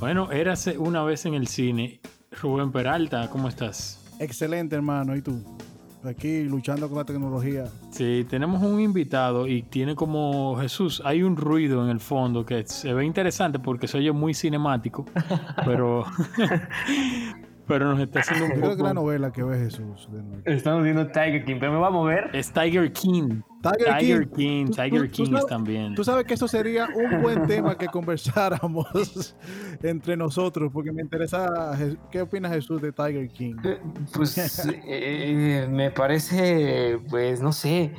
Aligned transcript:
Bueno, 0.00 0.32
érase 0.32 0.78
una 0.78 1.02
vez 1.04 1.26
en 1.26 1.34
el 1.34 1.46
cine. 1.46 2.00
Rubén 2.40 2.72
Peralta, 2.72 3.28
¿cómo 3.28 3.48
estás? 3.48 4.02
Excelente, 4.18 4.74
hermano. 4.74 5.14
¿Y 5.14 5.20
tú? 5.20 5.44
Aquí 6.02 6.44
luchando 6.44 6.88
con 6.88 6.96
la 6.96 7.04
tecnología. 7.04 7.64
Sí, 7.90 8.26
tenemos 8.30 8.62
un 8.62 8.80
invitado 8.80 9.46
y 9.46 9.60
tiene 9.60 9.94
como 9.94 10.56
Jesús, 10.58 11.02
hay 11.04 11.22
un 11.22 11.36
ruido 11.36 11.84
en 11.84 11.90
el 11.90 12.00
fondo 12.00 12.46
que 12.46 12.64
se 12.66 12.94
ve 12.94 13.04
interesante 13.04 13.58
porque 13.58 13.86
se 13.86 13.98
oye 13.98 14.10
muy 14.10 14.32
cinemático, 14.32 15.04
pero 15.66 16.06
pero 17.70 17.86
nos 17.92 18.00
está 18.00 18.18
haciendo 18.20 18.46
un 18.46 18.50
creo 18.60 18.76
que 18.76 18.82
la 18.82 18.92
novela 18.94 19.30
que 19.32 19.44
ve 19.44 19.56
Jesús. 19.58 20.08
de 20.10 20.22
nuevo. 20.22 20.42
Estamos 20.44 20.82
viendo 20.82 21.06
Tiger 21.06 21.44
King, 21.44 21.56
pero 21.60 21.70
me 21.72 21.78
va 21.78 21.86
a 21.86 21.90
mover. 21.90 22.28
Es 22.32 22.52
Tiger 22.52 22.92
King. 22.92 23.42
Tiger 23.62 23.98
Tiger 23.98 24.28
King. 24.30 24.36
King, 24.36 24.66
Tú- 24.66 24.72
Tiger 24.72 24.90
tú- 25.02 25.06
tú 25.06 25.12
King 25.12 25.30
sabes- 25.32 25.46
también. 25.46 25.94
Tú 25.94 26.02
sabes 26.04 26.24
que 26.24 26.34
eso 26.34 26.48
sería 26.48 26.88
un 26.88 27.22
buen 27.22 27.46
tema 27.46 27.76
que 27.78 27.86
conversáramos 27.86 29.36
entre 29.82 30.16
nosotros, 30.16 30.70
porque 30.72 30.90
me 30.92 31.02
interesa 31.02 31.78
qué 32.10 32.22
opina 32.22 32.48
Jesús 32.48 32.82
de 32.82 32.90
Tiger 32.92 33.28
King. 33.28 33.54
Eh, 33.64 33.78
Pues 34.14 34.66
eh, 34.84 35.68
me 35.70 35.90
parece, 35.90 36.98
pues 37.08 37.40
no 37.40 37.52
sé, 37.52 37.92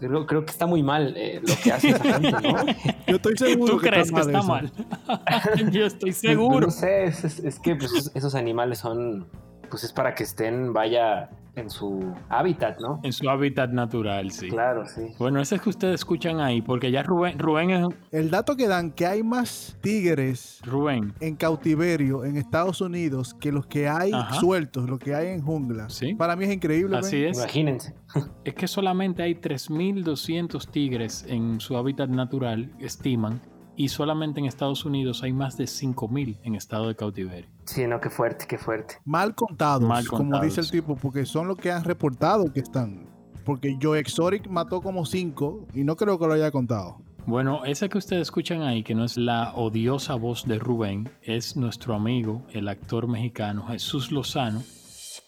creo, 0.00 0.26
creo 0.26 0.44
que 0.44 0.50
está 0.50 0.66
muy 0.66 0.82
mal 0.82 1.14
eh, 1.16 1.40
lo 1.46 1.54
que 1.62 1.72
hace 1.72 1.90
esa 1.90 2.02
gente, 2.04 2.30
¿no? 2.32 2.66
Yo 3.06 3.16
estoy 3.16 3.36
seguro 3.36 3.74
¿Tú 3.74 3.78
crees 3.80 4.10
que 4.10 4.20
está 4.20 4.38
eso. 4.38 4.48
mal? 4.48 4.72
Yo 5.70 5.86
estoy 5.86 6.10
Pues, 6.10 6.16
seguro. 6.18 6.66
No 6.66 6.70
sé, 6.72 7.04
es, 7.04 7.24
es- 7.24 7.38
es 7.40 7.58
que 7.60 7.76
pues, 7.76 8.10
esos 8.14 8.34
animales 8.34 8.78
son, 8.78 9.26
pues 9.70 9.84
es 9.84 9.92
para 9.92 10.14
que 10.14 10.24
estén, 10.24 10.72
vaya, 10.72 11.30
en 11.60 11.70
su 11.70 12.12
hábitat, 12.28 12.80
¿no? 12.80 13.00
En 13.02 13.12
su 13.12 13.28
hábitat 13.28 13.70
natural, 13.70 14.30
sí. 14.30 14.48
Claro, 14.48 14.86
sí. 14.86 15.02
Bueno, 15.18 15.40
ese 15.40 15.56
es 15.56 15.62
que 15.62 15.68
ustedes 15.70 15.94
escuchan 15.96 16.40
ahí, 16.40 16.62
porque 16.62 16.90
ya 16.90 17.02
Rubén, 17.02 17.38
Rubén 17.38 17.70
es 17.70 17.86
El 18.10 18.30
dato 18.30 18.56
que 18.56 18.66
dan 18.66 18.90
que 18.90 19.06
hay 19.06 19.22
más 19.22 19.76
tigres 19.80 20.60
Rubén, 20.64 21.12
en 21.20 21.36
cautiverio 21.36 22.24
en 22.24 22.36
Estados 22.36 22.80
Unidos 22.80 23.34
que 23.34 23.52
los 23.52 23.66
que 23.66 23.88
hay 23.88 24.12
Ajá. 24.12 24.34
sueltos, 24.40 24.88
los 24.88 24.98
que 24.98 25.14
hay 25.14 25.28
en 25.28 25.42
jungla. 25.42 25.88
Sí. 25.90 26.14
Para 26.14 26.34
mí 26.36 26.44
es 26.44 26.52
increíble. 26.52 26.96
así 26.96 27.20
ven. 27.20 27.30
es. 27.30 27.38
Imagínense. 27.38 27.94
Es 28.44 28.54
que 28.54 28.66
solamente 28.66 29.22
hay 29.22 29.34
3.200 29.34 30.66
tigres 30.70 31.24
en 31.28 31.60
su 31.60 31.76
hábitat 31.76 32.08
natural, 32.10 32.72
estiman, 32.80 33.40
y 33.80 33.88
solamente 33.88 34.40
en 34.40 34.44
Estados 34.44 34.84
Unidos 34.84 35.22
hay 35.22 35.32
más 35.32 35.56
de 35.56 35.64
5.000 35.64 36.36
en 36.42 36.54
estado 36.54 36.88
de 36.88 36.94
cautiverio. 36.94 37.48
Sí, 37.64 37.86
no, 37.86 37.98
qué 37.98 38.10
fuerte, 38.10 38.44
qué 38.46 38.58
fuerte. 38.58 38.96
Mal 39.06 39.34
contados, 39.34 39.88
Mal 39.88 40.06
como 40.06 40.24
contados. 40.24 40.44
dice 40.44 40.60
el 40.60 40.70
tipo, 40.70 40.96
porque 40.96 41.24
son 41.24 41.48
los 41.48 41.56
que 41.56 41.72
han 41.72 41.82
reportado 41.84 42.52
que 42.52 42.60
están. 42.60 43.06
Porque 43.42 43.78
Joe 43.80 43.98
Exotic 43.98 44.48
mató 44.48 44.82
como 44.82 45.06
cinco 45.06 45.66
y 45.72 45.84
no 45.84 45.96
creo 45.96 46.18
que 46.18 46.26
lo 46.26 46.34
haya 46.34 46.50
contado. 46.50 46.98
Bueno, 47.24 47.64
ese 47.64 47.88
que 47.88 47.96
ustedes 47.96 48.20
escuchan 48.20 48.60
ahí, 48.60 48.82
que 48.82 48.94
no 48.94 49.02
es 49.02 49.16
la 49.16 49.54
odiosa 49.54 50.14
voz 50.14 50.46
de 50.46 50.58
Rubén, 50.58 51.08
es 51.22 51.56
nuestro 51.56 51.94
amigo, 51.94 52.42
el 52.52 52.68
actor 52.68 53.08
mexicano 53.08 53.66
Jesús 53.66 54.12
Lozano, 54.12 54.62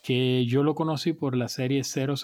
que 0.02 0.44
yo 0.44 0.62
lo 0.62 0.74
conocí 0.74 1.14
por 1.14 1.36
la 1.36 1.48
serie 1.48 1.84
000 1.84 2.16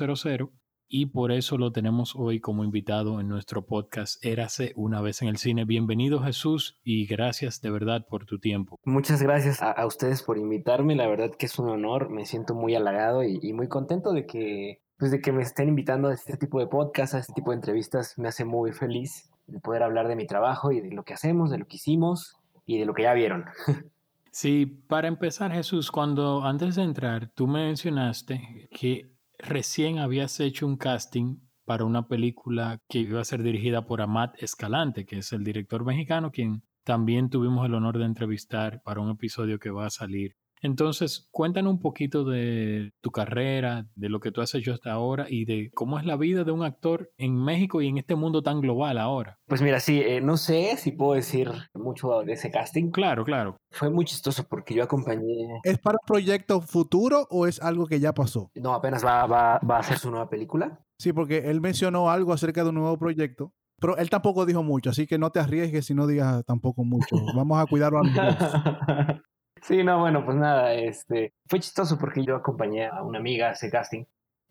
y 0.88 1.06
por 1.06 1.32
eso 1.32 1.58
lo 1.58 1.70
tenemos 1.70 2.14
hoy 2.16 2.40
como 2.40 2.64
invitado 2.64 3.20
en 3.20 3.28
nuestro 3.28 3.66
podcast 3.66 4.24
Érase 4.24 4.72
una 4.74 5.02
vez 5.02 5.20
en 5.20 5.28
el 5.28 5.36
cine. 5.36 5.64
Bienvenido 5.66 6.20
Jesús 6.20 6.78
y 6.82 7.06
gracias 7.06 7.60
de 7.60 7.70
verdad 7.70 8.06
por 8.08 8.24
tu 8.24 8.38
tiempo. 8.38 8.78
Muchas 8.84 9.22
gracias 9.22 9.62
a, 9.62 9.70
a 9.70 9.86
ustedes 9.86 10.22
por 10.22 10.38
invitarme, 10.38 10.96
la 10.96 11.06
verdad 11.06 11.30
que 11.38 11.46
es 11.46 11.58
un 11.58 11.68
honor, 11.68 12.08
me 12.08 12.24
siento 12.24 12.54
muy 12.54 12.74
halagado 12.74 13.22
y, 13.22 13.38
y 13.42 13.52
muy 13.52 13.68
contento 13.68 14.12
de 14.12 14.26
que, 14.26 14.80
pues 14.96 15.10
de 15.10 15.20
que 15.20 15.32
me 15.32 15.42
estén 15.42 15.68
invitando 15.68 16.08
a 16.08 16.14
este 16.14 16.36
tipo 16.38 16.58
de 16.58 16.66
podcast, 16.66 17.14
a 17.14 17.18
este 17.18 17.34
tipo 17.34 17.50
de 17.50 17.56
entrevistas, 17.56 18.14
me 18.16 18.28
hace 18.28 18.46
muy 18.46 18.72
feliz 18.72 19.30
de 19.46 19.60
poder 19.60 19.82
hablar 19.82 20.08
de 20.08 20.16
mi 20.16 20.26
trabajo 20.26 20.72
y 20.72 20.80
de 20.80 20.90
lo 20.90 21.04
que 21.04 21.12
hacemos, 21.14 21.50
de 21.50 21.58
lo 21.58 21.66
que 21.66 21.76
hicimos 21.76 22.36
y 22.64 22.78
de 22.78 22.86
lo 22.86 22.94
que 22.94 23.02
ya 23.02 23.12
vieron. 23.12 23.44
Sí, 24.30 24.66
para 24.66 25.08
empezar 25.08 25.50
Jesús, 25.50 25.90
cuando 25.90 26.44
antes 26.44 26.76
de 26.76 26.82
entrar 26.82 27.28
tú 27.34 27.48
mencionaste 27.48 28.68
que 28.70 29.10
recién 29.38 29.98
habías 29.98 30.38
hecho 30.40 30.66
un 30.66 30.76
casting 30.76 31.38
para 31.64 31.84
una 31.84 32.08
película 32.08 32.80
que 32.88 33.00
iba 33.00 33.20
a 33.20 33.24
ser 33.24 33.42
dirigida 33.42 33.86
por 33.86 34.00
Amat 34.00 34.42
Escalante, 34.42 35.04
que 35.04 35.18
es 35.18 35.32
el 35.32 35.44
director 35.44 35.84
mexicano, 35.84 36.30
quien 36.30 36.62
también 36.82 37.28
tuvimos 37.28 37.66
el 37.66 37.74
honor 37.74 37.98
de 37.98 38.06
entrevistar 38.06 38.82
para 38.82 39.00
un 39.00 39.10
episodio 39.10 39.58
que 39.58 39.70
va 39.70 39.86
a 39.86 39.90
salir. 39.90 40.36
Entonces, 40.62 41.28
cuéntanos 41.30 41.72
un 41.72 41.80
poquito 41.80 42.24
de 42.24 42.92
tu 43.00 43.10
carrera, 43.10 43.86
de 43.94 44.08
lo 44.08 44.20
que 44.20 44.32
tú 44.32 44.40
has 44.40 44.54
hecho 44.54 44.72
hasta 44.72 44.92
ahora 44.92 45.26
y 45.28 45.44
de 45.44 45.70
cómo 45.74 45.98
es 45.98 46.04
la 46.04 46.16
vida 46.16 46.44
de 46.44 46.52
un 46.52 46.64
actor 46.64 47.10
en 47.16 47.36
México 47.36 47.80
y 47.80 47.88
en 47.88 47.98
este 47.98 48.14
mundo 48.14 48.42
tan 48.42 48.60
global 48.60 48.98
ahora. 48.98 49.38
Pues 49.46 49.62
mira, 49.62 49.80
sí, 49.80 50.00
eh, 50.00 50.20
no 50.20 50.36
sé 50.36 50.76
si 50.76 50.92
puedo 50.92 51.14
decir 51.14 51.50
mucho 51.74 52.22
de 52.22 52.32
ese 52.32 52.50
casting. 52.50 52.90
Claro, 52.90 53.24
claro. 53.24 53.56
Fue 53.70 53.90
muy 53.90 54.04
chistoso 54.04 54.46
porque 54.48 54.74
yo 54.74 54.82
acompañé... 54.82 55.60
¿Es 55.64 55.78
para 55.78 55.98
un 56.00 56.06
proyecto 56.06 56.60
futuro 56.60 57.26
o 57.30 57.46
es 57.46 57.60
algo 57.60 57.86
que 57.86 58.00
ya 58.00 58.12
pasó? 58.12 58.50
No, 58.54 58.74
apenas 58.74 59.04
va, 59.04 59.26
va, 59.26 59.58
va 59.58 59.76
a 59.76 59.80
hacer 59.80 59.98
su 59.98 60.10
nueva 60.10 60.28
película. 60.28 60.80
Sí, 60.98 61.12
porque 61.12 61.50
él 61.50 61.60
mencionó 61.60 62.10
algo 62.10 62.32
acerca 62.32 62.64
de 62.64 62.70
un 62.70 62.76
nuevo 62.76 62.98
proyecto, 62.98 63.52
pero 63.80 63.96
él 63.96 64.10
tampoco 64.10 64.44
dijo 64.44 64.62
mucho, 64.62 64.90
así 64.90 65.06
que 65.06 65.18
no 65.18 65.30
te 65.30 65.38
arriesgues 65.38 65.86
si 65.86 65.94
no 65.94 66.06
digas 66.06 66.44
tampoco 66.44 66.84
mucho. 66.84 67.16
Vamos 67.36 67.60
a 67.60 67.66
cuidarlo 67.66 68.00
a 68.00 68.02
los 68.02 68.14
dos. 68.14 69.22
Sí, 69.62 69.82
no, 69.82 69.98
bueno, 70.00 70.24
pues 70.24 70.36
nada, 70.36 70.72
este, 70.74 71.32
fue 71.46 71.60
chistoso 71.60 71.98
porque 71.98 72.24
yo 72.24 72.36
acompañé 72.36 72.86
a 72.86 73.02
una 73.02 73.18
amiga 73.18 73.50
a 73.50 73.70
casting 73.70 74.04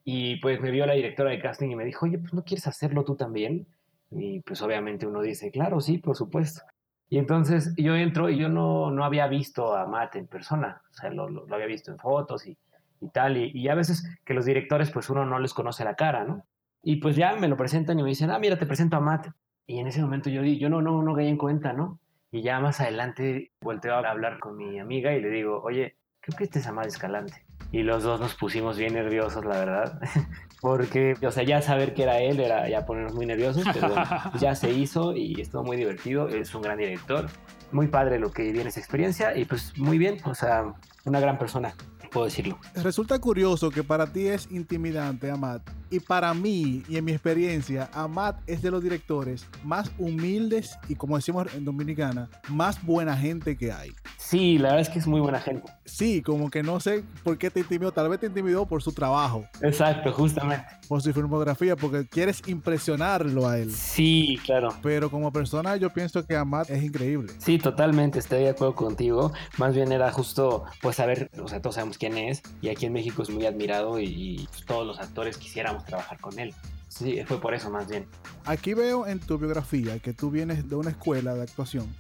y 0.03 0.37
pues 0.37 0.59
me 0.61 0.71
vio 0.71 0.85
la 0.85 0.93
directora 0.93 1.29
de 1.31 1.39
casting 1.41 1.69
y 1.69 1.75
me 1.75 1.85
dijo, 1.85 2.05
oye, 2.05 2.17
pues 2.17 2.33
no 2.33 2.43
quieres 2.43 2.67
hacerlo 2.67 3.03
tú 3.03 3.15
también. 3.15 3.67
Y 4.11 4.39
pues 4.41 4.61
obviamente 4.61 5.05
uno 5.05 5.21
dice, 5.21 5.51
claro, 5.51 5.81
sí, 5.81 5.97
por 5.97 6.15
supuesto. 6.15 6.61
Y 7.09 7.17
entonces 7.19 7.73
yo 7.77 7.95
entro 7.95 8.29
y 8.29 8.37
yo 8.37 8.49
no, 8.49 8.91
no 8.91 9.03
había 9.05 9.27
visto 9.27 9.75
a 9.75 9.85
Matt 9.85 10.15
en 10.15 10.27
persona, 10.27 10.81
o 10.89 10.93
sea, 10.93 11.09
lo, 11.09 11.29
lo- 11.29 11.45
había 11.53 11.67
visto 11.67 11.91
en 11.91 11.97
fotos 11.99 12.45
y, 12.47 12.57
y 13.01 13.09
tal, 13.09 13.37
y, 13.37 13.51
y 13.53 13.67
a 13.69 13.75
veces 13.75 14.03
que 14.25 14.33
los 14.33 14.45
directores 14.45 14.91
pues 14.91 15.09
uno 15.09 15.25
no 15.25 15.39
les 15.39 15.53
conoce 15.53 15.83
la 15.85 15.95
cara, 15.95 16.23
¿no? 16.25 16.45
Y 16.83 16.97
pues 16.97 17.15
ya 17.15 17.35
me 17.35 17.47
lo 17.47 17.57
presentan 17.57 17.99
y 17.99 18.03
me 18.03 18.09
dicen, 18.09 18.29
ah, 18.31 18.39
mira, 18.39 18.57
te 18.57 18.65
presento 18.65 18.97
a 18.97 19.01
Matt. 19.01 19.27
Y 19.65 19.79
en 19.79 19.87
ese 19.87 20.01
momento 20.01 20.29
yo, 20.29 20.41
di- 20.41 20.57
yo 20.59 20.69
no, 20.69 20.81
no, 20.81 21.01
no 21.03 21.15
caí 21.15 21.27
en 21.27 21.37
cuenta, 21.37 21.73
¿no? 21.73 21.99
Y 22.31 22.41
ya 22.41 22.59
más 22.59 22.81
adelante 22.81 23.51
volteo 23.61 23.95
a 23.95 24.09
hablar 24.09 24.39
con 24.39 24.57
mi 24.57 24.79
amiga 24.79 25.13
y 25.13 25.21
le 25.21 25.29
digo, 25.29 25.61
oye, 25.63 25.97
creo 26.19 26.37
que 26.37 26.43
este 26.43 26.59
es 26.59 26.67
Amad 26.67 26.87
Escalante. 26.87 27.45
Y 27.71 27.83
los 27.83 28.03
dos 28.03 28.19
nos 28.19 28.35
pusimos 28.35 28.77
bien 28.77 28.93
nerviosos, 28.93 29.43
la 29.45 29.57
verdad. 29.57 29.99
Porque, 30.61 31.15
o 31.21 31.31
sea, 31.31 31.43
ya 31.43 31.61
saber 31.61 31.93
que 31.93 32.03
era 32.03 32.19
él 32.19 32.39
era 32.39 32.67
ya 32.69 32.85
ponernos 32.85 33.13
muy 33.13 33.25
nerviosos, 33.25 33.63
pero 33.73 33.89
bueno, 33.89 34.05
ya 34.39 34.55
se 34.55 34.71
hizo 34.71 35.15
y 35.15 35.39
estuvo 35.39 35.63
muy 35.63 35.77
divertido. 35.77 36.27
Es 36.27 36.53
un 36.55 36.61
gran 36.61 36.77
director. 36.77 37.27
Muy 37.71 37.87
padre 37.87 38.19
lo 38.19 38.31
que 38.31 38.43
viví 38.43 38.61
en 38.61 38.67
esa 38.67 38.79
experiencia 38.79 39.37
y 39.37 39.45
pues 39.45 39.77
muy 39.77 39.97
bien, 39.97 40.17
o 40.23 40.33
sea, 40.33 40.73
una 41.05 41.19
gran 41.19 41.37
persona, 41.37 41.73
puedo 42.11 42.25
decirlo. 42.25 42.57
Resulta 42.75 43.19
curioso 43.19 43.69
que 43.69 43.83
para 43.83 44.07
ti 44.07 44.27
es 44.27 44.49
intimidante, 44.51 45.29
Amat. 45.29 45.69
Y 45.89 45.99
para 45.99 46.33
mí, 46.33 46.83
y 46.89 46.97
en 46.97 47.05
mi 47.05 47.11
experiencia, 47.11 47.89
Amat 47.93 48.37
es 48.47 48.61
de 48.61 48.71
los 48.71 48.83
directores 48.83 49.45
más 49.63 49.91
humildes 49.97 50.77
y, 50.89 50.95
como 50.95 51.15
decimos 51.15 51.47
en 51.53 51.65
Dominicana, 51.65 52.29
más 52.49 52.83
buena 52.83 53.15
gente 53.15 53.57
que 53.57 53.71
hay. 53.71 53.91
Sí, 54.17 54.57
la 54.57 54.69
verdad 54.69 54.81
es 54.81 54.89
que 54.89 54.99
es 54.99 55.07
muy 55.07 55.21
buena 55.21 55.39
gente. 55.39 55.71
Sí, 55.85 56.21
como 56.21 56.49
que 56.49 56.61
no 56.61 56.79
sé 56.79 57.03
por 57.23 57.37
qué 57.37 57.49
te 57.49 57.61
intimidó. 57.61 57.91
Tal 57.91 58.09
vez 58.09 58.19
te 58.19 58.25
intimidó 58.25 58.65
por 58.65 58.83
su 58.83 58.91
trabajo, 58.91 59.45
Exacto, 59.61 60.11
justamente. 60.11 60.65
por 60.89 61.01
su 61.01 61.13
filmografía, 61.13 61.75
porque 61.75 62.05
quieres 62.05 62.41
impresionarlo 62.47 63.47
a 63.47 63.57
él. 63.57 63.71
Sí, 63.71 64.37
claro. 64.43 64.73
Pero 64.83 65.09
como 65.09 65.31
persona, 65.31 65.77
yo 65.77 65.93
pienso 65.93 66.25
que 66.25 66.35
Amat 66.35 66.69
es 66.69 66.83
increíble. 66.83 67.31
Sí, 67.37 67.57
totalmente, 67.57 68.19
estoy 68.19 68.39
de 68.39 68.49
acuerdo 68.49 68.75
contigo. 68.75 69.31
Más 69.57 69.73
bien 69.73 69.91
era 69.91 70.11
justo, 70.11 70.65
pues, 70.81 70.97
saber, 70.97 71.29
o 71.41 71.47
sea, 71.47 71.61
todos 71.61 71.75
sabemos 71.75 71.97
quién 71.97 72.17
es, 72.17 72.41
y 72.61 72.69
aquí 72.69 72.85
en 72.85 72.93
México 72.93 73.21
es 73.21 73.29
muy 73.29 73.45
admirado 73.45 73.99
y, 73.99 74.05
y, 74.05 74.49
todos 74.65 74.85
los 74.85 74.99
actores 74.99 75.37
trabajar 75.85 76.19
con 76.19 76.37
él. 76.39 76.53
Sí, 76.87 77.21
fue 77.25 77.39
por 77.39 77.53
eso 77.53 77.69
más 77.69 77.87
bien. 77.87 78.07
Aquí 78.45 78.73
veo 78.73 79.07
en 79.07 79.19
tu 79.19 79.37
biografía 79.37 79.99
que 79.99 80.13
tú 80.13 80.31
vienes 80.31 80.69
de 80.69 80.75
una 80.75 80.91
escuela 80.91 81.33
de 81.33 81.43
actuación 81.43 81.93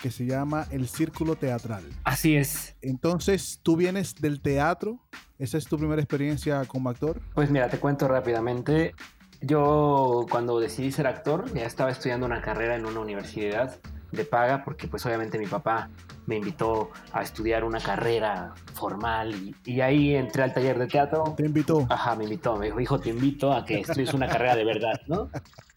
que 0.00 0.10
se 0.10 0.26
llama 0.26 0.66
el 0.70 0.88
Círculo 0.88 1.36
Teatral. 1.36 1.84
Así 2.04 2.36
es. 2.36 2.74
Entonces, 2.80 3.60
tú 3.62 3.76
vienes 3.76 4.14
del 4.16 4.40
teatro. 4.40 4.98
¿Esa 5.38 5.58
es 5.58 5.66
tu 5.66 5.78
primera 5.78 6.00
experiencia 6.00 6.64
como 6.64 6.90
actor? 6.90 7.20
Pues 7.34 7.50
mira, 7.50 7.68
te 7.68 7.78
cuento 7.78 8.08
rápidamente. 8.08 8.94
Yo 9.42 10.26
cuando 10.30 10.60
decidí 10.60 10.92
ser 10.92 11.06
actor, 11.06 11.52
ya 11.54 11.64
estaba 11.64 11.90
estudiando 11.90 12.26
una 12.26 12.42
carrera 12.42 12.76
en 12.76 12.86
una 12.86 13.00
universidad 13.00 13.78
de 14.12 14.24
paga, 14.24 14.64
porque 14.64 14.88
pues 14.88 15.04
obviamente 15.06 15.38
mi 15.38 15.46
papá 15.46 15.90
me 16.30 16.36
invitó 16.36 16.90
a 17.12 17.22
estudiar 17.22 17.64
una 17.64 17.80
carrera 17.80 18.54
formal 18.74 19.34
y, 19.34 19.56
y 19.64 19.80
ahí 19.80 20.14
entré 20.14 20.44
al 20.44 20.54
taller 20.54 20.78
de 20.78 20.86
teatro. 20.86 21.34
Te 21.36 21.44
invitó. 21.44 21.88
Ajá, 21.90 22.14
me 22.14 22.22
invitó, 22.22 22.56
me 22.56 22.66
dijo, 22.66 22.80
hijo, 22.80 23.00
te 23.00 23.10
invito 23.10 23.52
a 23.52 23.64
que 23.64 23.80
estudies 23.80 24.14
una 24.14 24.28
carrera 24.28 24.54
de 24.54 24.64
verdad, 24.64 25.00
¿no? 25.08 25.28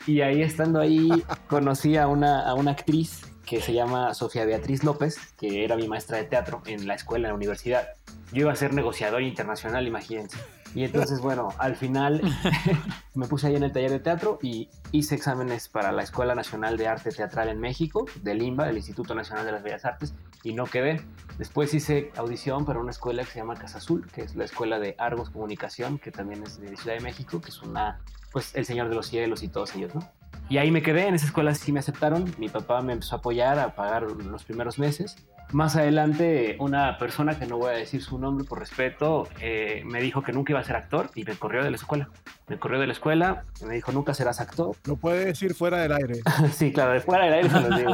Y 0.05 0.21
ahí 0.21 0.43
estando 0.43 0.79
ahí 0.79 1.09
conocí 1.47 1.97
a 1.97 2.07
una, 2.07 2.47
a 2.47 2.53
una 2.53 2.71
actriz 2.71 3.23
que 3.47 3.61
se 3.61 3.73
llama 3.73 4.13
Sofía 4.13 4.45
Beatriz 4.45 4.83
López, 4.83 5.17
que 5.39 5.65
era 5.65 5.75
mi 5.75 5.87
maestra 5.87 6.17
de 6.17 6.25
teatro 6.25 6.61
en 6.67 6.87
la 6.87 6.93
escuela, 6.93 7.29
en 7.29 7.31
la 7.31 7.35
universidad. 7.35 7.87
Yo 8.31 8.41
iba 8.41 8.51
a 8.51 8.55
ser 8.55 8.75
negociador 8.75 9.23
internacional, 9.23 9.87
imagínense. 9.87 10.37
Y 10.75 10.83
entonces, 10.83 11.21
bueno, 11.21 11.49
al 11.59 11.75
final 11.75 12.21
me 13.13 13.27
puse 13.27 13.47
ahí 13.47 13.55
en 13.55 13.63
el 13.63 13.71
taller 13.71 13.91
de 13.91 13.99
teatro 13.99 14.39
y 14.41 14.69
hice 14.91 15.15
exámenes 15.15 15.69
para 15.69 15.91
la 15.91 16.01
Escuela 16.01 16.33
Nacional 16.33 16.77
de 16.77 16.87
Arte 16.87 17.11
Teatral 17.11 17.49
en 17.49 17.59
México, 17.59 18.05
del 18.21 18.41
INBA, 18.41 18.65
del 18.65 18.77
Instituto 18.77 19.13
Nacional 19.13 19.45
de 19.45 19.51
las 19.51 19.63
Bellas 19.63 19.85
Artes, 19.85 20.15
y 20.43 20.53
no 20.53 20.65
quedé. 20.65 21.01
Después 21.37 21.73
hice 21.73 22.11
audición 22.17 22.65
para 22.65 22.79
una 22.79 22.91
escuela 22.91 23.23
que 23.23 23.31
se 23.31 23.39
llama 23.39 23.55
Casa 23.55 23.77
Azul, 23.77 24.07
que 24.11 24.21
es 24.21 24.35
la 24.35 24.45
Escuela 24.45 24.79
de 24.79 24.95
Argos 24.97 25.29
Comunicación, 25.29 25.99
que 25.99 26.11
también 26.11 26.41
es 26.43 26.59
de 26.59 26.75
Ciudad 26.75 26.97
de 26.97 27.01
México, 27.01 27.39
que 27.39 27.49
es 27.49 27.61
una, 27.61 27.99
pues, 28.31 28.55
el 28.55 28.65
Señor 28.65 28.89
de 28.89 28.95
los 28.95 29.07
Cielos 29.07 29.43
y 29.43 29.49
todos 29.49 29.75
ellos, 29.75 29.93
¿no? 29.93 30.01
Y 30.49 30.57
ahí 30.57 30.71
me 30.71 30.81
quedé, 30.81 31.07
en 31.07 31.15
esa 31.15 31.25
escuela 31.25 31.55
sí 31.55 31.71
me 31.71 31.79
aceptaron, 31.79 32.33
mi 32.37 32.49
papá 32.49 32.81
me 32.81 32.93
empezó 32.93 33.15
a 33.15 33.19
apoyar 33.19 33.59
a 33.59 33.75
pagar 33.75 34.03
los 34.03 34.43
primeros 34.43 34.77
meses. 34.77 35.15
Más 35.51 35.75
adelante, 35.75 36.57
una 36.59 36.97
persona 36.97 37.37
que 37.37 37.45
no 37.45 37.57
voy 37.57 37.69
a 37.69 37.77
decir 37.77 38.01
su 38.01 38.17
nombre 38.17 38.43
por 38.43 38.59
respeto, 38.59 39.27
eh, 39.39 39.83
me 39.85 40.01
dijo 40.01 40.23
que 40.23 40.31
nunca 40.31 40.51
iba 40.51 40.59
a 40.59 40.63
ser 40.63 40.75
actor 40.75 41.11
y 41.13 41.25
me 41.25 41.35
corrió 41.35 41.63
de 41.63 41.69
la 41.69 41.75
escuela. 41.75 42.09
Me 42.47 42.57
corrió 42.57 42.79
de 42.79 42.87
la 42.87 42.93
escuela 42.93 43.43
y 43.61 43.65
me 43.65 43.75
dijo, 43.75 43.91
nunca 43.91 44.15
serás 44.15 44.41
actor. 44.41 44.75
Lo 44.85 44.95
puede 44.95 45.25
decir 45.25 45.53
fuera 45.53 45.77
del 45.77 45.91
aire. 45.91 46.21
sí, 46.53 46.73
claro, 46.73 46.93
de 46.93 47.01
fuera 47.01 47.25
del 47.25 47.33
aire 47.35 47.49
se 47.49 47.61
lo 47.61 47.77
digo. 47.77 47.93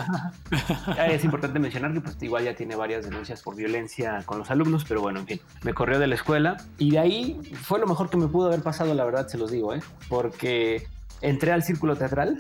es 1.09 1.23
importante 1.25 1.59
mencionar 1.59 1.93
que 1.93 1.99
pues, 1.99 2.17
igual 2.21 2.45
ya 2.45 2.55
tiene 2.55 2.77
varias 2.77 3.03
denuncias 3.03 3.41
por 3.41 3.55
violencia 3.57 4.23
con 4.25 4.39
los 4.39 4.49
alumnos, 4.51 4.85
pero 4.87 5.01
bueno, 5.01 5.19
en 5.19 5.27
fin, 5.27 5.41
me 5.63 5.73
corrió 5.73 5.99
de 5.99 6.07
la 6.07 6.15
escuela 6.15 6.57
y 6.77 6.91
de 6.91 6.99
ahí 6.99 7.41
fue 7.61 7.79
lo 7.79 7.87
mejor 7.87 8.09
que 8.09 8.15
me 8.15 8.27
pudo 8.27 8.47
haber 8.47 8.61
pasado, 8.61 8.93
la 8.93 9.03
verdad, 9.03 9.27
se 9.27 9.37
los 9.37 9.51
digo, 9.51 9.73
¿eh? 9.73 9.81
porque 10.07 10.87
entré 11.21 11.51
al 11.51 11.63
círculo 11.63 11.95
teatral 11.95 12.37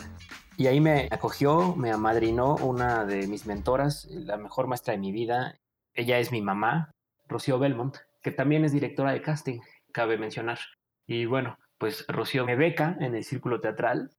y 0.57 0.67
ahí 0.67 0.81
me 0.81 1.07
acogió, 1.11 1.75
me 1.75 1.91
amadrinó 1.91 2.55
una 2.55 3.05
de 3.05 3.27
mis 3.27 3.45
mentoras, 3.45 4.05
la 4.09 4.37
mejor 4.37 4.67
maestra 4.67 4.93
de 4.93 4.99
mi 4.99 5.11
vida. 5.11 5.57
Ella 5.93 6.19
es 6.19 6.31
mi 6.31 6.41
mamá, 6.41 6.91
Rocío 7.27 7.59
Belmont, 7.59 7.95
que 8.21 8.31
también 8.31 8.65
es 8.65 8.71
directora 8.71 9.11
de 9.11 9.21
casting, 9.21 9.61
cabe 9.93 10.17
mencionar. 10.17 10.59
Y 11.07 11.25
bueno, 11.25 11.57
pues 11.77 12.05
Rocío 12.07 12.45
me 12.45 12.55
beca 12.55 12.97
en 12.99 13.15
el 13.15 13.23
círculo 13.23 13.61
teatral 13.61 14.11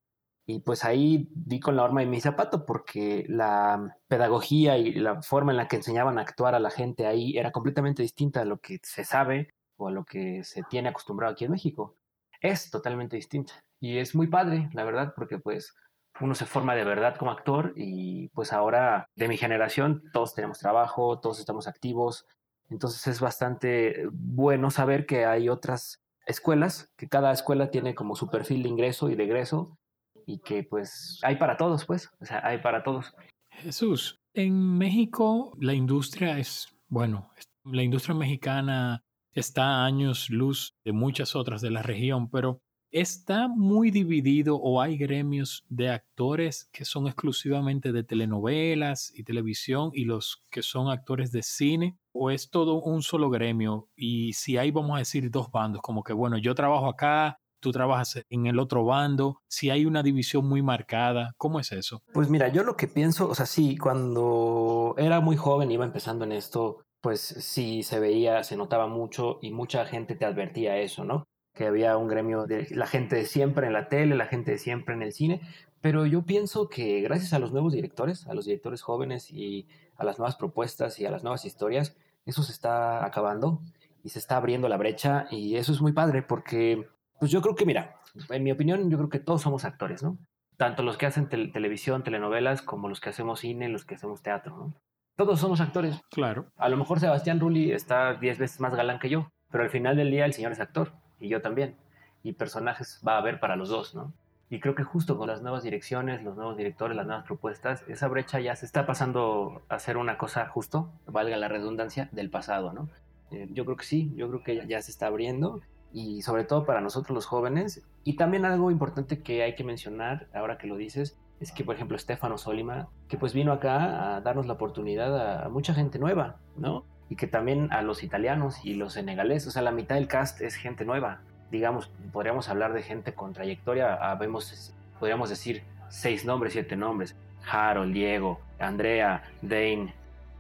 y 0.47 0.61
pues 0.61 0.85
ahí 0.85 1.29
di 1.35 1.61
con 1.61 1.77
la 1.77 1.85
horma 1.85 2.01
de 2.01 2.07
mi 2.07 2.21
zapato 2.21 2.65
porque 2.65 3.25
la 3.29 3.99
pedagogía 4.09 4.79
y 4.79 4.95
la 4.95 5.23
forma 5.23 5.53
en 5.53 5.59
la 5.59 5.69
que 5.69 5.77
enseñaban 5.77 6.19
a 6.19 6.23
actuar 6.23 6.55
a 6.55 6.61
la 6.61 6.71
gente 6.71 7.07
ahí 7.07 7.37
era 7.37 7.53
completamente 7.53 8.03
distinta 8.03 8.41
a 8.41 8.47
lo 8.47 8.59
que 8.59 8.79
se 8.83 9.05
sabe 9.05 9.51
o 9.77 9.89
a 9.89 9.93
lo 9.93 10.05
que 10.05 10.43
se 10.43 10.63
tiene 10.65 10.89
acostumbrado 10.89 11.35
aquí 11.35 11.45
en 11.45 11.53
México. 11.53 11.97
Es 12.41 12.71
totalmente 12.71 13.17
distinta 13.17 13.63
y 13.81 13.99
es 13.99 14.15
muy 14.15 14.27
padre, 14.27 14.69
la 14.73 14.85
verdad, 14.85 15.15
porque 15.17 15.39
pues 15.39 15.75
uno 16.21 16.35
se 16.35 16.47
forma 16.47 16.75
de 16.75 16.85
verdad 16.85 17.17
como 17.17 17.31
actor 17.31 17.73
y 17.77 18.29
pues 18.29 18.53
ahora 18.53 19.09
de 19.17 19.29
mi 19.29 19.37
generación 19.37 20.03
todos 20.13 20.35
tenemos 20.35 20.59
trabajo, 20.59 21.19
todos 21.19 21.41
estamos 21.41 21.67
activos, 21.67 22.27
entonces 22.69 23.07
es 23.07 23.21
bastante 23.21 24.07
bueno 24.13 24.71
saber 24.71 25.07
que 25.07 25.25
hay 25.25 25.49
otras 25.49 26.01
escuelas, 26.27 26.93
que 26.97 27.09
cada 27.09 27.33
escuela 27.33 27.71
tiene 27.71 27.95
como 27.95 28.15
su 28.15 28.29
perfil 28.29 28.63
de 28.63 28.69
ingreso 28.69 29.09
y 29.11 29.17
de 29.17 29.25
egreso 29.25 29.79
y 30.27 30.41
que 30.41 30.63
pues 30.63 31.19
hay 31.23 31.37
para 31.37 31.57
todos, 31.57 31.87
pues, 31.87 32.11
o 32.21 32.25
sea, 32.25 32.47
hay 32.47 32.59
para 32.59 32.83
todos. 32.83 33.15
Jesús, 33.51 34.21
en 34.35 34.79
México 34.79 35.57
la 35.59 35.75
industria 35.75 36.39
es, 36.39 36.69
bueno, 36.89 37.31
la 37.65 37.83
industria 37.83 38.15
mexicana 38.15 39.03
está 39.33 39.65
a 39.65 39.85
años 39.87 40.29
luz 40.29 40.75
de 40.85 40.93
muchas 40.93 41.35
otras 41.35 41.61
de 41.63 41.71
la 41.71 41.83
región, 41.83 42.31
pero 42.31 42.61
¿Está 42.93 43.47
muy 43.47 43.93
dividido 43.93 44.57
o 44.57 44.81
hay 44.81 44.97
gremios 44.97 45.65
de 45.69 45.91
actores 45.91 46.69
que 46.73 46.85
son 46.85 47.07
exclusivamente 47.07 47.93
de 47.93 48.03
telenovelas 48.03 49.13
y 49.15 49.23
televisión 49.23 49.93
y 49.95 50.07
los 50.07 50.43
que 50.51 50.63
son 50.63 50.91
actores 50.91 51.31
de 51.31 51.45
cine? 51.45 51.97
¿O 52.13 52.33
es 52.33 52.51
todo 52.51 52.83
un 52.83 53.03
solo 53.03 53.31
gremio? 53.31 53.89
Y 53.95 54.33
si 54.33 54.57
hay, 54.57 54.73
vamos 54.73 54.97
a 54.97 54.99
decir, 54.99 55.31
dos 55.31 55.53
bandos, 55.53 55.83
como 55.83 56.03
que, 56.03 56.13
bueno, 56.13 56.37
yo 56.37 56.53
trabajo 56.57 56.89
acá, 56.89 57.39
tú 57.61 57.71
trabajas 57.71 58.25
en 58.29 58.47
el 58.47 58.59
otro 58.59 58.85
bando, 58.85 59.39
si 59.47 59.71
hay 59.71 59.87
una 59.87 60.03
división 60.03 60.49
muy 60.49 60.61
marcada, 60.61 61.33
¿cómo 61.37 61.61
es 61.61 61.71
eso? 61.71 62.03
Pues 62.13 62.29
mira, 62.29 62.49
yo 62.49 62.65
lo 62.65 62.77
que 62.77 62.89
pienso, 62.89 63.29
o 63.29 63.37
sea, 63.37 63.47
sí, 63.47 63.77
cuando 63.79 64.97
era 64.99 65.21
muy 65.21 65.37
joven, 65.37 65.71
iba 65.71 65.85
empezando 65.85 66.25
en 66.25 66.33
esto, 66.33 66.83
pues 67.01 67.21
sí 67.21 67.85
se 67.85 68.01
veía, 68.01 68.43
se 68.43 68.57
notaba 68.57 68.89
mucho 68.89 69.39
y 69.43 69.53
mucha 69.53 69.87
gente 69.87 70.17
te 70.17 70.25
advertía 70.25 70.79
eso, 70.79 71.05
¿no? 71.05 71.25
Que 71.55 71.67
había 71.67 71.97
un 71.97 72.09
gremio 72.09 72.47
de 72.47 72.69
la 72.71 72.87
gente 72.87 73.17
de 73.17 73.27
siempre 73.27 73.67
en 73.67 73.73
la 73.73 73.89
tele, 73.89 74.15
la 74.17 74.27
gente 74.27 74.53
de 74.53 74.59
siempre 74.59 74.95
en 74.95 75.03
el 75.03 75.13
cine, 75.13 75.41
pero 75.81 76.07
yo 76.07 76.23
pienso 76.23 76.69
que 76.69 77.01
gracias 77.01 77.33
a 77.33 77.39
los 77.39 77.53
nuevos 77.53 77.73
directores, 77.73 78.27
a 78.27 78.35
los 78.35 78.45
directores 78.45 78.83
jóvenes 78.83 79.31
y 79.31 79.67
a 79.97 80.05
las 80.05 80.19
nuevas 80.19 80.37
propuestas 80.37 80.99
y 81.01 81.07
a 81.07 81.11
las 81.11 81.23
nuevas 81.23 81.45
historias, 81.45 81.97
eso 82.27 82.43
se 82.43 82.53
está 82.53 83.05
acabando 83.05 83.61
y 84.03 84.11
se 84.11 84.19
está 84.19 84.37
abriendo 84.37 84.69
la 84.69 84.77
brecha 84.77 85.27
y 85.31 85.57
eso 85.57 85.73
es 85.73 85.81
muy 85.81 85.93
padre 85.93 86.23
porque, 86.23 86.89
pues 87.19 87.31
yo 87.31 87.41
creo 87.41 87.55
que, 87.55 87.67
mira, 87.67 87.97
en 88.29 88.43
mi 88.43 88.53
opinión, 88.53 88.91
yo 88.91 88.99
creo 88.99 89.09
que 89.09 89.21
todos 89.21 89.43
somos 89.43 89.65
actores, 89.65 90.03
¿no? 90.03 90.19
Tanto 90.57 90.83
los 90.83 90.99
que 90.99 91.07
hacen 91.07 91.29
televisión, 91.29 92.05
telenovelas, 92.05 92.61
como 92.61 92.89
los 92.89 93.01
que 93.01 93.09
hacemos 93.09 93.41
cine, 93.41 93.71
los 93.71 93.87
que 93.87 93.95
hacemos 93.95 94.23
teatro, 94.23 94.57
¿no? 94.57 94.75
Todos 95.17 95.41
somos 95.41 95.61
actores. 95.61 96.01
Claro. 96.11 96.47
A 96.57 96.69
lo 96.69 96.77
mejor 96.77 97.01
Sebastián 97.01 97.41
Rulli 97.41 97.73
está 97.73 98.15
diez 98.15 98.39
veces 98.39 98.61
más 98.61 98.75
galán 98.75 98.99
que 98.99 99.09
yo, 99.09 99.31
pero 99.51 99.65
al 99.65 99.71
final 99.71 99.97
del 99.97 100.11
día 100.11 100.25
el 100.27 100.33
señor 100.33 100.53
es 100.53 100.61
actor 100.61 100.93
y 101.21 101.29
yo 101.29 101.43
también. 101.43 101.77
Y 102.23 102.33
personajes 102.33 103.01
va 103.07 103.15
a 103.15 103.19
haber 103.19 103.41
para 103.41 103.57
los 103.57 103.69
dos, 103.69 103.95
¿no? 103.95 104.13
Y 104.53 104.59
creo 104.59 104.75
que 104.75 104.83
justo 104.83 105.17
con 105.17 105.29
las 105.29 105.43
nuevas 105.43 105.63
direcciones, 105.63 106.25
los 106.25 106.37
nuevos 106.37 106.57
directores, 106.57 106.97
las 106.97 107.07
nuevas 107.07 107.25
propuestas, 107.25 107.85
esa 107.87 108.09
brecha 108.09 108.41
ya 108.41 108.57
se 108.57 108.67
está 108.67 108.85
pasando 108.85 109.63
a 109.69 109.79
ser 109.79 109.97
una 109.97 110.19
cosa 110.19 110.49
justo, 110.49 110.91
valga 111.07 111.37
la 111.37 111.47
redundancia, 111.47 112.09
del 112.11 112.31
pasado, 112.31 112.73
¿no? 112.73 112.89
Eh, 113.31 113.49
yo 113.53 113.65
creo 113.65 113.77
que 113.77 113.85
sí, 113.85 114.13
yo 114.17 114.29
creo 114.29 114.43
que 114.43 114.67
ya, 114.67 114.83
se 114.83 114.91
está 114.91 115.07
abriendo 115.07 115.61
y 115.93 116.23
sobre 116.23 116.43
todo 116.43 116.67
para 116.67 116.81
nosotros 116.81 117.15
los 117.15 117.27
jóvenes. 117.27 117.87
Y 118.03 118.17
también 118.17 118.45
algo 118.45 118.73
importante 118.73 119.23
que 119.23 119.45
hay 119.45 119.55
que 119.55 119.63
mencionar, 119.63 120.27
ahora 120.35 120.59
que 120.59 120.67
lo 120.67 120.77
dices, 120.77 121.17
es 121.39 121.53
que 121.53 121.63
por 121.63 121.77
ejemplo 121.77 121.97
Stefano 121.97 122.37
Solima, 122.37 122.89
que 123.09 123.17
pues 123.19 123.33
vino 123.33 123.53
acá 123.53 124.17
a 124.17 124.21
darnos 124.21 124.47
la 124.47 124.55
oportunidad 124.55 125.45
a 125.45 125.49
mucha 125.49 125.75
gente 125.75 126.01
nueva, 126.01 126.41
¿no? 126.57 126.85
Y 127.11 127.17
que 127.17 127.27
también 127.27 127.71
a 127.73 127.83
los 127.83 128.03
italianos 128.03 128.65
y 128.65 128.75
los 128.75 128.95
senegaleses, 128.95 129.49
o 129.49 129.51
sea, 129.51 129.63
la 129.63 129.73
mitad 129.73 129.97
del 129.97 130.07
cast 130.07 130.41
es 130.41 130.55
gente 130.55 130.85
nueva. 130.85 131.21
Digamos, 131.51 131.91
podríamos 132.13 132.49
hablar 132.49 132.73
de 132.73 132.83
gente 132.83 133.13
con 133.13 133.33
trayectoria, 133.33 133.95
habemos, 133.95 134.73
podríamos 134.99 135.29
decir 135.29 135.65
seis 135.89 136.25
nombres, 136.25 136.53
siete 136.53 136.77
nombres. 136.77 137.17
Harold, 137.51 137.93
Diego, 137.93 138.41
Andrea, 138.61 139.25
Dane, 139.43 139.93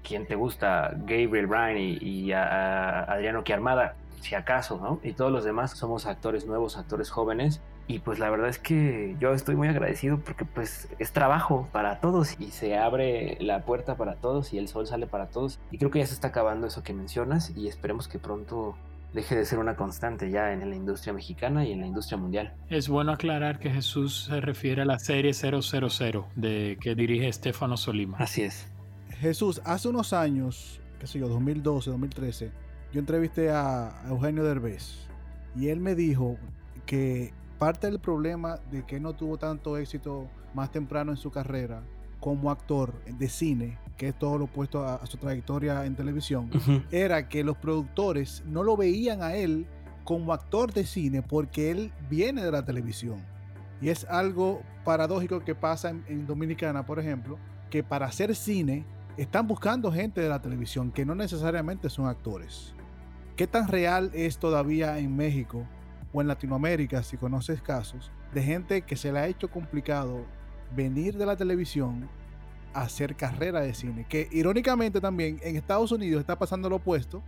quien 0.06 0.26
te 0.26 0.36
gusta, 0.36 0.92
Gabriel 0.98 1.48
Bryan 1.48 1.76
y, 1.78 2.32
Adriano 2.32 3.42
Chiarmada, 3.42 3.96
si 4.20 4.36
acaso, 4.36 4.78
¿no? 4.80 5.00
Y 5.02 5.14
todos 5.14 5.32
los 5.32 5.44
demás 5.44 5.72
somos 5.72 6.06
actores 6.06 6.46
nuevos, 6.46 6.76
actores 6.76 7.10
jóvenes 7.10 7.60
y 7.90 7.98
pues 7.98 8.20
la 8.20 8.30
verdad 8.30 8.48
es 8.48 8.60
que 8.60 9.16
yo 9.18 9.34
estoy 9.34 9.56
muy 9.56 9.66
agradecido 9.66 10.20
porque 10.20 10.44
pues 10.44 10.88
es 11.00 11.10
trabajo 11.10 11.68
para 11.72 11.98
todos 11.98 12.40
y 12.40 12.52
se 12.52 12.76
abre 12.76 13.36
la 13.40 13.64
puerta 13.64 13.96
para 13.96 14.14
todos 14.14 14.52
y 14.52 14.58
el 14.58 14.68
sol 14.68 14.86
sale 14.86 15.08
para 15.08 15.26
todos. 15.26 15.58
Y 15.72 15.78
creo 15.78 15.90
que 15.90 15.98
ya 15.98 16.06
se 16.06 16.14
está 16.14 16.28
acabando 16.28 16.68
eso 16.68 16.84
que 16.84 16.92
mencionas 16.92 17.52
y 17.56 17.66
esperemos 17.66 18.06
que 18.06 18.20
pronto 18.20 18.76
deje 19.12 19.34
de 19.34 19.44
ser 19.44 19.58
una 19.58 19.74
constante 19.74 20.30
ya 20.30 20.52
en 20.52 20.70
la 20.70 20.76
industria 20.76 21.12
mexicana 21.12 21.66
y 21.66 21.72
en 21.72 21.80
la 21.80 21.88
industria 21.88 22.16
mundial. 22.16 22.54
Es 22.68 22.88
bueno 22.88 23.10
aclarar 23.10 23.58
que 23.58 23.70
Jesús 23.70 24.26
se 24.30 24.40
refiere 24.40 24.82
a 24.82 24.84
la 24.84 25.00
serie 25.00 25.32
000 25.32 25.60
de 26.36 26.78
que 26.80 26.94
dirige 26.94 27.26
Estefano 27.26 27.76
Solima. 27.76 28.18
Así 28.18 28.42
es. 28.42 28.68
Jesús, 29.18 29.60
hace 29.64 29.88
unos 29.88 30.12
años, 30.12 30.80
qué 31.00 31.08
sé 31.08 31.18
yo, 31.18 31.28
2012, 31.28 31.90
2013, 31.90 32.52
yo 32.92 33.00
entrevisté 33.00 33.50
a 33.50 34.00
Eugenio 34.08 34.44
Derbez 34.44 35.08
y 35.56 35.70
él 35.70 35.80
me 35.80 35.96
dijo 35.96 36.36
que 36.86 37.32
parte 37.60 37.88
del 37.88 38.00
problema 38.00 38.58
de 38.70 38.86
que 38.86 38.98
no 38.98 39.12
tuvo 39.12 39.36
tanto 39.36 39.76
éxito 39.76 40.30
más 40.54 40.72
temprano 40.72 41.12
en 41.12 41.18
su 41.18 41.30
carrera 41.30 41.82
como 42.18 42.50
actor 42.50 42.94
de 43.04 43.28
cine, 43.28 43.78
que 43.98 44.08
es 44.08 44.18
todo 44.18 44.38
lo 44.38 44.44
opuesto 44.46 44.82
a, 44.82 45.04
su 45.04 45.18
trayectoria 45.18 45.84
en 45.84 45.94
televisión, 45.94 46.50
era 46.90 47.28
que 47.28 47.44
los 47.44 47.58
productores 47.58 48.42
no 48.46 48.62
lo 48.62 48.78
veían 48.78 49.22
a 49.22 49.34
él 49.34 49.66
como 50.04 50.32
actor 50.32 50.72
de 50.72 50.86
cine 50.86 51.20
porque 51.20 51.70
él 51.70 51.92
viene 52.08 52.42
de 52.42 52.50
la 52.50 52.64
televisión. 52.64 53.20
Y 53.82 53.90
es 53.90 54.06
algo 54.06 54.62
paradójico 54.82 55.40
que 55.40 55.54
pasa 55.54 55.90
en, 55.90 56.02
en 56.08 56.26
Dominicana, 56.26 56.86
por 56.86 56.98
ejemplo, 56.98 57.38
que 57.68 57.84
para 57.84 58.06
hacer 58.06 58.34
cine 58.34 58.86
están 59.18 59.46
buscando 59.46 59.92
gente 59.92 60.22
de 60.22 60.30
la 60.30 60.40
televisión 60.40 60.92
que 60.92 61.04
no 61.04 61.14
necesariamente 61.14 61.90
son 61.90 62.06
actores. 62.06 62.74
¿Qué 63.36 63.46
tan 63.46 63.68
real 63.68 64.10
es 64.14 64.38
todavía 64.38 64.98
en 64.98 65.14
México 65.14 65.66
o 66.12 66.20
en 66.20 66.28
Latinoamérica, 66.28 67.02
si 67.02 67.16
conoces 67.16 67.62
casos, 67.62 68.10
de 68.34 68.42
gente 68.42 68.82
que 68.82 68.96
se 68.96 69.12
le 69.12 69.18
ha 69.18 69.26
hecho 69.26 69.50
complicado 69.50 70.24
venir 70.74 71.16
de 71.16 71.26
la 71.26 71.36
televisión 71.36 72.08
a 72.72 72.82
hacer 72.82 73.16
carrera 73.16 73.60
de 73.60 73.74
cine. 73.74 74.06
Que 74.08 74.28
irónicamente 74.30 75.00
también 75.00 75.40
en 75.42 75.56
Estados 75.56 75.92
Unidos 75.92 76.20
está 76.20 76.38
pasando 76.38 76.68
lo 76.68 76.76
opuesto, 76.76 77.22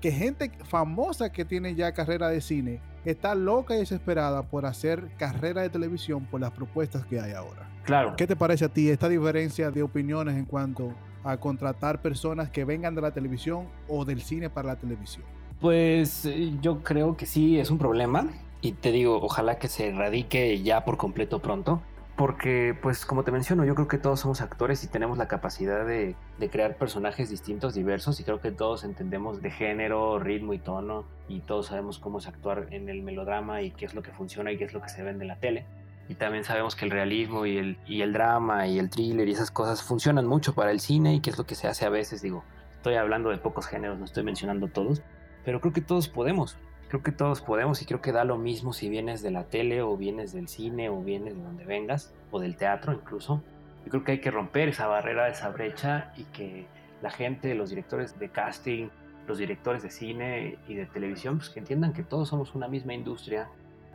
que 0.00 0.10
gente 0.12 0.50
famosa 0.64 1.30
que 1.30 1.44
tiene 1.44 1.74
ya 1.74 1.92
carrera 1.92 2.28
de 2.28 2.40
cine 2.40 2.80
está 3.04 3.34
loca 3.34 3.74
y 3.74 3.78
desesperada 3.78 4.42
por 4.42 4.66
hacer 4.66 5.08
carrera 5.16 5.62
de 5.62 5.70
televisión 5.70 6.26
por 6.26 6.40
las 6.40 6.50
propuestas 6.50 7.04
que 7.06 7.20
hay 7.20 7.32
ahora. 7.32 7.68
Claro. 7.84 8.14
¿Qué 8.16 8.26
te 8.26 8.36
parece 8.36 8.64
a 8.64 8.68
ti 8.68 8.90
esta 8.90 9.08
diferencia 9.08 9.70
de 9.70 9.82
opiniones 9.82 10.36
en 10.36 10.44
cuanto 10.44 10.92
a 11.22 11.36
contratar 11.38 12.02
personas 12.02 12.50
que 12.50 12.64
vengan 12.64 12.94
de 12.94 13.02
la 13.02 13.12
televisión 13.12 13.68
o 13.88 14.04
del 14.04 14.22
cine 14.22 14.50
para 14.50 14.68
la 14.68 14.76
televisión? 14.76 15.24
Pues 15.60 16.26
eh, 16.26 16.52
yo 16.60 16.82
creo 16.82 17.16
que 17.16 17.26
sí 17.26 17.58
es 17.58 17.70
un 17.70 17.78
problema 17.78 18.28
y 18.60 18.72
te 18.72 18.92
digo, 18.92 19.20
ojalá 19.22 19.58
que 19.58 19.68
se 19.68 19.88
erradique 19.88 20.62
ya 20.62 20.84
por 20.84 20.96
completo 20.96 21.40
pronto. 21.40 21.82
Porque, 22.16 22.74
pues, 22.80 23.04
como 23.04 23.24
te 23.24 23.30
menciono, 23.30 23.66
yo 23.66 23.74
creo 23.74 23.88
que 23.88 23.98
todos 23.98 24.20
somos 24.20 24.40
actores 24.40 24.82
y 24.82 24.86
tenemos 24.86 25.18
la 25.18 25.28
capacidad 25.28 25.84
de, 25.84 26.16
de, 26.38 26.48
crear 26.48 26.78
personajes 26.78 27.28
distintos, 27.28 27.74
diversos, 27.74 28.18
y 28.20 28.24
creo 28.24 28.40
que 28.40 28.50
todos 28.50 28.84
entendemos 28.84 29.42
de 29.42 29.50
género, 29.50 30.18
ritmo 30.18 30.54
y 30.54 30.58
tono, 30.58 31.04
y 31.28 31.40
todos 31.40 31.66
sabemos 31.66 31.98
cómo 31.98 32.18
es 32.18 32.26
actuar 32.26 32.68
en 32.70 32.88
el 32.88 33.02
melodrama 33.02 33.60
y 33.60 33.70
qué 33.70 33.84
es 33.84 33.92
lo 33.92 34.02
que 34.02 34.12
funciona 34.12 34.50
y 34.50 34.56
qué 34.56 34.64
es 34.64 34.72
lo 34.72 34.80
que 34.80 34.88
se 34.88 35.02
ve 35.02 35.10
en 35.10 35.28
la 35.28 35.36
tele. 35.36 35.66
Y 36.08 36.14
también 36.14 36.44
sabemos 36.44 36.74
que 36.74 36.86
el 36.86 36.90
realismo 36.90 37.44
y 37.44 37.58
el, 37.58 37.78
y 37.86 38.00
el 38.00 38.14
drama 38.14 38.66
y 38.66 38.78
el 38.78 38.88
thriller 38.88 39.28
y 39.28 39.32
esas 39.32 39.50
cosas 39.50 39.82
funcionan 39.82 40.26
mucho 40.26 40.54
para 40.54 40.70
el 40.70 40.80
cine 40.80 41.14
y 41.14 41.20
qué 41.20 41.28
es 41.28 41.36
lo 41.36 41.44
que 41.44 41.54
se 41.54 41.68
hace 41.68 41.84
a 41.84 41.90
veces, 41.90 42.22
digo, 42.22 42.44
estoy 42.76 42.94
hablando 42.94 43.28
de 43.28 43.36
pocos 43.36 43.66
géneros, 43.66 43.98
no 43.98 44.06
estoy 44.06 44.22
mencionando 44.22 44.68
todos, 44.68 45.02
pero 45.46 45.60
creo 45.60 45.72
que 45.72 45.80
todos 45.80 46.08
podemos. 46.08 46.58
Creo 46.88 47.04
que 47.04 47.12
todos 47.12 47.40
podemos 47.40 47.80
y 47.80 47.86
creo 47.86 48.00
que 48.02 48.10
da 48.10 48.24
lo 48.24 48.36
mismo 48.36 48.72
si 48.72 48.88
vienes 48.88 49.22
de 49.22 49.30
la 49.30 49.44
tele 49.44 49.80
o 49.80 49.96
vienes 49.96 50.32
del 50.32 50.48
cine 50.48 50.88
o 50.88 51.00
vienes 51.00 51.36
de 51.36 51.42
donde 51.42 51.64
vengas 51.64 52.12
o 52.32 52.40
del 52.40 52.56
teatro 52.56 52.92
incluso. 52.92 53.42
Yo 53.84 53.90
creo 53.90 54.04
que 54.04 54.12
hay 54.12 54.20
que 54.20 54.32
romper 54.32 54.68
esa 54.68 54.88
barrera, 54.88 55.28
esa 55.28 55.50
brecha 55.50 56.12
y 56.16 56.24
que 56.24 56.66
la 57.00 57.10
gente, 57.10 57.54
los 57.54 57.70
directores 57.70 58.18
de 58.18 58.28
casting, 58.28 58.88
los 59.28 59.38
directores 59.38 59.84
de 59.84 59.90
cine 59.90 60.58
y 60.66 60.74
de 60.74 60.86
televisión, 60.86 61.38
pues 61.38 61.50
que 61.50 61.60
entiendan 61.60 61.92
que 61.92 62.02
todos 62.02 62.28
somos 62.28 62.56
una 62.56 62.66
misma 62.66 62.94
industria 62.94 63.48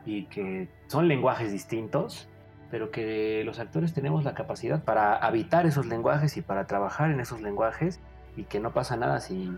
y 0.05 0.27
que 0.27 0.69
son 0.87 1.09
lenguajes 1.09 1.51
distintos, 1.51 2.29
pero 2.69 2.91
que 2.91 3.43
los 3.43 3.59
actores 3.59 3.93
tenemos 3.93 4.23
la 4.23 4.35
capacidad 4.35 4.85
para 4.85 5.17
habitar 5.17 5.65
esos 5.65 5.85
lenguajes 5.85 6.37
y 6.37 6.41
para 6.41 6.65
trabajar 6.65 7.11
en 7.11 7.19
esos 7.19 7.41
lenguajes 7.41 7.99
y 8.37 8.43
que 8.43 8.61
no 8.61 8.71
pasa 8.71 8.95
nada 8.95 9.19
si 9.19 9.51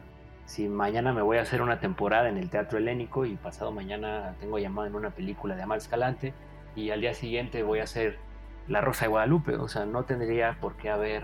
si 0.46 0.68
mañana 0.68 1.14
me 1.14 1.22
voy 1.22 1.38
a 1.38 1.42
hacer 1.42 1.62
una 1.62 1.80
temporada 1.80 2.30
en 2.30 2.38
el 2.38 2.50
Teatro 2.50 2.78
Helénico 2.78 3.26
y 3.26 3.36
pasado 3.36 3.72
mañana 3.72 4.36
tengo 4.40 4.60
llamado 4.60 4.88
en 4.88 4.96
una 4.96 5.12
película 5.12 5.56
de 5.56 5.64
Amal 5.64 5.78
Escalante 5.78 6.34
y 6.76 6.90
al 6.90 7.02
día 7.02 7.14
siguiente 7.14 7.64
voy 7.64 7.80
a 7.80 7.84
hacer 7.84 8.18
La 8.68 8.82
Rosa 8.82 9.06
de 9.06 9.10
Guadalupe, 9.10 9.56
o 9.56 9.68
sea, 9.68 9.86
no 9.86 10.04
tendría 10.04 10.58
por 10.60 10.76
qué 10.76 10.90
haber 10.90 11.24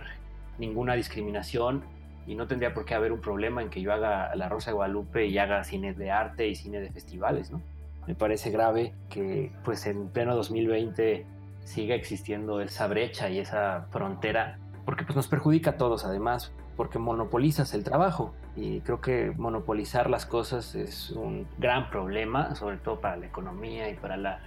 ninguna 0.57 0.93
discriminación 0.93 1.83
y 2.27 2.35
no 2.35 2.47
tendría 2.47 2.73
por 2.73 2.85
qué 2.85 2.93
haber 2.93 3.11
un 3.11 3.21
problema 3.21 3.61
en 3.61 3.69
que 3.69 3.81
yo 3.81 3.91
haga 3.91 4.35
La 4.35 4.49
Rosa 4.49 4.71
de 4.71 4.75
Guadalupe 4.75 5.25
y 5.25 5.37
haga 5.37 5.63
cine 5.63 5.93
de 5.93 6.11
arte 6.11 6.47
y 6.47 6.55
cine 6.55 6.79
de 6.79 6.91
festivales, 6.91 7.51
¿no? 7.51 7.61
Me 8.07 8.15
parece 8.15 8.51
grave 8.51 8.93
que 9.09 9.51
pues 9.63 9.85
en 9.85 10.09
pleno 10.09 10.35
2020 10.35 11.25
siga 11.63 11.95
existiendo 11.95 12.61
esa 12.61 12.87
brecha 12.87 13.29
y 13.29 13.39
esa 13.39 13.87
frontera 13.91 14.57
porque 14.85 15.03
pues 15.03 15.15
nos 15.15 15.27
perjudica 15.27 15.71
a 15.71 15.77
todos 15.77 16.05
además 16.05 16.51
porque 16.79 16.97
monopolizas 16.97 17.73
el 17.73 17.83
trabajo 17.83 18.33
y 18.55 18.79
creo 18.79 19.01
que 19.01 19.33
monopolizar 19.35 20.09
las 20.09 20.25
cosas 20.25 20.75
es 20.75 21.09
un 21.09 21.45
gran 21.57 21.89
problema, 21.89 22.55
sobre 22.55 22.77
todo 22.77 23.01
para 23.01 23.17
la 23.17 23.25
economía 23.25 23.89
y 23.89 23.95
para 23.95 24.15
la, 24.15 24.39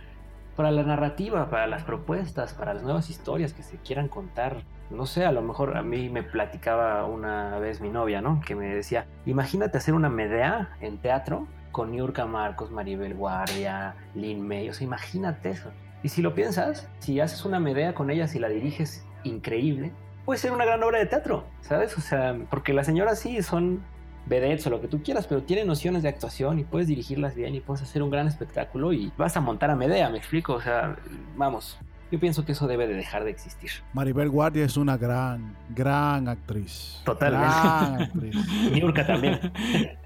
para 0.56 0.70
la 0.70 0.82
narrativa, 0.82 1.50
para 1.50 1.66
las 1.66 1.82
propuestas, 1.82 2.54
para 2.54 2.72
las 2.72 2.84
nuevas 2.84 3.10
historias 3.10 3.52
que 3.52 3.62
se 3.62 3.76
quieran 3.76 4.08
contar. 4.08 4.62
No 4.88 5.04
sé, 5.04 5.26
a 5.26 5.30
lo 5.30 5.42
mejor 5.42 5.76
a 5.76 5.82
mí 5.82 6.08
me 6.08 6.22
platicaba 6.22 7.04
una 7.04 7.58
vez 7.58 7.82
mi 7.82 7.90
novia, 7.90 8.22
¿no? 8.22 8.40
Que 8.40 8.54
me 8.54 8.74
decía, 8.74 9.04
imagínate 9.26 9.76
hacer 9.76 9.92
una 9.92 10.08
Medea 10.08 10.74
en 10.80 10.96
teatro 10.96 11.46
con 11.70 11.90
Niurka 11.90 12.24
Marcos, 12.24 12.70
Maribel 12.70 13.12
Guardia, 13.12 13.94
Lin 14.14 14.40
May, 14.48 14.70
o 14.70 14.72
sea, 14.72 14.86
imagínate 14.86 15.50
eso. 15.50 15.68
Y 16.02 16.08
si 16.08 16.22
lo 16.22 16.34
piensas, 16.34 16.88
si 16.98 17.20
haces 17.20 17.44
una 17.44 17.60
Medea 17.60 17.94
con 17.94 18.08
ellas 18.10 18.34
y 18.34 18.38
la 18.38 18.48
diriges 18.48 19.04
increíble, 19.22 19.92
puede 20.24 20.38
ser 20.38 20.52
una 20.52 20.64
gran 20.64 20.82
obra 20.82 20.98
de 20.98 21.06
teatro, 21.06 21.44
¿sabes? 21.62 21.96
O 21.98 22.00
sea, 22.00 22.36
porque 22.50 22.72
las 22.72 22.86
señoras 22.86 23.18
sí 23.18 23.42
son 23.42 23.82
vedettes 24.26 24.66
o 24.66 24.70
lo 24.70 24.80
que 24.80 24.88
tú 24.88 25.02
quieras, 25.02 25.26
pero 25.26 25.42
tienen 25.42 25.66
nociones 25.66 26.02
de 26.02 26.08
actuación 26.08 26.58
y 26.58 26.64
puedes 26.64 26.88
dirigirlas 26.88 27.34
bien 27.34 27.54
y 27.54 27.60
puedes 27.60 27.82
hacer 27.82 28.02
un 28.02 28.10
gran 28.10 28.28
espectáculo 28.28 28.92
y 28.92 29.12
vas 29.16 29.36
a 29.36 29.40
montar 29.40 29.70
a 29.70 29.76
Medea, 29.76 30.08
me 30.10 30.18
explico, 30.18 30.54
o 30.54 30.60
sea, 30.60 30.96
vamos. 31.36 31.78
Yo 32.12 32.20
pienso 32.20 32.44
que 32.44 32.52
eso 32.52 32.66
debe 32.68 32.86
de 32.86 32.92
dejar 32.94 33.24
de 33.24 33.30
existir. 33.30 33.70
Maribel 33.94 34.28
Guardia 34.28 34.64
es 34.66 34.76
una 34.76 34.96
gran, 34.98 35.56
gran 35.70 36.28
actriz. 36.28 37.00
Totalmente. 37.04 37.48
Gran 37.48 38.02
actriz. 38.02 38.36
Niurka 38.72 39.06
también. 39.06 39.40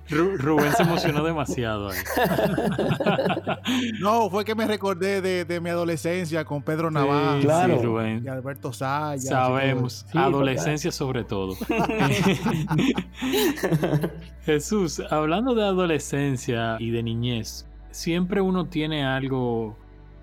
Rubén 0.09 0.73
se 0.77 0.85
emocionó 0.85 1.25
demasiado. 1.25 1.89
Ahí. 1.91 1.99
no, 4.01 4.31
fue 4.31 4.45
que 4.45 4.55
me 4.55 4.65
recordé 4.69 5.21
de, 5.21 5.45
de 5.45 5.61
mi 5.61 5.69
adolescencia 5.69 6.45
con 6.45 6.63
Pedro 6.63 6.93
Navarro. 6.93 7.41
Sí, 7.41 7.47
Claro. 7.47 7.77
sí, 7.81 7.85
Rubén. 7.85 8.23
Y 8.25 8.29
Alberto 8.29 8.73
Sayas. 8.73 9.25
Sabemos, 9.25 10.07
Sí, 10.09 10.17
adolescencia 10.17 10.93
sobre 10.93 11.25
todo. 11.25 11.57
Jesús, 14.45 15.03
hablando 15.11 15.55
de 15.57 15.65
adolescencia 15.65 16.77
y 16.79 16.91
de 16.91 17.03
niñez, 17.03 17.67
siempre 17.91 18.41
uno 18.41 18.67
tiene 18.67 19.05
algo, 19.05 19.77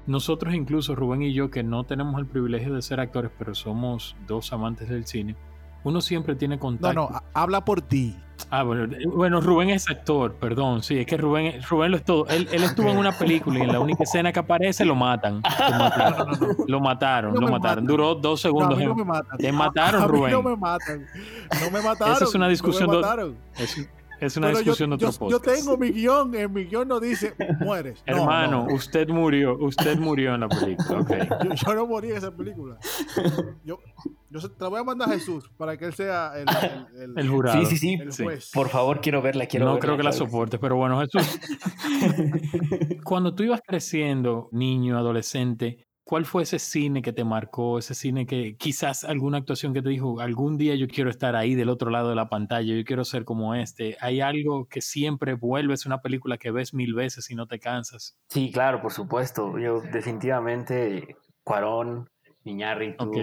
nosotros 0.08 0.54
incluso 0.54 0.96
Rubén 0.96 1.22
y 1.24 1.34
yo 1.34 1.50
que 1.52 1.64
no 1.64 1.84
tenemos 1.86 2.20
el 2.20 2.26
privilegio 2.26 2.74
de 2.74 2.82
ser 2.82 3.00
actores, 3.00 3.32
pero 3.38 3.56
somos 3.56 4.16
dos 4.28 4.52
amantes 4.54 4.90
del 4.90 5.06
cine, 5.06 5.36
uno 5.84 6.02
siempre 6.02 6.36
tiene 6.36 6.60
contacto. 6.60 6.94
No, 6.94 7.10
no, 7.10 7.16
ha- 7.16 7.24
habla 7.34 7.64
por 7.66 7.82
ti. 7.82 8.16
Ah, 8.50 8.64
bueno, 8.64 8.84
eh, 8.96 9.06
bueno, 9.08 9.40
Rubén 9.42 9.70
es 9.70 9.90
actor, 9.90 10.34
perdón, 10.36 10.82
sí, 10.84 10.98
es 11.00 11.06
que 11.06 11.18
Rubén, 11.18 11.62
Rubén 11.70 11.92
lo 11.92 11.98
es 11.98 12.04
todo. 12.04 12.28
Él, 12.28 12.48
él 12.52 12.64
estuvo 12.64 12.90
en 12.90 12.98
una 12.98 13.12
película 13.18 13.60
y 13.60 13.62
en 13.62 13.72
la 13.72 13.80
única 13.80 14.04
escena 14.04 14.32
que 14.34 14.40
aparece 14.40 14.84
lo 14.86 14.96
matan. 14.96 15.42
Lo 15.64 15.80
mataron, 15.80 16.64
lo 16.68 16.80
mataron. 16.80 17.34
No 17.34 17.40
lo 17.42 17.46
me 17.48 17.52
mataron. 17.54 17.84
matan. 17.84 17.86
Duró 17.86 18.16
dos 18.16 18.42
segundos. 18.42 18.78
me 18.78 19.04
matan. 19.06 19.38
Te 19.38 19.52
mataron, 19.52 20.02
a, 20.02 20.04
a 20.06 20.08
mí 20.08 20.14
Rubén. 20.18 20.32
no 20.34 20.44
me 20.44 20.56
matan. 20.58 21.06
No 21.64 21.72
me 21.72 21.82
mataron. 21.82 22.16
Esa 22.16 22.26
es 22.26 22.36
una 22.36 22.48
discusión 22.48 22.88
No 22.88 23.00
me. 23.02 23.34
Es, 23.64 23.90
es 24.26 24.38
una 24.38 24.48
Pero 24.48 24.60
yo- 24.60 24.64
discusión 24.64 24.90
de 24.92 24.96
otro 24.96 25.12
yo, 25.12 25.20
podcast. 25.20 25.46
yo 25.46 25.54
tengo 25.54 25.78
mi 25.78 25.92
guion. 25.92 26.34
En 26.36 26.52
mi 26.54 26.64
guion 26.66 26.88
no 26.88 27.00
dice 27.00 27.34
mueres. 27.60 28.04
No, 28.08 28.18
Hermano, 28.18 28.66
no. 28.68 28.74
usted 28.76 29.08
murió, 29.10 29.58
usted 29.60 29.98
murió 29.98 30.34
en 30.36 30.42
la 30.42 30.48
película, 30.50 31.00
ok. 31.02 31.10
Yo, 31.44 31.54
yo 31.68 31.74
no 31.76 31.88
morí 31.88 32.12
en 32.12 32.18
esa 32.18 32.36
película. 32.36 32.78
Yo, 33.64 33.80
yo 34.30 34.40
te 34.52 34.64
la 34.64 34.70
voy 34.70 34.80
a 34.80 34.84
mandar 34.84 35.10
a 35.10 35.14
Jesús 35.14 35.50
para 35.58 35.78
que 35.78 35.86
él 35.86 35.94
sea 35.94 36.34
el, 36.36 36.46
el- 36.96 37.02
el- 37.12 37.20
El 37.20 37.30
jurado. 37.30 37.60
Sí, 37.60 37.66
sí, 37.66 37.78
sí. 37.78 37.94
el 38.02 38.12
Sí. 38.12 38.24
juez. 38.24 38.50
Por 38.54 38.70
favor, 38.70 39.02
quiero 39.02 39.22
verla, 39.22 39.46
quiero 39.46 39.66
no 39.66 39.74
verla. 39.74 39.82
creo 39.82 39.98
que 39.98 40.04
la 40.04 40.10
claro 40.12 40.26
soporte, 40.26 40.58
pero 40.60 40.76
bueno, 40.76 41.00
Jesús. 41.02 41.40
Cuando 43.04 43.36
tú 43.36 43.44
ibas 43.44 43.62
creciendo, 43.66 44.50
niño, 44.52 44.98
adolescente, 44.98 45.83
¿cuál 46.04 46.26
fue 46.26 46.44
ese 46.44 46.60
cine 46.60 47.02
que 47.02 47.14
te 47.14 47.24
marcó? 47.24 47.80
Ese 47.80 47.94
cine 47.96 48.26
que 48.26 48.56
quizás 48.58 49.04
alguna 49.04 49.38
actuación 49.38 49.74
que 49.74 49.82
te 49.82 49.90
dijo, 49.90 50.20
algún 50.20 50.58
día 50.58 50.76
yo 50.76 50.88
quiero 50.88 51.10
estar 51.10 51.36
ahí 51.36 51.56
del 51.56 51.70
otro 51.70 51.90
lado 51.90 52.10
de 52.10 52.16
la 52.16 52.30
pantalla, 52.30 52.74
yo 52.76 52.84
quiero 52.84 53.06
ser 53.06 53.26
como 53.26 53.56
este. 53.56 53.98
Hay 54.02 54.22
algo 54.22 54.68
que 54.68 54.82
siempre 54.82 55.34
vuelves, 55.36 55.86
una 55.86 56.02
película 56.02 56.38
que 56.38 56.52
ves 56.52 56.74
mil 56.74 56.94
veces 56.94 57.30
y 57.32 57.36
no 57.36 57.48
te 57.48 57.60
cansas. 57.60 58.16
Sí, 58.30 58.52
claro, 58.52 58.82
por 58.82 58.92
supuesto. 58.92 59.58
Yo 59.60 59.82
definitivamente, 59.82 61.16
Cuarón, 61.44 62.10
Iñárritu, 62.46 63.04
Ok. 63.06 63.18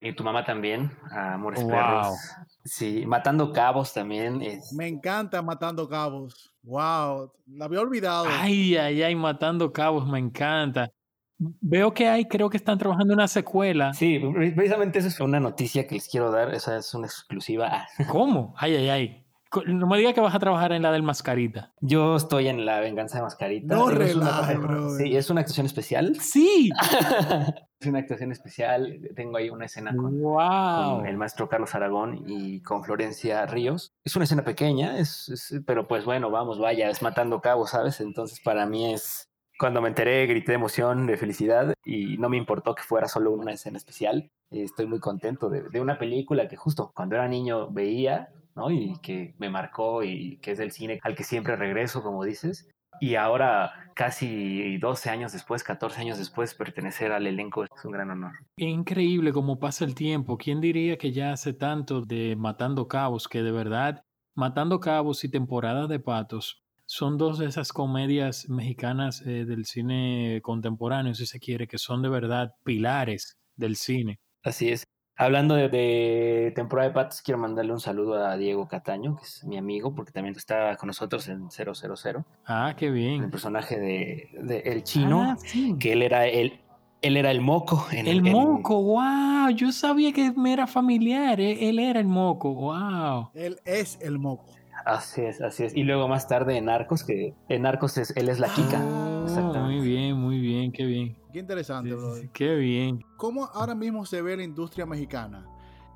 y 0.00 0.12
tu 0.14 0.24
mamá 0.24 0.44
también, 0.44 0.90
a 1.12 1.34
Amores 1.34 1.62
Wow. 1.62 1.70
Perros. 1.70 2.16
Sí, 2.64 3.04
Matando 3.06 3.52
Cabos 3.52 3.92
también. 3.94 4.42
es- 4.42 4.72
Me 4.72 4.88
encanta 4.88 5.40
Matando 5.42 5.88
Cabos. 5.88 6.52
Wow, 6.62 7.30
la 7.46 7.64
había 7.66 7.80
olvidado. 7.80 8.26
Ay, 8.28 8.76
ay, 8.76 9.02
ay, 9.02 9.14
Matando 9.14 9.72
Cabos, 9.72 10.06
me 10.08 10.18
encanta. 10.18 10.90
Veo 11.38 11.92
que 11.92 12.08
hay, 12.08 12.24
creo 12.24 12.48
que 12.48 12.56
están 12.56 12.78
trabajando 12.78 13.12
en 13.12 13.18
una 13.18 13.28
secuela. 13.28 13.92
Sí, 13.94 14.18
pre- 14.18 14.52
precisamente 14.52 14.98
eso 15.00 15.08
es 15.08 15.20
una 15.20 15.38
noticia 15.40 15.86
que 15.86 15.94
les 15.96 16.08
quiero 16.08 16.30
dar. 16.30 16.54
Esa 16.54 16.78
es 16.78 16.94
una 16.94 17.06
exclusiva. 17.06 17.86
¿Cómo? 18.08 18.54
Ay, 18.56 18.74
ay, 18.76 18.88
ay. 18.88 19.22
No 19.66 19.86
me 19.86 19.96
digas 19.96 20.12
que 20.12 20.20
vas 20.20 20.34
a 20.34 20.38
trabajar 20.38 20.72
en 20.72 20.82
la 20.82 20.90
del 20.92 21.02
Mascarita. 21.02 21.72
Yo 21.80 22.16
estoy 22.16 22.48
en 22.48 22.66
La 22.66 22.80
Venganza 22.80 23.18
de 23.18 23.22
Mascarita. 23.22 23.74
No 23.74 23.88
relajes, 23.88 24.58
brother. 24.58 25.06
Sí, 25.06 25.16
es 25.16 25.30
una 25.30 25.40
actuación 25.42 25.66
especial. 25.66 26.16
Sí. 26.20 26.70
es 27.80 27.86
una 27.86 28.00
actuación 28.00 28.32
especial. 28.32 29.00
Tengo 29.14 29.36
ahí 29.36 29.48
una 29.48 29.66
escena 29.66 29.94
con, 29.96 30.20
Wow. 30.20 30.96
con 30.98 31.06
el 31.06 31.16
maestro 31.16 31.48
Carlos 31.48 31.74
Aragón 31.74 32.24
y 32.26 32.60
con 32.62 32.82
Florencia 32.84 33.46
Ríos. 33.46 33.92
Es 34.04 34.16
una 34.16 34.24
escena 34.24 34.42
pequeña, 34.44 34.98
es, 34.98 35.28
es- 35.28 35.60
pero 35.66 35.86
pues 35.86 36.04
bueno, 36.04 36.30
vamos, 36.30 36.58
vaya, 36.58 36.90
es 36.90 37.00
matando 37.00 37.40
cabos, 37.40 37.70
¿sabes? 37.70 38.00
Entonces 38.00 38.40
para 38.40 38.66
mí 38.66 38.92
es... 38.92 39.30
Cuando 39.58 39.80
me 39.80 39.88
enteré, 39.88 40.26
grité 40.26 40.52
de 40.52 40.56
emoción, 40.56 41.06
de 41.06 41.16
felicidad 41.16 41.72
y 41.84 42.18
no 42.18 42.28
me 42.28 42.36
importó 42.36 42.74
que 42.74 42.82
fuera 42.82 43.08
solo 43.08 43.32
una 43.32 43.52
escena 43.52 43.78
especial. 43.78 44.30
Estoy 44.50 44.86
muy 44.86 45.00
contento 45.00 45.48
de, 45.48 45.62
de 45.70 45.80
una 45.80 45.98
película 45.98 46.46
que 46.46 46.56
justo 46.56 46.92
cuando 46.94 47.14
era 47.14 47.26
niño 47.26 47.70
veía, 47.70 48.28
¿no? 48.54 48.70
Y 48.70 48.98
que 49.00 49.34
me 49.38 49.48
marcó 49.48 50.04
y 50.04 50.38
que 50.38 50.52
es 50.52 50.58
del 50.58 50.72
cine 50.72 51.00
al 51.02 51.14
que 51.14 51.24
siempre 51.24 51.56
regreso, 51.56 52.02
como 52.02 52.22
dices. 52.24 52.68
Y 53.00 53.14
ahora, 53.14 53.90
casi 53.94 54.78
12 54.78 55.10
años 55.10 55.32
después, 55.32 55.62
14 55.62 56.00
años 56.00 56.18
después, 56.18 56.54
pertenecer 56.54 57.12
al 57.12 57.26
elenco 57.26 57.64
es 57.64 57.84
un 57.84 57.92
gran 57.92 58.10
honor. 58.10 58.32
Increíble 58.56 59.32
cómo 59.32 59.58
pasa 59.58 59.84
el 59.84 59.94
tiempo. 59.94 60.38
¿Quién 60.38 60.60
diría 60.60 60.96
que 60.96 61.12
ya 61.12 61.32
hace 61.32 61.52
tanto 61.52 62.02
de 62.02 62.36
Matando 62.36 62.88
Cabos 62.88 63.28
que 63.28 63.42
de 63.42 63.52
verdad 63.52 64.02
Matando 64.34 64.80
Cabos 64.80 65.24
y 65.24 65.30
Temporadas 65.30 65.88
de 65.88 66.00
Patos 66.00 66.65
son 66.86 67.18
dos 67.18 67.38
de 67.38 67.46
esas 67.46 67.72
comedias 67.72 68.48
mexicanas 68.48 69.22
eh, 69.26 69.44
del 69.44 69.64
cine 69.66 70.40
contemporáneo, 70.42 71.14
si 71.14 71.26
se 71.26 71.40
quiere, 71.40 71.66
que 71.66 71.78
son 71.78 72.02
de 72.02 72.08
verdad 72.08 72.54
pilares 72.64 73.36
del 73.56 73.76
cine. 73.76 74.18
Así 74.42 74.68
es. 74.70 74.84
Hablando 75.18 75.54
de, 75.54 76.52
temporada 76.54 76.88
de 76.90 76.94
patas, 76.94 77.22
quiero 77.22 77.38
mandarle 77.38 77.72
un 77.72 77.80
saludo 77.80 78.22
a 78.24 78.36
Diego 78.36 78.68
Cataño, 78.68 79.16
que 79.16 79.24
es 79.24 79.44
mi 79.44 79.56
amigo, 79.56 79.94
porque 79.94 80.12
también 80.12 80.36
está 80.36 80.76
con 80.76 80.88
nosotros 80.88 81.26
en 81.28 81.50
000. 81.50 82.24
Ah, 82.44 82.74
qué 82.76 82.90
bien. 82.90 83.24
El 83.24 83.30
personaje 83.30 83.80
de, 83.80 84.60
El 84.66 84.82
Chino, 84.84 85.22
Ah, 85.22 85.36
sí. 85.38 85.74
que 85.80 85.94
él 85.94 86.02
era 86.02 86.26
el, 86.26 86.60
él 87.00 87.16
era 87.16 87.30
el 87.30 87.40
moco. 87.40 87.86
En, 87.92 88.06
El 88.06 88.18
en- 88.26 88.30
moco, 88.32 88.82
wow. 88.82 89.48
Yo 89.54 89.72
sabía 89.72 90.12
que 90.12 90.32
me 90.32 90.52
era 90.52 90.66
familiar. 90.66 91.40
eh, 91.40 91.68
Él 91.70 91.78
era 91.78 91.98
el 91.98 92.06
moco, 92.08 92.54
wow. 92.54 93.30
Él 93.32 93.58
es 93.64 93.98
el 94.02 94.18
moco. 94.18 94.44
Así 94.86 95.22
es, 95.22 95.40
así 95.40 95.64
es. 95.64 95.74
Y 95.74 95.82
luego 95.82 96.06
más 96.06 96.28
tarde 96.28 96.56
en 96.56 96.66
Narcos, 96.66 97.02
que 97.02 97.34
en 97.48 97.62
Narcos 97.62 97.98
es, 97.98 98.16
él 98.16 98.28
es 98.28 98.38
la 98.38 98.48
Kika. 98.48 98.80
Ah, 98.80 99.64
muy 99.64 99.80
bien, 99.80 100.16
muy 100.16 100.38
bien, 100.38 100.70
qué 100.70 100.84
bien. 100.84 101.18
Qué 101.32 101.40
interesante, 101.40 101.90
Sí, 102.20 102.30
Qué 102.32 102.54
bien. 102.54 103.04
¿Cómo 103.16 103.46
ahora 103.46 103.74
mismo 103.74 104.06
se 104.06 104.22
ve 104.22 104.36
la 104.36 104.44
industria 104.44 104.86
mexicana 104.86 105.44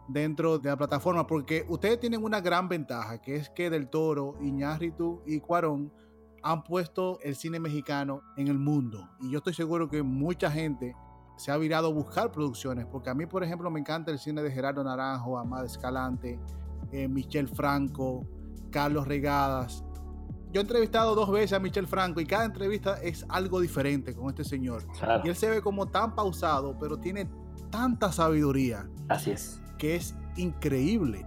dentro 0.08 0.58
de 0.58 0.70
la 0.70 0.76
plataforma? 0.76 1.24
Porque 1.24 1.64
ustedes 1.68 2.00
tienen 2.00 2.24
una 2.24 2.40
gran 2.40 2.68
ventaja, 2.68 3.22
que 3.22 3.36
es 3.36 3.48
que 3.48 3.70
Del 3.70 3.88
Toro, 3.88 4.34
Iñárritu 4.40 5.22
y 5.24 5.38
Cuarón 5.38 5.92
han 6.42 6.64
puesto 6.64 7.20
el 7.22 7.36
cine 7.36 7.60
mexicano 7.60 8.22
en 8.36 8.48
el 8.48 8.58
mundo. 8.58 9.08
Y 9.20 9.30
yo 9.30 9.38
estoy 9.38 9.54
seguro 9.54 9.88
que 9.88 10.02
mucha 10.02 10.50
gente 10.50 10.96
se 11.36 11.52
ha 11.52 11.56
virado 11.56 11.86
a 11.86 11.92
buscar 11.92 12.32
producciones, 12.32 12.86
porque 12.86 13.08
a 13.10 13.14
mí, 13.14 13.24
por 13.26 13.44
ejemplo, 13.44 13.70
me 13.70 13.78
encanta 13.78 14.10
el 14.10 14.18
cine 14.18 14.42
de 14.42 14.50
Gerardo 14.50 14.82
Naranjo, 14.82 15.38
Amado 15.38 15.64
Escalante, 15.64 16.40
eh, 16.90 17.06
Michel 17.06 17.46
Franco, 17.46 18.26
Carlos 18.70 19.06
Regadas. 19.06 19.84
Yo 20.52 20.60
he 20.60 20.62
entrevistado 20.62 21.14
dos 21.14 21.30
veces 21.30 21.52
a 21.52 21.60
Michel 21.60 21.86
Franco 21.86 22.20
y 22.20 22.26
cada 22.26 22.44
entrevista 22.44 23.00
es 23.02 23.24
algo 23.28 23.60
diferente 23.60 24.14
con 24.14 24.28
este 24.30 24.42
señor. 24.44 24.82
Claro, 24.98 25.22
Y 25.24 25.28
él 25.28 25.36
se 25.36 25.48
ve 25.48 25.60
como 25.62 25.86
tan 25.86 26.14
pausado, 26.14 26.76
pero 26.78 26.98
tiene 26.98 27.28
tanta 27.70 28.10
sabiduría 28.10 28.88
así 29.08 29.30
es. 29.30 29.60
que 29.78 29.94
es 29.94 30.14
increíble. 30.36 31.24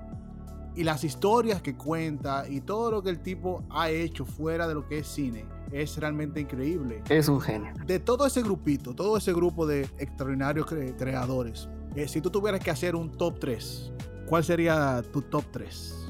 Y 0.76 0.84
las 0.84 1.04
historias 1.04 1.62
que 1.62 1.76
cuenta 1.78 2.50
y 2.50 2.60
todo 2.60 2.90
lo 2.92 3.04
que 3.04 3.12
el 3.12 3.20
tipo 3.22 3.64
ha 3.70 3.90
hecho 3.90 4.26
fuera 4.26 4.68
de 4.68 4.74
lo 4.74 4.88
que 4.88 4.98
es 5.00 5.08
cine 5.08 5.46
es 5.72 5.98
realmente 5.98 6.42
increíble. 6.42 7.02
Es 7.10 7.30
un 7.30 7.40
genio. 7.40 7.72
De 7.86 8.00
todo 8.00 8.26
ese 8.26 8.42
grupito, 8.42 8.94
todo 8.94 9.16
ese 9.18 9.34
grupo 9.34 9.66
de 9.66 9.84
extraordinarios 10.00 10.66
cre- 10.68 10.96
creadores, 10.98 11.70
eh, 11.96 12.08
si 12.08 12.20
tú 12.22 12.30
tuvieras 12.30 12.60
que 12.60 12.72
hacer 12.72 12.96
un 12.96 13.12
top 13.12 13.40
3, 13.40 13.94
¿cuál 14.28 14.44
sería 14.44 15.02
tu 15.14 15.22
top 15.22 15.44
3? 15.52 16.03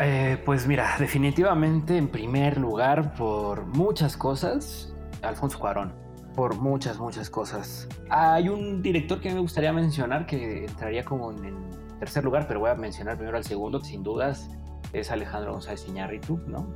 Eh, 0.00 0.40
pues 0.44 0.66
mira, 0.66 0.96
definitivamente 0.98 1.96
en 1.96 2.08
primer 2.08 2.58
lugar, 2.58 3.14
por 3.14 3.64
muchas 3.66 4.16
cosas, 4.16 4.94
Alfonso 5.22 5.58
Cuarón. 5.58 5.92
Por 6.34 6.56
muchas, 6.56 6.98
muchas 6.98 7.30
cosas. 7.30 7.88
Hay 8.10 8.48
un 8.48 8.82
director 8.82 9.20
que 9.20 9.32
me 9.32 9.38
gustaría 9.38 9.72
mencionar 9.72 10.26
que 10.26 10.64
entraría 10.64 11.04
como 11.04 11.30
en, 11.30 11.70
tercer 12.00 12.24
lugar, 12.24 12.46
pero 12.48 12.60
voy 12.60 12.70
a 12.70 12.74
mencionar 12.74 13.16
primero 13.16 13.36
al 13.36 13.44
segundo, 13.44 13.78
que 13.80 13.86
sin 13.86 14.02
dudas 14.02 14.50
es 14.92 15.10
Alejandro 15.10 15.52
González 15.52 15.86
Iñárritu, 15.88 16.40
¿no? 16.46 16.66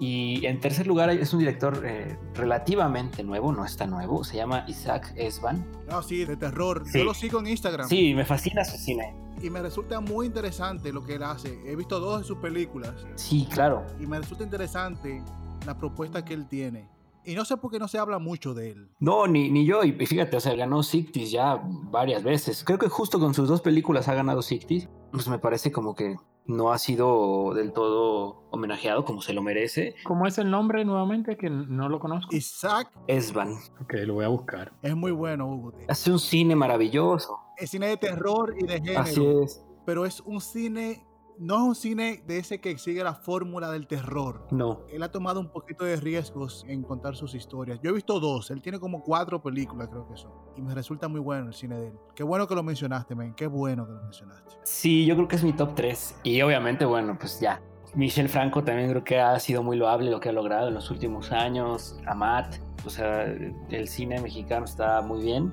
Y 0.00 0.46
en 0.46 0.60
tercer 0.60 0.86
lugar 0.86 1.10
es 1.10 1.32
un 1.32 1.40
director 1.40 1.82
eh, 1.84 2.16
relativamente 2.34 3.22
nuevo, 3.24 3.52
no 3.52 3.64
está 3.64 3.86
nuevo, 3.86 4.22
se 4.24 4.36
llama 4.36 4.64
Isaac 4.68 5.12
Esban. 5.16 5.66
Ah, 5.90 6.02
sí, 6.06 6.24
de 6.24 6.36
terror. 6.36 6.84
Sí. 6.86 6.98
Yo 6.98 7.04
lo 7.04 7.14
sigo 7.14 7.40
en 7.40 7.48
Instagram 7.48 7.88
Sí, 7.88 8.14
me 8.14 8.24
fascina 8.24 8.64
su 8.64 8.76
cine. 8.76 9.14
y 9.42 9.50
me 9.50 9.60
resulta 9.60 10.00
muy 10.00 10.26
interesante 10.26 10.92
lo 10.92 11.04
que 11.04 11.14
él 11.14 11.22
hace. 11.24 11.60
He 11.66 11.74
visto 11.76 11.98
dos 12.00 12.20
de 12.20 12.26
sus 12.26 12.38
películas 12.38 12.94
Sí, 13.16 13.46
claro. 13.52 13.84
y 14.00 14.06
me 14.06 14.18
resulta 14.18 14.44
interesante 14.44 15.22
la 15.66 15.76
propuesta 15.76 16.24
que 16.24 16.34
él 16.34 16.46
tiene. 16.46 16.88
Y 17.24 17.34
no 17.34 17.44
sé 17.44 17.56
por 17.58 17.70
qué 17.70 17.78
no 17.78 17.88
se 17.88 17.98
habla 17.98 18.18
mucho 18.18 18.54
de 18.54 18.70
él. 18.70 18.88
No, 19.00 19.26
ni, 19.26 19.50
ni 19.50 19.66
yo. 19.66 19.84
Y 19.84 19.92
fíjate, 19.92 20.36
o 20.36 20.40
sea, 20.40 20.54
ganó 20.54 20.82
Sictis 20.82 21.30
ya 21.30 21.60
varias 21.62 22.22
veces. 22.22 22.64
Creo 22.64 22.78
que 22.78 22.88
justo 22.88 23.18
con 23.20 23.34
sus 23.34 23.48
dos 23.48 23.60
películas 23.60 24.08
ha 24.08 24.14
ganado 24.14 24.40
Sictis. 24.40 24.88
Pues 25.12 25.28
me 25.28 25.38
parece 25.38 25.70
como 25.70 25.94
que 25.94 26.16
no 26.48 26.72
ha 26.72 26.78
sido 26.78 27.52
del 27.54 27.72
todo 27.72 28.48
homenajeado 28.50 29.04
como 29.04 29.20
se 29.20 29.32
lo 29.32 29.42
merece. 29.42 29.94
¿Cómo 30.04 30.26
es 30.26 30.38
el 30.38 30.50
nombre 30.50 30.84
nuevamente? 30.84 31.36
Que 31.36 31.50
no 31.50 31.88
lo 31.88 32.00
conozco. 32.00 32.34
Isaac 32.34 32.90
Esban. 33.06 33.52
Ok, 33.82 33.94
lo 34.06 34.14
voy 34.14 34.24
a 34.24 34.28
buscar. 34.28 34.72
es 34.82 34.96
muy 34.96 35.12
bueno, 35.12 35.46
Hugo. 35.46 35.74
Hace 35.88 36.10
un 36.10 36.18
cine 36.18 36.56
maravilloso. 36.56 37.38
Es 37.56 37.70
cine 37.70 37.88
de 37.88 37.96
terror 37.98 38.54
y 38.58 38.66
de 38.66 38.80
género. 38.80 39.00
Así 39.00 39.26
es. 39.26 39.62
Pero 39.84 40.06
es 40.06 40.20
un 40.20 40.40
cine, 40.40 41.06
no 41.38 41.56
es 41.56 41.60
un 41.62 41.74
cine 41.74 42.22
de 42.26 42.38
ese 42.38 42.60
que 42.60 42.76
sigue 42.78 43.02
la 43.02 43.14
fórmula 43.14 43.70
del 43.70 43.86
terror. 43.86 44.46
No. 44.50 44.80
Él 44.90 45.02
ha 45.02 45.10
tomado 45.10 45.40
un 45.40 45.48
poquito 45.48 45.84
de 45.84 45.96
riesgos 45.96 46.64
en 46.68 46.82
contar 46.82 47.16
sus 47.16 47.34
historias. 47.34 47.80
Yo 47.82 47.90
he 47.90 47.94
visto 47.94 48.18
dos, 48.20 48.50
él 48.50 48.62
tiene 48.62 48.78
como 48.78 49.02
cuatro 49.02 49.40
películas, 49.40 49.88
creo 49.88 50.06
que 50.08 50.16
son. 50.16 50.32
Y 50.56 50.62
me 50.62 50.74
resulta 50.74 51.08
muy 51.08 51.20
bueno 51.20 51.48
el 51.48 51.54
cine 51.54 51.78
de 51.78 51.86
él. 51.88 51.98
Qué 52.14 52.22
bueno 52.22 52.46
que 52.46 52.54
lo 52.54 52.62
mencionaste, 52.62 53.14
men. 53.14 53.34
Qué 53.34 53.46
bueno 53.46 53.86
que 53.86 53.92
lo 53.92 54.02
mencionaste. 54.02 54.56
Sí, 54.64 55.06
yo 55.06 55.14
creo 55.14 55.28
que 55.28 55.36
es 55.36 55.44
mi 55.44 55.52
top 55.52 55.74
3. 55.74 56.20
Y 56.24 56.42
obviamente, 56.42 56.84
bueno, 56.84 57.16
pues 57.18 57.40
ya. 57.40 57.62
Michel 57.94 58.28
Franco 58.28 58.62
también 58.62 58.90
creo 58.90 59.04
que 59.04 59.18
ha 59.18 59.38
sido 59.38 59.62
muy 59.62 59.76
loable 59.76 60.10
lo 60.10 60.20
que 60.20 60.28
ha 60.28 60.32
logrado 60.32 60.68
en 60.68 60.74
los 60.74 60.90
últimos 60.90 61.32
años. 61.32 61.98
Amat. 62.06 62.56
O 62.84 62.90
sea, 62.90 63.24
el 63.24 63.88
cine 63.88 64.20
mexicano 64.20 64.64
está 64.64 65.00
muy 65.02 65.22
bien. 65.22 65.52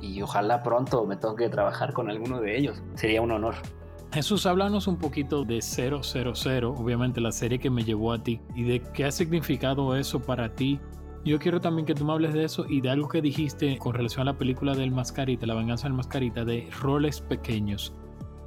Y 0.00 0.20
ojalá 0.22 0.62
pronto 0.62 1.04
me 1.06 1.16
toque 1.16 1.48
trabajar 1.48 1.92
con 1.92 2.10
alguno 2.10 2.40
de 2.40 2.56
ellos. 2.56 2.82
Sería 2.94 3.22
un 3.22 3.30
honor. 3.32 3.54
Jesús, 4.12 4.44
háblanos 4.44 4.88
un 4.88 4.96
poquito 4.96 5.44
de 5.44 5.62
000, 5.62 6.00
obviamente 6.76 7.20
la 7.20 7.30
serie 7.30 7.60
que 7.60 7.70
me 7.70 7.84
llevó 7.84 8.12
a 8.12 8.20
ti, 8.20 8.40
y 8.56 8.64
de 8.64 8.82
qué 8.92 9.04
ha 9.04 9.12
significado 9.12 9.94
eso 9.94 10.20
para 10.20 10.52
ti. 10.56 10.80
Yo 11.24 11.38
quiero 11.38 11.60
también 11.60 11.86
que 11.86 11.94
tú 11.94 12.04
me 12.04 12.12
hables 12.12 12.32
de 12.32 12.42
eso 12.42 12.66
y 12.68 12.80
de 12.80 12.90
algo 12.90 13.08
que 13.08 13.22
dijiste 13.22 13.78
con 13.78 13.94
relación 13.94 14.22
a 14.22 14.32
la 14.32 14.38
película 14.38 14.74
del 14.74 14.90
Mascarita, 14.90 15.46
La 15.46 15.54
venganza 15.54 15.84
del 15.84 15.92
Mascarita, 15.92 16.44
de 16.44 16.68
roles 16.80 17.20
pequeños. 17.20 17.94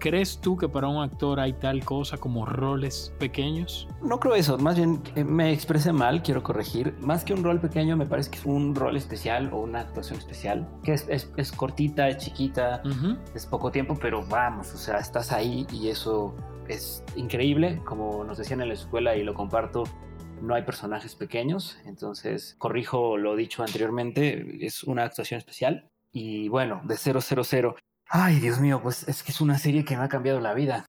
¿Crees 0.03 0.41
tú 0.41 0.57
que 0.57 0.67
para 0.67 0.89
un 0.89 1.01
actor 1.01 1.39
hay 1.39 1.53
tal 1.53 1.85
cosa 1.85 2.17
como 2.17 2.45
roles 2.45 3.13
pequeños? 3.19 3.87
No 4.01 4.19
creo 4.19 4.35
eso, 4.35 4.57
más 4.57 4.75
bien 4.75 5.01
eh, 5.15 5.23
me 5.23 5.53
expresé 5.53 5.93
mal, 5.93 6.21
quiero 6.21 6.43
corregir. 6.43 6.93
Más 6.99 7.23
que 7.23 7.33
un 7.33 7.41
rol 7.41 7.61
pequeño, 7.61 7.95
me 7.95 8.05
parece 8.05 8.29
que 8.29 8.37
es 8.39 8.45
un 8.45 8.75
rol 8.75 8.97
especial 8.97 9.49
o 9.53 9.61
una 9.61 9.79
actuación 9.79 10.19
especial, 10.19 10.67
que 10.83 10.91
es, 10.91 11.07
es- 11.07 11.31
es 11.37 11.53
cortita, 11.53 12.09
es 12.09 12.17
chiquita, 12.17 12.83
es 13.33 13.45
poco 13.45 13.71
tiempo, 13.71 13.97
pero 13.97 14.25
vamos, 14.25 14.73
o 14.73 14.77
sea, 14.77 14.97
estás 14.97 15.31
ahí 15.31 15.65
y 15.71 15.87
eso 15.87 16.35
es 16.67 17.01
increíble. 17.15 17.79
Como 17.85 18.25
nos 18.25 18.37
decían 18.37 18.59
en 18.59 18.67
la 18.67 18.73
escuela 18.73 19.15
y 19.15 19.23
lo 19.23 19.33
comparto, 19.33 19.85
no 20.41 20.53
hay 20.53 20.63
personajes 20.63 21.15
pequeños, 21.15 21.77
entonces 21.85 22.55
corrijo 22.57 23.15
lo 23.15 23.37
dicho 23.37 23.63
anteriormente, 23.63 24.57
es 24.65 24.83
una 24.83 25.03
actuación 25.05 25.37
especial. 25.37 25.89
Y 26.11 26.49
bueno, 26.49 26.81
de 26.83 26.97
000, 26.97 27.75
ay 28.13 28.39
Dios 28.39 28.59
mío, 28.59 28.79
pues 28.81 29.07
es 29.07 29.23
que 29.23 29.31
es 29.31 29.41
una 29.41 29.57
serie 29.57 29.83
que 29.83 29.97
me 29.97 30.03
ha 30.03 30.07
cambiado 30.07 30.39
la 30.39 30.53
vida 30.53 30.85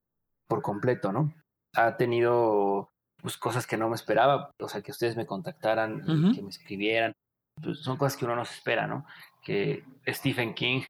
por 0.46 0.60
completo, 0.60 1.10
¿no? 1.10 1.34
Ha 1.74 1.96
tenido 1.96 2.90
pues, 3.22 3.38
cosas 3.38 3.66
que 3.66 3.78
no 3.78 3.88
me 3.88 3.96
esperaba, 3.96 4.50
o 4.60 4.68
sea, 4.68 4.82
que 4.82 4.92
ustedes 4.92 5.16
me 5.16 5.26
contactaran, 5.26 6.02
Ujú. 6.02 6.34
que 6.34 6.42
me 6.42 6.50
escribieran, 6.50 7.12
pues, 7.60 7.78
son 7.78 7.96
cosas 7.96 8.18
que 8.18 8.26
uno 8.26 8.36
no 8.36 8.44
se 8.44 8.54
espera, 8.54 8.86
¿no? 8.86 9.06
Que 9.42 9.84
Stephen 10.06 10.52
King 10.52 10.82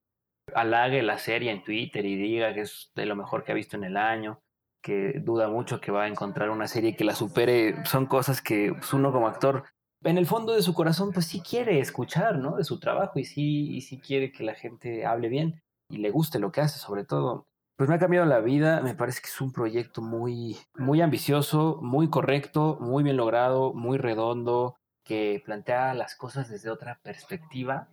halague 0.55 1.03
la 1.03 1.19
serie 1.19 1.53
en 1.53 1.63
Twitter 1.63 2.05
y 2.05 2.17
diga 2.17 2.53
que 2.53 2.63
es 2.63 2.91
de 2.97 3.07
lo 3.07 3.15
mejor 3.15 3.45
que 3.45 3.53
ha 3.53 3.55
visto 3.55 3.77
en 3.77 3.85
el 3.85 3.97
año, 3.97 4.41
que 4.83 5.21
duda 5.21 5.49
mucho 5.49 5.81
que 5.81 5.93
va 5.93 6.03
a 6.03 6.09
encontrar 6.09 6.51
una 6.51 6.67
serie 6.67 6.97
que 6.97 7.05
la 7.05 7.15
supere, 7.15 7.87
son 7.87 8.07
cosas 8.07 8.43
que 8.43 8.73
pues, 8.73 8.93
uno 8.93 9.13
como 9.13 9.29
actor, 9.29 9.65
en 10.03 10.19
el 10.19 10.27
fondo 10.27 10.53
de 10.53 10.63
su 10.63 10.75
corazón, 10.75 11.13
pues 11.13 11.27
sí 11.27 11.41
quiere 11.41 11.79
escuchar, 11.79 12.39
¿no? 12.39 12.57
De 12.57 12.65
su 12.65 12.81
trabajo 12.81 13.21
y 13.21 13.25
sí, 13.25 13.71
y 13.77 13.81
sí 13.83 14.01
quiere 14.01 14.33
que 14.33 14.43
la 14.43 14.55
gente 14.55 15.07
hable 15.07 15.29
bien 15.29 15.63
y 15.95 15.99
le 15.99 16.11
guste 16.11 16.39
lo 16.39 16.53
que 16.53 16.61
hace, 16.61 16.79
sobre 16.79 17.05
todo. 17.05 17.47
Pues 17.77 17.89
me 17.89 17.97
ha 17.97 17.99
cambiado 17.99 18.27
la 18.27 18.41
vida, 18.41 18.81
me 18.83 18.95
parece 18.95 19.21
que 19.21 19.29
es 19.29 19.41
un 19.41 19.53
proyecto 19.53 20.01
muy, 20.01 20.59
muy 20.77 21.01
ambicioso, 21.01 21.81
muy 21.83 22.09
correcto, 22.09 22.79
muy 22.81 23.03
bien 23.03 23.17
logrado, 23.17 23.73
muy 23.75 23.99
redondo, 23.99 24.77
que 25.05 25.43
plantea 25.45 25.95
las 25.95 26.15
cosas 26.15 26.49
desde 26.49 26.71
otra 26.71 27.01
perspectiva 27.03 27.89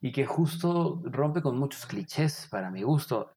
y 0.00 0.12
que 0.12 0.26
justo 0.26 1.00
rompe 1.04 1.40
con 1.42 1.58
muchos 1.58 1.86
clichés 1.86 2.48
para 2.50 2.70
mi 2.70 2.82
gusto. 2.82 3.32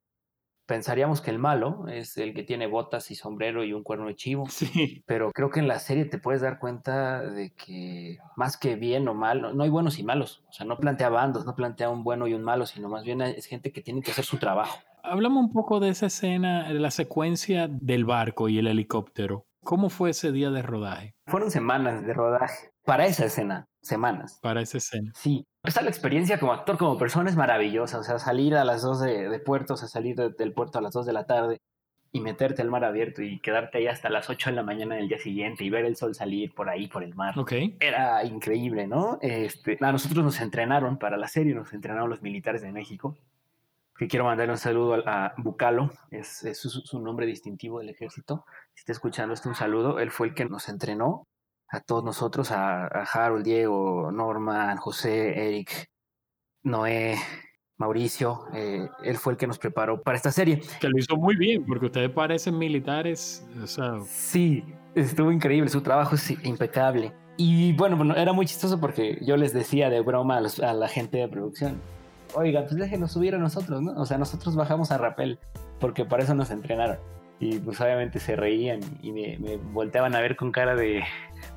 Pensaríamos 0.66 1.22
que 1.22 1.30
el 1.32 1.38
malo 1.40 1.88
es 1.88 2.18
el 2.18 2.34
que 2.34 2.44
tiene 2.44 2.66
botas 2.68 3.12
y 3.12 3.16
sombrero 3.16 3.64
y 3.64 3.74
un 3.74 3.84
cuerno 3.84 4.08
de 4.08 4.16
chivo, 4.16 4.48
Sí. 4.50 5.04
pero 5.06 5.32
creo 5.32 5.50
que 5.50 5.60
en 5.60 5.68
la 5.68 5.80
serie 5.80 6.06
te 6.06 6.18
puedes 6.18 6.42
dar 6.42 6.58
cuenta 6.60 7.22
de 7.22 7.52
que 7.54 8.18
más 8.36 8.58
que 8.58 8.76
bien 8.76 9.08
o 9.08 9.14
mal, 9.14 9.42
no, 9.42 9.54
no 9.54 9.64
hay 9.64 9.70
buenos 9.70 10.00
y 10.00 10.04
malos. 10.04 10.44
O 10.50 10.54
sea, 10.54 10.66
no 10.66 10.78
plantea 10.78 11.10
bandos, 11.10 11.46
no 11.46 11.56
plantea 11.56 11.90
un 11.90 12.04
bueno 12.04 12.28
y 12.28 12.34
un 12.34 12.44
malo, 12.44 12.66
sino 12.66 12.90
más 12.90 13.04
bien 13.04 13.22
es 13.22 13.46
gente 13.46 13.72
que 13.72 13.82
tiene 13.82 14.02
que 14.02 14.12
hacer 14.12 14.26
su 14.26 14.38
trabajo. 14.38 14.80
Hablamos 15.04 15.44
un 15.46 15.54
poco 15.54 15.80
de 15.80 15.90
esa 15.90 16.08
escena, 16.08 16.68
de 16.74 16.80
la 16.80 16.90
secuencia 16.90 17.68
del 17.70 18.06
barco 18.06 18.50
y 18.50 18.58
el 18.58 18.66
helicóptero. 18.66 19.46
¿Cómo 19.66 19.90
fue 19.90 20.12
ese 20.12 20.32
día 20.32 20.50
de 20.52 20.62
rodaje 20.62 21.14
Fueron 21.28 21.52
semanas 21.52 22.06
de 22.06 22.14
rodaje 22.14 22.70
para 22.86 23.06
esa 23.08 23.26
escena, 23.26 23.66
semanas. 23.82 24.40
para 24.42 24.62
esa 24.62 24.78
escena? 24.78 25.12
Sí, 25.16 25.44
esta 25.64 25.82
la 25.82 25.90
experiencia 25.90 26.40
como 26.40 26.54
actor, 26.54 26.78
como 26.78 26.98
persona 26.98 27.30
es 27.30 27.36
maravillosa. 27.36 27.98
O 28.00 28.04
sea, 28.04 28.20
salir 28.20 28.56
a 28.56 28.64
las 28.64 28.82
2 28.84 29.02
de, 29.02 29.28
de 29.28 29.40
puerto, 29.40 29.74
o 29.74 29.78
sea, 29.78 29.88
salir 29.90 30.16
de- 30.16 30.30
del 30.30 30.54
puerto 30.54 30.78
a 30.78 30.82
las 30.82 30.94
2 30.94 31.06
de 31.08 31.14
la 31.14 31.26
tarde 31.26 31.58
y 32.12 32.22
meterte 32.22 32.62
al 32.62 32.70
mar 32.70 32.86
abierto 32.86 33.22
y 33.24 33.40
quedarte 33.42 33.80
ahí 33.80 33.88
hasta 33.88 34.10
las 34.10 34.30
8 34.30 34.50
de 34.52 34.56
la 34.56 34.64
mañana 34.64 34.96
del 34.96 35.10
día 35.10 35.18
siguiente 35.18 35.64
y 35.66 35.70
ver 35.70 35.84
el 35.84 35.98
sol 35.98 36.16
salir 36.16 36.54
por 36.54 36.70
ahí, 36.70 36.88
por 36.88 37.04
el 37.04 37.14
mar. 37.16 37.38
Ok. 37.38 37.52
Era 37.82 38.24
increíble, 38.24 38.88
¿no? 38.88 39.18
Este, 39.22 39.78
a 39.82 39.92
nosotros 39.92 40.24
nos 40.24 40.40
entrenaron 40.40 40.98
para 40.98 41.18
la 41.18 41.28
serie, 41.28 41.54
nos 41.56 41.74
entrenaron 41.74 42.10
los 42.10 42.22
militares 42.22 42.62
de 42.62 42.72
México. 42.72 43.18
Que 43.98 44.08
quiero 44.08 44.26
mandarle 44.26 44.54
un 44.54 44.58
saludo 44.58 45.04
a, 45.06 45.34
Bucalo, 45.38 45.92
es, 46.12 46.44
es 46.44 46.60
su, 46.60 47.00
nombre 47.00 47.26
distintivo 47.26 47.80
del 47.80 47.90
ejército. 47.90 48.46
Si 48.74 48.82
está 48.82 48.92
escuchando 48.92 49.34
esto, 49.34 49.50
un 49.50 49.56
saludo. 49.56 50.00
Él 50.00 50.12
fue 50.12 50.28
el 50.28 50.34
que 50.34 50.46
nos 50.46 50.68
entrenó 50.70 51.28
a 51.70 51.80
todos 51.82 52.04
nosotros, 52.04 52.52
a, 52.52 52.86
a 52.86 53.04
Harold, 53.04 53.44
Diego, 53.44 54.12
Norman, 54.12 54.78
José, 54.78 55.48
Eric, 55.48 55.90
Noé, 56.64 57.18
Mauricio, 57.78 58.46
eh, 58.54 58.88
él 59.04 59.18
fue 59.18 59.34
el 59.34 59.38
que 59.38 59.48
nos 59.48 59.60
preparó 59.60 60.02
para 60.02 60.16
esta 60.16 60.32
serie. 60.32 60.62
Que 60.80 60.88
lo 60.88 60.98
hizo 60.98 61.18
muy 61.18 61.36
bien, 61.36 61.66
porque 61.66 61.88
ustedes 61.88 62.10
parecen 62.10 62.58
militares. 62.58 63.46
Sí, 64.08 64.64
estuvo 64.96 65.32
increíble, 65.32 65.70
su 65.70 65.82
trabajo 65.82 66.16
es 66.16 66.32
impecable. 66.46 67.12
Y 67.38 67.74
bueno, 67.74 67.98
bueno, 67.98 68.16
era 68.16 68.32
muy 68.32 68.46
chistoso 68.46 68.80
porque 68.80 69.20
yo 69.22 69.36
les 69.36 69.52
decía 69.52 69.90
de 69.90 70.00
broma 70.00 70.38
a, 70.38 70.74
la 70.74 70.88
gente 70.88 71.18
de 71.18 71.28
producción, 71.28 71.82
oiga, 72.36 72.62
pues 72.62 72.76
déjenos 72.76 73.12
subir 73.12 73.36
a 73.36 73.38
nosotros, 73.38 73.82
¿no? 73.82 73.94
O 73.94 74.06
sea, 74.06 74.18
nosotros 74.18 74.56
bajamos 74.56 74.92
a 74.92 74.98
rapel, 74.98 75.40
porque 75.80 76.06
para 76.06 76.24
eso 76.24 76.36
nos 76.36 76.52
entrenaron. 76.52 76.98
Y 77.38 77.60
pues 77.60 77.82
obviamente 77.82 78.20
se 78.20 78.36
reían 78.38 78.80
y 79.02 79.12
me, 79.12 79.38
me 79.40 79.58
volteaban 79.58 80.16
a 80.16 80.22
ver 80.22 80.38
con 80.38 80.54
cara 80.54 80.74
de, 80.76 81.04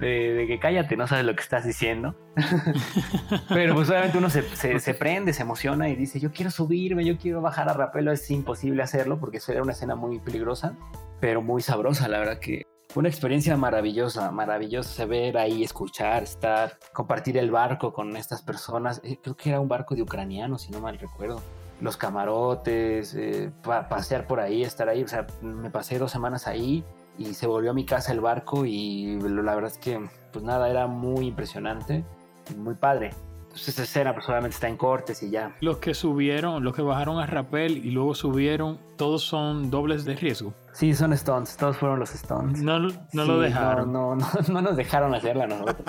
de, 0.01 0.45
que 0.49 0.59
cállate, 0.59 0.97
no 0.97 1.07
sabes 1.07 1.25
lo 1.25 1.37
que 1.37 1.43
estás 1.43 1.65
diciendo. 1.65 2.17
Pero 3.49 3.75
pues 3.75 3.89
obviamente 3.89 4.19
uno 4.19 4.29
se, 4.29 4.43
se, 4.81 4.95
prende, 4.95 5.33
se 5.33 5.43
emociona 5.43 5.89
y 5.89 5.95
dice, 5.95 6.19
yo 6.19 6.33
quiero 6.33 6.51
subirme, 6.51 7.05
yo 7.05 7.17
quiero 7.17 7.41
bajar 7.43 7.69
a 7.69 7.75
rapelo. 7.75 8.11
Es 8.11 8.29
imposible 8.31 8.83
hacerlo 8.83 9.21
porque 9.21 9.37
eso 9.37 9.53
era 9.53 9.63
una 9.63 9.73
escena 9.73 9.95
muy 9.95 10.19
peligrosa, 10.19 10.75
pero 11.21 11.43
muy 11.43 11.63
sabrosa, 11.63 12.09
la 12.09 12.19
verdad 12.19 12.41
que 12.41 12.65
una 12.95 13.09
experiencia 13.09 13.57
maravillosa, 13.57 14.31
maravillosa 14.31 15.05
ver 15.05 15.37
ahí, 15.37 15.63
escuchar, 15.63 16.23
estar, 16.23 16.79
compartir 16.93 17.37
el 17.37 17.51
barco 17.51 17.93
con 17.93 18.17
estas 18.17 18.43
personas. 18.43 19.01
Eh, 19.05 19.19
creo 19.23 19.37
que 19.37 19.51
era 19.51 19.61
un 19.61 19.69
barco 19.69 19.95
de 19.95 20.03
ucranianos, 20.03 20.63
si 20.63 20.73
no 20.73 20.81
mal 20.81 20.99
recuerdo. 20.99 21.41
Los 21.81 21.97
camarotes, 21.97 23.15
eh, 23.15 23.53
pasear 23.63 24.27
por 24.27 24.41
ahí, 24.41 24.63
estar 24.63 24.89
ahí. 24.89 25.03
O 25.05 25.09
sea, 25.09 25.27
me 25.43 25.71
pasé 25.71 25.99
dos 25.99 26.11
semanas 26.11 26.47
ahí 26.47 26.83
y 27.19 27.35
se 27.35 27.47
volvió 27.47 27.71
a 27.71 27.75
mi 27.75 27.85
casa 27.85 28.13
el 28.13 28.21
barco 28.21 28.65
y 28.65 29.21
la 29.21 29.55
verdad 29.55 29.71
es 29.71 29.79
que 29.79 30.09
pues 30.33 30.45
nada, 30.45 30.69
era 30.69 30.87
muy 30.87 31.27
impresionante, 31.27 32.05
muy 32.57 32.75
padre. 32.75 33.11
Entonces 33.59 33.75
esa 33.75 33.83
escena 33.83 34.15
pues 34.15 34.29
obviamente 34.29 34.55
está 34.55 34.69
en 34.69 34.77
cortes 34.77 35.21
y 35.25 35.31
ya. 35.31 35.57
Los 35.61 35.79
que 35.79 35.93
subieron, 35.93 36.63
los 36.63 36.77
que 36.77 36.83
bajaron 36.83 37.19
a 37.19 37.27
rappel 37.27 37.85
y 37.85 37.91
luego 37.91 38.15
subieron, 38.15 38.79
todos 38.97 39.25
son 39.25 39.69
dobles 39.69 40.05
de 40.05 40.15
riesgo. 40.15 40.55
Sí, 40.73 40.95
son 40.95 41.13
stones, 41.13 41.57
todos 41.57 41.77
fueron 41.77 41.99
los 41.99 42.15
stones. 42.15 42.63
No, 42.63 42.79
no 42.79 43.25
lo 43.25 43.41
dejaron. 43.41 43.93
No, 43.93 44.15
no, 44.15 44.29
no, 44.49 44.63
nos 44.63 44.77
dejaron 44.77 45.13
hacerla 45.13 45.49
nosotros. 45.49 45.85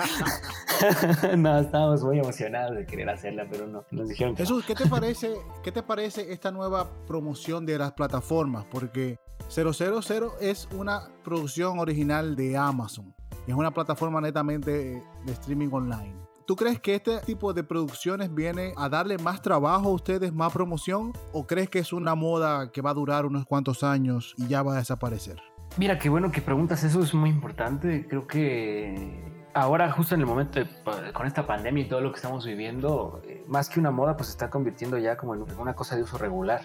no, 1.36 1.60
estábamos 1.60 2.02
muy 2.02 2.18
emocionados 2.18 2.76
de 2.76 2.86
querer 2.86 3.08
hacerla, 3.08 3.46
pero 3.48 3.68
no, 3.68 3.84
nos 3.92 4.08
dijeron 4.08 4.34
que 4.34 4.42
Jesús, 4.42 4.64
¿qué 4.66 4.74
te 4.74 4.86
parece, 4.86 5.34
qué 5.62 5.70
te 5.70 5.84
parece 5.84 6.32
esta 6.32 6.50
nueva 6.50 6.90
promoción 7.06 7.66
de 7.66 7.78
las 7.78 7.92
plataformas? 7.92 8.64
Porque 8.68 9.16
000 9.48 9.70
es 10.40 10.68
una 10.72 11.02
producción 11.22 11.78
original 11.78 12.34
de 12.34 12.56
Amazon. 12.56 13.14
Es 13.46 13.54
una 13.54 13.70
plataforma 13.70 14.20
netamente 14.20 14.72
de 15.24 15.32
streaming 15.32 15.68
online. 15.70 16.29
¿Tú 16.50 16.56
crees 16.56 16.80
que 16.80 16.96
este 16.96 17.18
tipo 17.18 17.52
de 17.52 17.62
producciones 17.62 18.34
viene 18.34 18.72
a 18.76 18.88
darle 18.88 19.18
más 19.18 19.40
trabajo 19.40 19.88
a 19.88 19.92
ustedes, 19.92 20.32
más 20.32 20.52
promoción? 20.52 21.12
¿O 21.32 21.46
crees 21.46 21.70
que 21.70 21.78
es 21.78 21.92
una 21.92 22.16
moda 22.16 22.72
que 22.72 22.82
va 22.82 22.90
a 22.90 22.94
durar 22.94 23.24
unos 23.24 23.46
cuantos 23.46 23.84
años 23.84 24.34
y 24.36 24.48
ya 24.48 24.64
va 24.64 24.74
a 24.74 24.78
desaparecer? 24.78 25.40
Mira, 25.76 25.96
qué 26.00 26.08
bueno 26.08 26.32
que 26.32 26.42
preguntas 26.42 26.82
eso, 26.82 27.04
es 27.04 27.14
muy 27.14 27.30
importante. 27.30 28.04
Creo 28.08 28.26
que 28.26 29.46
ahora, 29.54 29.92
justo 29.92 30.16
en 30.16 30.22
el 30.22 30.26
momento 30.26 30.60
con 31.12 31.28
esta 31.28 31.46
pandemia 31.46 31.84
y 31.84 31.88
todo 31.88 32.00
lo 32.00 32.10
que 32.10 32.16
estamos 32.16 32.44
viviendo, 32.44 33.22
eh, 33.28 33.44
más 33.46 33.68
que 33.68 33.78
una 33.78 33.92
moda, 33.92 34.16
pues 34.16 34.26
se 34.26 34.32
está 34.32 34.50
convirtiendo 34.50 34.98
ya 34.98 35.16
como 35.16 35.36
en 35.36 35.44
una 35.56 35.74
cosa 35.74 35.94
de 35.94 36.02
uso 36.02 36.18
regular 36.18 36.62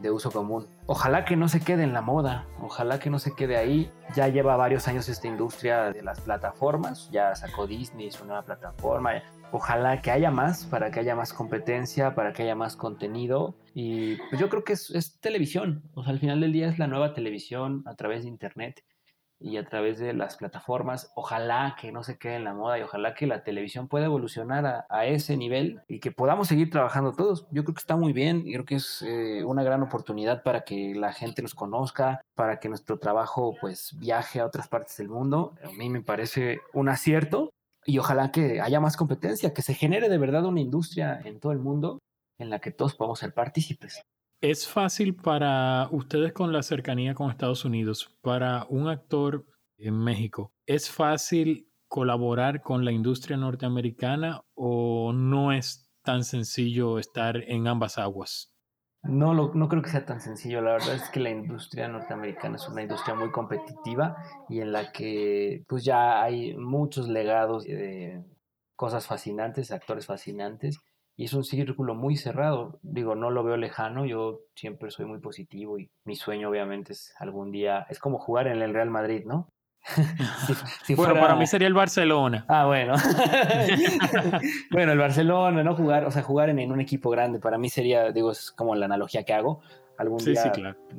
de 0.00 0.10
uso 0.10 0.30
común. 0.30 0.66
Ojalá 0.86 1.24
que 1.24 1.36
no 1.36 1.48
se 1.48 1.60
quede 1.60 1.82
en 1.82 1.92
la 1.92 2.02
moda, 2.02 2.46
ojalá 2.60 2.98
que 2.98 3.10
no 3.10 3.18
se 3.18 3.34
quede 3.34 3.56
ahí. 3.56 3.90
Ya 4.14 4.28
lleva 4.28 4.56
varios 4.56 4.88
años 4.88 5.08
esta 5.08 5.26
industria 5.26 5.92
de 5.92 6.02
las 6.02 6.20
plataformas, 6.20 7.10
ya 7.10 7.34
sacó 7.34 7.66
Disney 7.66 8.10
su 8.10 8.24
nueva 8.24 8.42
plataforma. 8.42 9.22
Ojalá 9.52 10.02
que 10.02 10.10
haya 10.10 10.30
más, 10.30 10.66
para 10.66 10.90
que 10.90 11.00
haya 11.00 11.14
más 11.14 11.32
competencia, 11.32 12.14
para 12.14 12.32
que 12.32 12.42
haya 12.42 12.54
más 12.54 12.76
contenido. 12.76 13.56
Y 13.74 14.16
pues 14.28 14.40
yo 14.40 14.48
creo 14.48 14.64
que 14.64 14.74
es, 14.74 14.90
es 14.90 15.20
televisión, 15.20 15.82
o 15.94 16.02
sea, 16.02 16.12
al 16.12 16.18
final 16.18 16.40
del 16.40 16.52
día 16.52 16.68
es 16.68 16.78
la 16.78 16.86
nueva 16.86 17.14
televisión 17.14 17.82
a 17.86 17.94
través 17.94 18.22
de 18.22 18.28
Internet 18.28 18.82
y 19.38 19.56
a 19.56 19.64
través 19.64 19.98
de 19.98 20.12
las 20.12 20.36
plataformas. 20.36 21.12
Ojalá 21.14 21.76
que 21.80 21.92
no 21.92 22.02
se 22.02 22.18
quede 22.18 22.36
en 22.36 22.44
la 22.44 22.54
moda 22.54 22.78
y 22.78 22.82
ojalá 22.82 23.14
que 23.14 23.26
la 23.26 23.42
televisión 23.42 23.88
pueda 23.88 24.06
evolucionar 24.06 24.86
a, 24.88 25.06
ese 25.06 25.36
nivel 25.36 25.82
y 25.88 26.00
que 26.00 26.10
podamos 26.10 26.48
seguir 26.48 26.70
trabajando 26.70 27.12
todos. 27.12 27.46
Yo 27.50 27.64
creo 27.64 27.74
que 27.74 27.80
está 27.80 27.96
muy 27.96 28.12
bien, 28.12 28.42
y 28.46 28.52
creo 28.52 28.64
que 28.64 28.76
es 28.76 29.02
eh, 29.02 29.44
una 29.44 29.62
gran 29.62 29.82
oportunidad 29.82 30.42
para 30.42 30.64
que 30.64 30.94
la 30.94 31.12
gente 31.12 31.42
nos 31.42 31.54
conozca, 31.54 32.20
para 32.34 32.58
que 32.58 32.68
nuestro 32.68 32.98
trabajo 32.98 33.54
pues 33.60 33.96
viaje 33.98 34.40
a 34.40 34.46
otras 34.46 34.68
partes 34.68 34.96
del 34.96 35.08
mundo. 35.08 35.54
A 35.64 35.70
mí 35.72 35.90
me 35.90 36.02
parece 36.02 36.60
un 36.72 36.88
acierto 36.88 37.50
y 37.84 37.98
ojalá 37.98 38.32
que 38.32 38.60
haya 38.60 38.80
más 38.80 38.96
competencia, 38.96 39.54
que 39.54 39.62
se 39.62 39.74
genere 39.74 40.08
de 40.08 40.18
verdad 40.18 40.44
una 40.44 40.60
industria 40.60 41.20
en 41.24 41.38
todo 41.38 41.52
el 41.52 41.58
mundo 41.58 42.00
en 42.38 42.50
la 42.50 42.58
que 42.58 42.70
todos 42.70 42.94
podamos 42.94 43.20
ser 43.20 43.32
partícipes. 43.32 44.02
¿Es 44.42 44.68
fácil 44.68 45.16
para 45.16 45.88
ustedes 45.90 46.34
con 46.34 46.52
la 46.52 46.62
cercanía 46.62 47.14
con 47.14 47.30
Estados 47.30 47.64
Unidos, 47.64 48.14
para 48.20 48.66
un 48.68 48.88
actor 48.88 49.46
en 49.78 49.98
México, 49.98 50.52
es 50.66 50.90
fácil 50.90 51.70
colaborar 51.88 52.60
con 52.60 52.84
la 52.84 52.92
industria 52.92 53.38
norteamericana 53.38 54.42
o 54.54 55.12
no 55.14 55.52
es 55.52 55.90
tan 56.02 56.22
sencillo 56.22 56.98
estar 56.98 57.36
en 57.36 57.66
ambas 57.66 57.96
aguas? 57.96 58.52
No, 59.02 59.32
no 59.32 59.68
creo 59.68 59.82
que 59.82 59.90
sea 59.90 60.04
tan 60.04 60.20
sencillo. 60.20 60.60
La 60.60 60.72
verdad 60.72 60.96
es 60.96 61.08
que 61.08 61.20
la 61.20 61.30
industria 61.30 61.88
norteamericana 61.88 62.56
es 62.56 62.68
una 62.68 62.82
industria 62.82 63.14
muy 63.14 63.30
competitiva 63.30 64.16
y 64.48 64.60
en 64.60 64.72
la 64.72 64.92
que 64.92 65.64
pues 65.66 65.82
ya 65.84 66.22
hay 66.22 66.54
muchos 66.56 67.08
legados 67.08 67.64
de 67.64 68.22
cosas 68.74 69.06
fascinantes, 69.06 69.70
actores 69.70 70.06
fascinantes 70.06 70.78
y 71.16 71.24
es 71.24 71.32
un 71.32 71.44
círculo 71.44 71.94
muy 71.94 72.16
cerrado. 72.16 72.78
Digo, 72.82 73.14
no 73.14 73.30
lo 73.30 73.42
veo 73.42 73.56
lejano, 73.56 74.04
yo 74.04 74.40
siempre 74.54 74.90
soy 74.90 75.06
muy 75.06 75.18
positivo 75.18 75.78
y 75.78 75.90
mi 76.04 76.14
sueño 76.14 76.50
obviamente 76.50 76.92
es 76.92 77.14
algún 77.18 77.50
día, 77.50 77.86
es 77.88 77.98
como 77.98 78.18
jugar 78.18 78.46
en 78.48 78.60
el 78.60 78.74
Real 78.74 78.90
Madrid, 78.90 79.24
¿no? 79.24 79.48
bueno, 80.96 81.14
para 81.14 81.36
mí 81.36 81.46
sería 81.46 81.68
el 81.68 81.74
Barcelona. 81.74 82.44
Ah, 82.48 82.66
bueno. 82.66 82.94
bueno, 84.72 84.92
el 84.92 84.98
Barcelona, 84.98 85.62
no 85.62 85.76
jugar, 85.76 86.04
o 86.04 86.10
sea, 86.10 86.22
jugar 86.22 86.50
en, 86.50 86.70
un 86.70 86.80
equipo 86.80 87.08
grande, 87.08 87.38
para 87.38 87.56
mí 87.56 87.70
sería, 87.70 88.10
digo, 88.12 88.32
es 88.32 88.50
como 88.50 88.74
la 88.74 88.86
analogía 88.86 89.24
que 89.24 89.32
hago. 89.32 89.62
Algún 89.96 90.18
día 90.18 90.52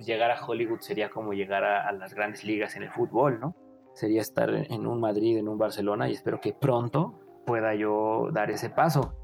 llegar 0.04 0.32
a 0.32 0.44
Hollywood 0.44 0.80
sería 0.80 1.10
como 1.12 1.34
llegar 1.34 1.64
a, 1.64 1.88
a 1.88 1.92
las 1.92 2.16
grandes 2.16 2.44
ligas 2.44 2.76
en 2.76 2.84
el 2.84 2.90
fútbol, 2.90 3.40
¿no? 3.40 3.56
Sería 3.94 4.22
estar 4.22 4.50
en 4.50 4.88
un 4.88 5.00
Madrid, 5.00 5.38
en 5.38 5.48
un 5.48 5.60
Barcelona 5.60 6.10
y 6.10 6.14
espero 6.14 6.42
que 6.42 6.54
pronto 6.54 7.20
pueda 7.46 7.76
yo 7.76 8.30
dar 8.32 8.50
ese 8.50 8.72
paso 8.72 9.17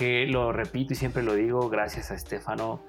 que 0.00 0.26
lo 0.26 0.50
repito 0.50 0.94
y 0.94 0.96
siempre 0.96 1.22
lo 1.22 1.34
digo, 1.34 1.68
gracias 1.68 2.10
a 2.10 2.14
Estefano, 2.14 2.80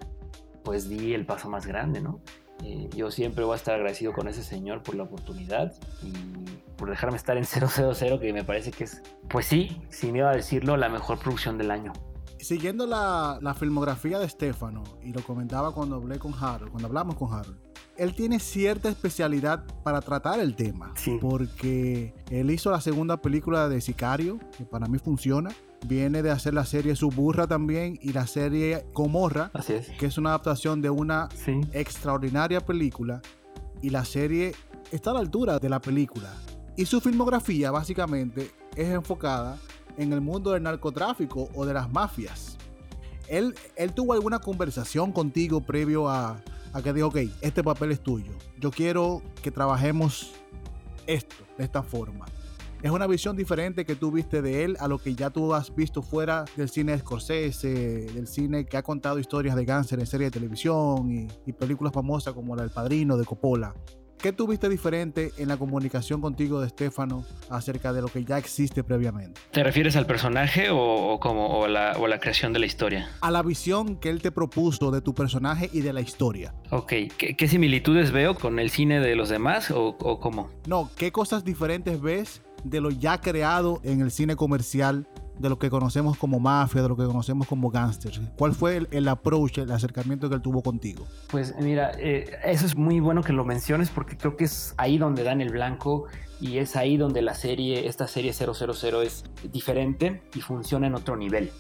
pues 0.64 0.88
di 0.88 1.14
el 1.14 1.26
paso 1.26 1.50
más 1.50 1.68
grande, 1.68 2.00
¿no? 2.00 2.22
Eh, 2.64 2.88
yo 2.96 3.12
siempre 3.12 3.44
voy 3.44 3.52
a 3.52 3.56
estar 3.58 3.76
agradecido 3.76 4.14
con 4.14 4.30
ese 4.30 4.44
señor 4.44 4.82
por 4.82 4.96
la 4.96 5.04
oportunidad 5.04 5.74
y 6.02 6.14
por 6.78 6.90
dejarme 6.90 7.18
estar 7.18 7.36
en 7.36 7.44
000, 7.94 8.18
que 8.18 8.32
me 8.32 8.46
parece 8.46 8.72
que 8.72 8.86
es, 8.86 9.02
pues 9.30 9.46
sí, 9.46 9.82
si 9.90 10.10
me 10.10 10.20
iba 10.20 10.30
a 10.30 10.36
decirlo, 10.38 10.78
la 10.78 10.88
mejor 10.88 11.20
producción 11.20 11.58
del 11.58 11.72
año. 11.72 11.92
Siguiendo 12.40 12.88
la, 12.88 13.40
la 13.42 13.56
filmografía 13.56 14.18
de 14.18 14.26
Estefano, 14.26 14.82
y 15.04 15.12
lo 15.12 15.22
comentaba 15.22 15.74
cuando 15.74 15.98
hablé 15.98 16.18
con 16.18 16.34
Harold, 16.34 16.72
cuando 16.72 16.88
hablamos 16.88 17.18
con 17.18 17.34
Harold, 17.34 17.58
él 17.98 18.16
tiene 18.16 18.40
cierta 18.40 18.88
especialidad 18.88 19.66
para 19.84 20.00
tratar 20.00 20.40
el 20.40 20.56
tema. 20.56 20.94
Sí. 20.96 21.18
Porque 21.20 22.16
él 22.30 22.52
hizo 22.52 22.72
la 22.72 22.80
segunda 22.80 23.18
película 23.18 23.68
de 23.68 23.82
Sicario, 23.82 24.40
que 24.58 24.64
para 24.64 24.88
mí 24.88 24.98
funciona 24.98 25.50
viene 25.88 26.22
de 26.22 26.32
hacer 26.32 26.54
la 26.54 26.66
serie 26.66 26.96
Suburra 26.96 27.48
también 27.48 27.98
y 28.02 28.14
la 28.14 28.28
serie 28.28 28.86
Comorra, 28.94 29.52
que 29.98 30.06
es 30.06 30.18
una 30.18 30.30
adaptación 30.30 30.82
de 30.82 30.90
una 30.90 31.30
extraordinaria 31.74 32.62
película 32.62 33.22
y 33.82 33.90
la 33.90 34.06
serie 34.06 34.54
está 34.92 35.12
a 35.12 35.14
la 35.16 35.20
altura 35.20 35.60
de 35.60 35.70
la 35.70 35.82
película. 35.82 36.32
Y 36.78 36.86
su 36.86 37.02
filmografía 37.02 37.72
básicamente 37.72 38.52
es 38.76 38.90
enfocada 38.90 39.58
en 39.98 40.14
el 40.14 40.22
mundo 40.22 40.52
del 40.52 40.64
narcotráfico 40.64 41.50
o 41.54 41.66
de 41.66 41.74
las 41.74 41.92
mafias. 41.92 42.58
Él, 43.28 43.56
él 43.76 43.94
tuvo 43.94 44.14
alguna 44.14 44.40
conversación 44.40 45.12
contigo 45.12 45.62
previo 45.62 46.10
a, 46.10 46.42
a 46.74 46.82
que 46.82 46.94
diga, 46.94 47.08
ok, 47.08 47.18
este 47.42 47.64
papel 47.64 47.92
es 47.92 48.02
tuyo. 48.02 48.32
Yo 48.60 48.72
quiero 48.72 49.22
que 49.42 49.52
trabajemos 49.52 50.34
esto 51.08 51.36
de 51.58 51.64
esta 51.64 51.82
forma 51.82 52.26
es 52.82 52.92
una 52.92 53.06
visión 53.06 53.36
diferente 53.36 53.86
que 53.86 53.96
tú 53.96 54.12
viste 54.12 54.42
de 54.42 54.64
él 54.64 54.78
a 54.80 54.88
lo 54.88 54.98
que 54.98 55.14
ya 55.14 55.30
tú 55.30 55.54
has 55.54 55.74
visto 55.76 56.02
fuera 56.02 56.46
del 56.56 56.70
cine 56.70 56.94
de 56.94 57.00
Scorsese, 57.00 57.70
del 58.14 58.28
cine 58.28 58.66
que 58.66 58.78
ha 58.78 58.82
contado 58.82 59.20
historias 59.20 59.56
de 59.56 59.66
cáncer 59.66 60.00
en 60.00 60.08
series 60.08 60.32
de 60.32 60.40
televisión 60.40 61.30
y, 61.46 61.52
películas 61.54 61.94
famosas 61.94 62.34
como 62.34 62.56
La 62.56 62.64
del 62.64 62.72
Padrino 62.72 63.18
de 63.18 63.26
Coppola. 63.26 63.76
¿qué 64.22 64.32
tuviste 64.32 64.70
diferente 64.70 65.32
en 65.38 65.48
la 65.48 65.58
comunicación 65.58 66.22
contigo 66.22 66.62
de 66.62 66.68
Estefano 66.68 67.26
acerca 67.50 67.92
de 67.92 68.02
lo 68.02 68.08
que 68.08 68.24
ya 68.24 68.38
existe 68.38 68.84
previamente? 68.84 69.42
¿Te 69.52 69.64
refieres 69.64 69.96
al 69.96 70.06
personaje 70.06 70.70
o, 70.72 71.20
como, 71.20 71.60
o 71.60 71.68
la, 71.68 71.94
o, 72.00 72.08
la, 72.08 72.20
creación 72.20 72.54
de 72.54 72.60
la 72.60 72.68
historia? 72.68 73.10
A 73.22 73.32
la 73.32 73.42
visión 73.42 73.98
que 73.98 74.10
él 74.10 74.22
te 74.22 74.32
propuso 74.32 74.92
de 74.92 75.02
tu 75.02 75.14
personaje 75.14 75.70
y 75.74 75.82
de 75.82 75.92
la 75.94 76.02
historia. 76.02 76.54
Ok, 76.70 76.94
¿qué, 77.18 77.48
similitudes 77.48 78.12
veo 78.12 78.36
con 78.36 78.60
el 78.60 78.70
cine 78.70 79.00
de 79.00 79.16
los 79.16 79.30
demás 79.30 79.72
o, 79.72 79.98
o 80.00 80.20
cómo? 80.20 80.50
No, 80.68 80.92
¿qué 80.96 81.12
cosas 81.12 81.44
diferentes 81.44 82.00
ves 82.00 82.42
de 82.64 82.82
lo 82.82 82.90
ya 82.90 83.20
creado 83.20 83.80
en 83.84 84.02
el 84.02 84.12
cine 84.12 84.36
comercial 84.36 85.08
de 85.40 85.50
lo 85.50 85.58
que 85.58 85.70
conocemos 85.70 86.18
como 86.18 86.40
mafia, 86.40 86.84
de 86.84 86.90
lo 86.90 86.96
que 86.96 87.06
conocemos 87.06 87.48
como 87.48 87.70
gangsters? 87.70 88.22
¿Cuál 88.38 88.54
fue 88.54 88.88
el, 88.92 89.08
approach, 89.08 89.58
el 89.58 89.72
acercamiento 89.72 90.30
que 90.30 90.36
él 90.36 90.42
tuvo 90.42 90.62
contigo? 90.62 91.06
Pues 91.30 91.56
mira, 91.60 91.92
eh, 91.98 92.38
eso 92.46 92.66
es 92.66 92.76
muy 92.76 93.00
bueno 93.00 93.24
que 93.24 93.34
lo 93.34 93.44
menciones 93.44 93.90
porque 93.90 94.18
creo 94.18 94.38
que 94.38 94.46
es 94.46 94.74
ahí 94.78 94.98
donde 94.98 95.24
dan 95.24 95.42
el 95.42 95.50
blanco 95.50 96.06
y 96.40 96.58
es 96.58 96.76
ahí 96.76 96.98
donde 96.98 97.22
la 97.22 97.34
serie, 97.34 97.88
esta 97.88 98.08
serie 98.08 98.34
000 98.34 99.02
es 99.02 99.24
diferente 99.52 100.22
y 100.36 100.42
funciona 100.42 100.88
en 100.88 100.96
otro 100.96 101.16
nivel. 101.16 101.52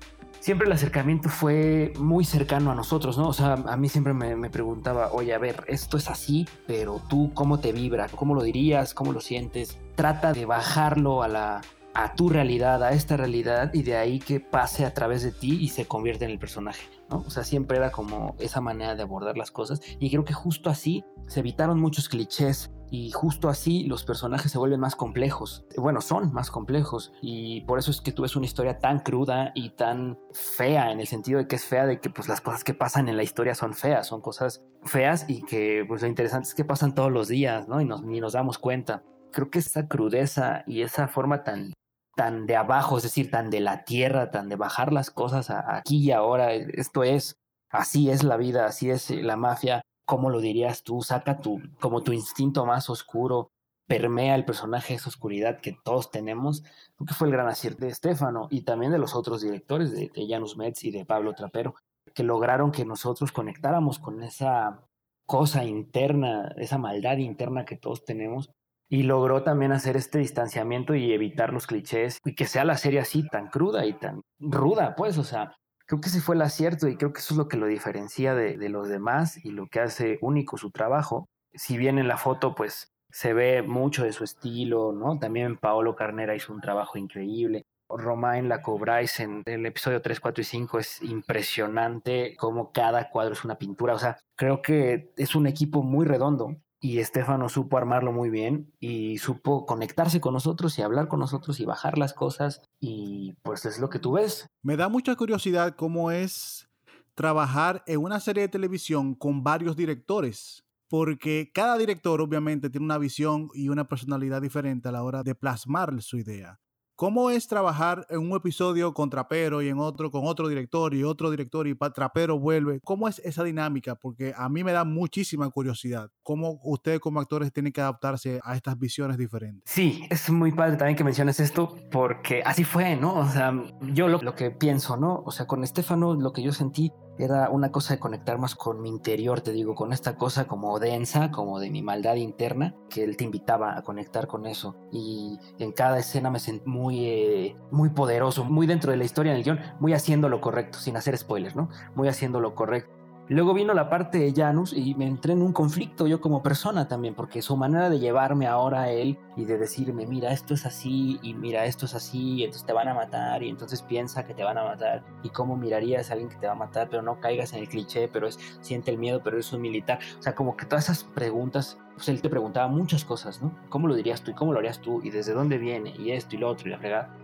Siempre 0.41 0.65
el 0.65 0.73
acercamiento 0.73 1.29
fue 1.29 1.93
muy 1.99 2.25
cercano 2.25 2.71
a 2.71 2.75
nosotros, 2.75 3.15
¿no? 3.15 3.27
O 3.27 3.33
sea, 3.33 3.53
a 3.53 3.77
mí 3.77 3.89
siempre 3.89 4.11
me, 4.15 4.49
preguntaba, 4.49 5.11
oye, 5.11 5.35
a 5.35 5.37
ver, 5.37 5.63
esto 5.67 5.97
es 5.97 6.09
así, 6.09 6.47
pero 6.65 6.99
tú, 7.07 7.31
¿cómo 7.35 7.59
te 7.59 7.71
vibra? 7.71 8.07
¿Cómo 8.07 8.33
lo 8.33 8.41
dirías? 8.41 8.95
¿Cómo 8.95 9.13
lo 9.13 9.21
sientes? 9.21 9.77
Trata 9.93 10.33
de 10.33 10.47
bajarlo 10.47 11.21
a 11.21 11.27
la, 11.27 11.61
a 11.93 12.15
tu 12.15 12.27
realidad, 12.27 12.81
a 12.81 12.93
esta 12.93 13.17
realidad, 13.17 13.71
y 13.71 13.83
de 13.83 13.97
ahí 13.97 14.17
que 14.17 14.39
pase 14.39 14.83
a 14.83 14.95
través 14.95 15.21
de 15.21 15.31
ti 15.31 15.59
y 15.61 15.69
se 15.69 15.85
convierte 15.85 16.25
en 16.25 16.31
el 16.31 16.39
personaje, 16.39 16.87
¿no? 17.11 17.19
O 17.19 17.29
sea, 17.29 17.43
siempre 17.43 17.77
era 17.77 17.91
como 17.91 18.35
esa 18.39 18.61
manera 18.61 18.95
de 18.95 19.03
abordar 19.03 19.37
las 19.37 19.51
cosas, 19.51 19.79
y 19.99 20.09
creo 20.09 20.25
que 20.25 20.33
justo 20.33 20.71
así 20.71 21.05
se 21.27 21.41
evitaron 21.41 21.79
muchos 21.79 22.09
clichés, 22.09 22.71
y 22.91 23.09
justo 23.11 23.49
así 23.49 23.85
los 23.85 24.03
personajes 24.03 24.51
se 24.51 24.59
vuelven 24.59 24.79
más 24.79 24.95
complejos. 24.95 25.65
Bueno, 25.77 26.01
son 26.01 26.31
más 26.33 26.51
complejos, 26.51 27.11
y 27.21 27.61
por 27.61 27.79
eso 27.79 27.89
es 27.89 28.01
que 28.01 28.11
tú 28.11 28.21
ves 28.21 28.35
una 28.35 28.45
historia 28.45 28.77
tan 28.77 28.99
cruda 28.99 29.51
y 29.55 29.71
tan 29.71 30.19
fea, 30.33 30.91
en 30.91 30.99
el 30.99 31.07
sentido 31.07 31.39
de 31.39 31.47
que 31.47 31.55
es 31.55 31.65
fea, 31.65 31.85
de 31.87 31.99
que 31.99 32.09
pues 32.09 32.27
las 32.27 32.41
cosas 32.41 32.63
que 32.63 32.73
pasan 32.73 33.09
en 33.09 33.17
la 33.17 33.23
historia 33.23 33.55
son 33.55 33.73
feas, 33.73 34.05
son 34.05 34.21
cosas 34.21 34.61
feas, 34.83 35.25
y 35.27 35.41
que 35.41 35.83
pues 35.87 36.03
lo 36.03 36.07
interesante 36.07 36.49
es 36.49 36.53
que 36.53 36.65
pasan 36.65 36.93
todos 36.93 37.11
los 37.11 37.27
días, 37.27 37.67
¿no? 37.67 37.81
Y 37.81 37.85
nos, 37.85 38.03
ni 38.03 38.19
nos 38.19 38.33
damos 38.33 38.59
cuenta 38.59 39.03
creo 39.31 39.49
que 39.49 39.59
esa 39.59 39.87
crudeza 39.87 40.63
y 40.67 40.81
esa 40.81 41.07
forma 41.07 41.43
tan 41.43 41.73
tan 42.15 42.45
de 42.45 42.55
abajo, 42.55 42.97
es 42.97 43.03
decir, 43.03 43.31
tan 43.31 43.49
de 43.49 43.61
la 43.61 43.83
tierra, 43.85 44.31
tan 44.31 44.49
de 44.49 44.57
bajar 44.57 44.91
las 44.91 45.09
cosas 45.11 45.49
aquí 45.49 45.97
y 45.97 46.11
ahora. 46.11 46.53
Esto 46.53 47.03
es, 47.03 47.35
así 47.69 48.09
es 48.09 48.23
la 48.23 48.37
vida, 48.37 48.65
así 48.65 48.89
es 48.89 49.09
la 49.09 49.37
mafia. 49.37 49.80
¿Cómo 50.05 50.29
lo 50.29 50.39
dirías 50.39 50.83
tú? 50.83 51.01
Saca 51.01 51.39
tu, 51.39 51.61
como 51.79 52.01
tu 52.01 52.11
instinto 52.13 52.65
más 52.65 52.89
oscuro, 52.89 53.49
permea 53.87 54.35
el 54.35 54.45
personaje 54.45 54.93
esa 54.93 55.09
oscuridad 55.09 55.59
que 55.59 55.77
todos 55.83 56.11
tenemos. 56.11 56.63
Que 57.05 57.13
fue 57.13 57.27
el 57.27 57.33
gran 57.33 57.47
acierto 57.47 57.85
de 57.85 57.91
Estefano 57.91 58.47
y 58.49 58.61
también 58.61 58.91
de 58.91 58.99
los 58.99 59.15
otros 59.15 59.41
directores, 59.41 59.91
de, 59.91 60.09
de 60.13 60.27
Janus 60.27 60.57
Metz 60.57 60.83
y 60.83 60.91
de 60.91 61.05
Pablo 61.05 61.33
Trapero, 61.33 61.75
que 62.13 62.23
lograron 62.23 62.71
que 62.71 62.85
nosotros 62.85 63.31
conectáramos 63.31 63.99
con 63.99 64.23
esa 64.23 64.85
cosa 65.25 65.63
interna, 65.63 66.53
esa 66.57 66.77
maldad 66.77 67.17
interna 67.17 67.65
que 67.65 67.77
todos 67.77 68.03
tenemos 68.03 68.49
y 68.91 69.03
logró 69.03 69.41
también 69.41 69.71
hacer 69.71 69.95
este 69.95 70.19
distanciamiento 70.19 70.93
y 70.95 71.13
evitar 71.13 71.53
los 71.53 71.65
clichés 71.65 72.19
y 72.25 72.35
que 72.35 72.45
sea 72.45 72.65
la 72.65 72.75
serie 72.75 72.99
así 72.99 73.25
tan 73.25 73.47
cruda 73.47 73.85
y 73.85 73.93
tan 73.93 74.21
ruda, 74.37 74.95
pues, 74.97 75.17
o 75.17 75.23
sea, 75.23 75.55
creo 75.91 75.99
que 75.99 76.07
ese 76.07 76.21
fue 76.21 76.35
el 76.35 76.41
acierto 76.41 76.87
y 76.87 76.95
creo 76.95 77.11
que 77.11 77.19
eso 77.19 77.33
es 77.33 77.37
lo 77.37 77.49
que 77.49 77.57
lo 77.57 77.65
diferencia 77.65 78.33
de, 78.33 78.69
los 78.69 78.87
demás 78.87 79.43
y 79.43 79.51
lo 79.51 79.67
que 79.67 79.81
hace 79.81 80.19
único 80.21 80.57
su 80.57 80.71
trabajo. 80.71 81.27
Si 81.53 81.77
bien 81.77 81.99
en 81.99 82.07
la 82.07 82.15
foto, 82.15 82.55
pues, 82.55 82.93
se 83.09 83.33
ve 83.33 83.61
mucho 83.61 84.05
de 84.05 84.13
su 84.13 84.23
estilo, 84.23 84.93
¿no? 84.93 85.19
También 85.19 85.57
Paolo 85.57 85.97
Carnera 85.97 86.33
hizo 86.33 86.53
un 86.53 86.61
trabajo 86.61 86.97
increíble. 86.97 87.65
Romain 87.89 88.47
Lacobrais 88.47 89.19
en 89.19 89.43
el 89.45 89.65
episodio 89.65 90.01
3, 90.01 90.21
4 90.21 90.41
y 90.41 90.45
5 90.45 90.79
es 90.79 91.01
impresionante 91.01 92.37
como 92.37 92.71
cada 92.71 93.09
cuadro 93.09 93.33
es 93.33 93.43
una 93.43 93.57
pintura. 93.57 93.93
O 93.93 93.99
sea, 93.99 94.17
creo 94.37 94.61
que 94.61 95.11
es 95.17 95.35
un 95.35 95.45
equipo 95.45 95.83
muy 95.83 96.05
redondo 96.05 96.55
y 96.81 96.97
Estefano 96.97 97.47
supo 97.47 97.77
armarlo 97.77 98.11
muy 98.11 98.31
bien 98.31 98.73
y 98.79 99.19
supo 99.19 99.67
conectarse 99.67 100.19
con 100.19 100.33
nosotros 100.33 100.77
y 100.77 100.81
hablar 100.81 101.07
con 101.07 101.19
nosotros 101.19 101.59
y 101.59 101.65
bajar 101.65 101.99
las 101.99 102.13
cosas 102.13 102.63
y 102.79 103.33
pues 103.43 103.65
es 103.65 103.79
lo 103.79 103.89
que 103.89 103.99
tú 103.99 104.13
ves. 104.13 104.47
Me 104.63 104.75
da 104.75 104.89
mucha 104.89 105.15
curiosidad 105.15 105.75
cómo 105.75 106.09
es 106.09 106.67
trabajar 107.13 107.83
en 107.85 108.01
una 108.01 108.19
serie 108.19 108.43
de 108.43 108.49
televisión 108.49 109.13
con 109.13 109.43
varios 109.43 109.75
directores, 109.75 110.65
porque 110.89 111.51
cada 111.53 111.77
director 111.77 112.19
obviamente 112.19 112.71
tiene 112.71 112.85
una 112.85 112.97
visión 112.97 113.49
y 113.53 113.69
una 113.69 113.87
personalidad 113.87 114.41
diferente 114.41 114.89
a 114.89 114.91
la 114.91 115.03
hora 115.03 115.21
de 115.21 115.35
plasmar 115.35 116.01
su 116.01 116.17
idea. 116.17 116.59
¿Cómo 117.01 117.31
es 117.31 117.47
trabajar 117.47 118.05
en 118.11 118.19
un 118.19 118.37
episodio 118.37 118.93
con 118.93 119.09
Trapero 119.09 119.63
y 119.63 119.69
en 119.69 119.79
otro 119.79 120.11
con 120.11 120.27
otro 120.27 120.47
director 120.47 120.93
y 120.93 121.03
otro 121.03 121.31
director 121.31 121.67
y 121.67 121.73
Trapero 121.73 122.37
vuelve? 122.37 122.79
¿Cómo 122.83 123.07
es 123.07 123.17
esa 123.25 123.43
dinámica? 123.43 123.95
Porque 123.95 124.35
a 124.37 124.47
mí 124.49 124.63
me 124.63 124.71
da 124.71 124.83
muchísima 124.83 125.49
curiosidad. 125.49 126.11
¿Cómo 126.21 126.59
ustedes 126.63 126.99
como 126.99 127.19
actores 127.19 127.51
tienen 127.51 127.73
que 127.73 127.81
adaptarse 127.81 128.39
a 128.43 128.55
estas 128.55 128.77
visiones 128.77 129.17
diferentes? 129.17 129.63
Sí, 129.65 130.05
es 130.11 130.29
muy 130.29 130.51
padre 130.51 130.77
también 130.77 130.95
que 130.95 131.03
menciones 131.03 131.39
esto 131.39 131.75
porque 131.91 132.43
así 132.45 132.63
fue, 132.63 132.95
¿no? 132.95 133.15
O 133.15 133.27
sea, 133.27 133.51
yo 133.81 134.07
lo, 134.07 134.21
lo 134.21 134.35
que 134.35 134.51
pienso, 134.51 134.95
¿no? 134.95 135.23
O 135.25 135.31
sea, 135.31 135.47
con 135.47 135.63
Estefano 135.63 136.13
lo 136.13 136.31
que 136.33 136.43
yo 136.43 136.53
sentí 136.53 136.91
era 137.17 137.49
una 137.49 137.71
cosa 137.71 137.93
de 137.93 137.99
conectar 137.99 138.37
más 138.37 138.55
con 138.55 138.81
mi 138.81 138.89
interior, 138.89 139.41
te 139.41 139.51
digo, 139.51 139.75
con 139.75 139.93
esta 139.93 140.15
cosa 140.17 140.45
como 140.45 140.79
densa, 140.79 141.31
como 141.31 141.59
de 141.59 141.69
mi 141.69 141.81
maldad 141.81 142.15
interna, 142.15 142.75
que 142.89 143.03
él 143.03 143.17
te 143.17 143.23
invitaba 143.23 143.77
a 143.77 143.83
conectar 143.83 144.27
con 144.27 144.45
eso. 144.45 144.75
Y 144.91 145.37
en 145.59 145.71
cada 145.71 145.99
escena 145.99 146.29
me 146.29 146.39
sentí 146.39 146.69
muy, 146.69 147.05
eh, 147.05 147.55
muy 147.71 147.89
poderoso, 147.89 148.43
muy 148.43 148.67
dentro 148.67 148.91
de 148.91 148.97
la 148.97 149.03
historia 149.03 149.31
en 149.31 149.37
el 149.37 149.43
guion, 149.43 149.59
muy 149.79 149.93
haciendo 149.93 150.29
lo 150.29 150.41
correcto, 150.41 150.79
sin 150.79 150.97
hacer 150.97 151.17
spoilers, 151.17 151.55
¿no? 151.55 151.69
Muy 151.95 152.07
haciendo 152.07 152.39
lo 152.39 152.55
correcto. 152.55 153.00
Luego 153.27 153.53
vino 153.53 153.73
la 153.73 153.89
parte 153.89 154.17
de 154.17 154.33
Janus 154.33 154.73
y 154.73 154.93
me 154.95 155.07
entré 155.07 155.31
en 155.31 155.41
un 155.41 155.53
conflicto 155.53 156.05
yo 156.05 156.19
como 156.19 156.43
persona 156.43 156.87
también, 156.89 157.15
porque 157.15 157.41
su 157.41 157.55
manera 157.55 157.89
de 157.89 157.99
llevarme 157.99 158.45
ahora 158.45 158.81
a 158.81 158.89
él 158.91 159.17
y 159.37 159.45
de 159.45 159.57
decirme, 159.57 160.05
mira, 160.05 160.33
esto 160.33 160.53
es 160.53 160.65
así 160.65 161.17
y 161.21 161.33
mira, 161.33 161.65
esto 161.65 161.85
es 161.85 161.95
así, 161.95 162.35
y 162.35 162.43
entonces 162.43 162.65
te 162.65 162.73
van 162.73 162.89
a 162.89 162.93
matar 162.93 163.41
y 163.41 163.49
entonces 163.49 163.81
piensa 163.83 164.25
que 164.25 164.33
te 164.33 164.43
van 164.43 164.57
a 164.57 164.65
matar 164.65 165.03
y 165.23 165.29
cómo 165.29 165.55
mirarías 165.55 166.09
a 166.09 166.13
alguien 166.13 166.29
que 166.29 166.35
te 166.35 166.47
va 166.47 166.53
a 166.53 166.57
matar, 166.57 166.89
pero 166.89 167.03
no 167.03 167.21
caigas 167.21 167.53
en 167.53 167.59
el 167.59 167.69
cliché, 167.69 168.09
pero 168.09 168.27
es 168.27 168.37
siente 168.59 168.91
el 168.91 168.97
miedo, 168.97 169.21
pero 169.23 169.39
es 169.39 169.53
un 169.53 169.61
militar. 169.61 169.99
O 170.19 170.21
sea, 170.21 170.35
como 170.35 170.57
que 170.57 170.65
todas 170.65 170.85
esas 170.85 171.05
preguntas, 171.05 171.77
pues 171.95 172.09
él 172.09 172.21
te 172.21 172.29
preguntaba 172.29 172.67
muchas 172.67 173.05
cosas, 173.05 173.41
¿no? 173.41 173.55
¿Cómo 173.69 173.87
lo 173.87 173.95
dirías 173.95 174.23
tú 174.23 174.31
y 174.31 174.33
cómo 174.33 174.51
lo 174.51 174.59
harías 174.59 174.81
tú 174.81 174.99
y 175.03 175.09
desde 175.09 175.33
dónde 175.33 175.57
viene 175.57 175.93
y 175.97 176.11
esto 176.11 176.35
y 176.35 176.39
lo 176.39 176.49
otro 176.49 176.67
y 176.67 176.71
la 176.71 176.79
fregada? 176.79 177.15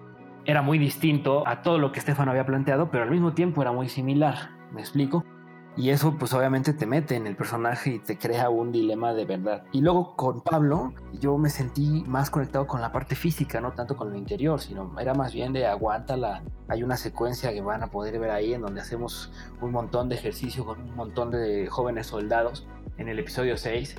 Era 0.46 0.62
muy 0.62 0.78
distinto 0.78 1.46
a 1.46 1.62
todo 1.62 1.78
lo 1.80 1.92
que 1.92 2.00
Estefano 2.00 2.32
había 2.32 2.46
planteado, 2.46 2.90
pero 2.90 3.04
al 3.04 3.12
mismo 3.12 3.34
tiempo 3.34 3.62
era 3.62 3.74
muy 3.74 3.90
similar. 3.90 4.52
¿Me 4.72 4.80
explico? 4.80 5.26
Y 5.78 5.92
eso 5.92 6.16
pues 6.18 6.34
obviamente 6.34 6.74
te 6.74 6.88
mete 6.88 7.16
en 7.16 7.28
el 7.28 7.36
personaje 7.36 7.92
y 7.92 8.00
te 8.00 8.18
crea 8.18 8.50
un 8.50 8.72
dilema 8.72 9.14
de 9.14 9.26
verdad. 9.26 9.64
Y 9.72 9.82
luego 9.82 10.16
con 10.16 10.42
Pablo 10.42 10.92
yo 11.20 11.38
me 11.38 11.52
sentí 11.52 12.04
más 12.08 12.32
conectado 12.32 12.66
con 12.66 12.82
la 12.82 12.92
parte 12.92 13.16
física, 13.16 13.62
no 13.62 13.74
tanto 13.74 13.96
con 13.96 14.10
lo 14.10 14.18
interior, 14.18 14.60
sino 14.60 15.00
era 15.00 15.14
más 15.14 15.36
bien 15.36 15.54
de 15.54 15.68
aguántala. 15.68 16.44
Hay 16.68 16.82
una 16.82 16.98
secuencia 16.98 17.54
que 17.54 17.62
van 17.62 17.84
a 17.84 17.92
poder 17.92 18.18
ver 18.18 18.32
ahí 18.32 18.54
en 18.54 18.62
donde 18.62 18.82
hacemos 18.82 19.32
un 19.62 19.72
montón 19.72 20.10
de 20.10 20.16
ejercicio 20.16 20.66
con 20.66 20.82
un 20.82 20.96
montón 20.96 21.30
de 21.30 21.68
jóvenes 21.68 22.08
soldados 22.08 22.68
en 22.98 23.08
el 23.08 23.20
episodio 23.20 23.56
6 23.56 23.98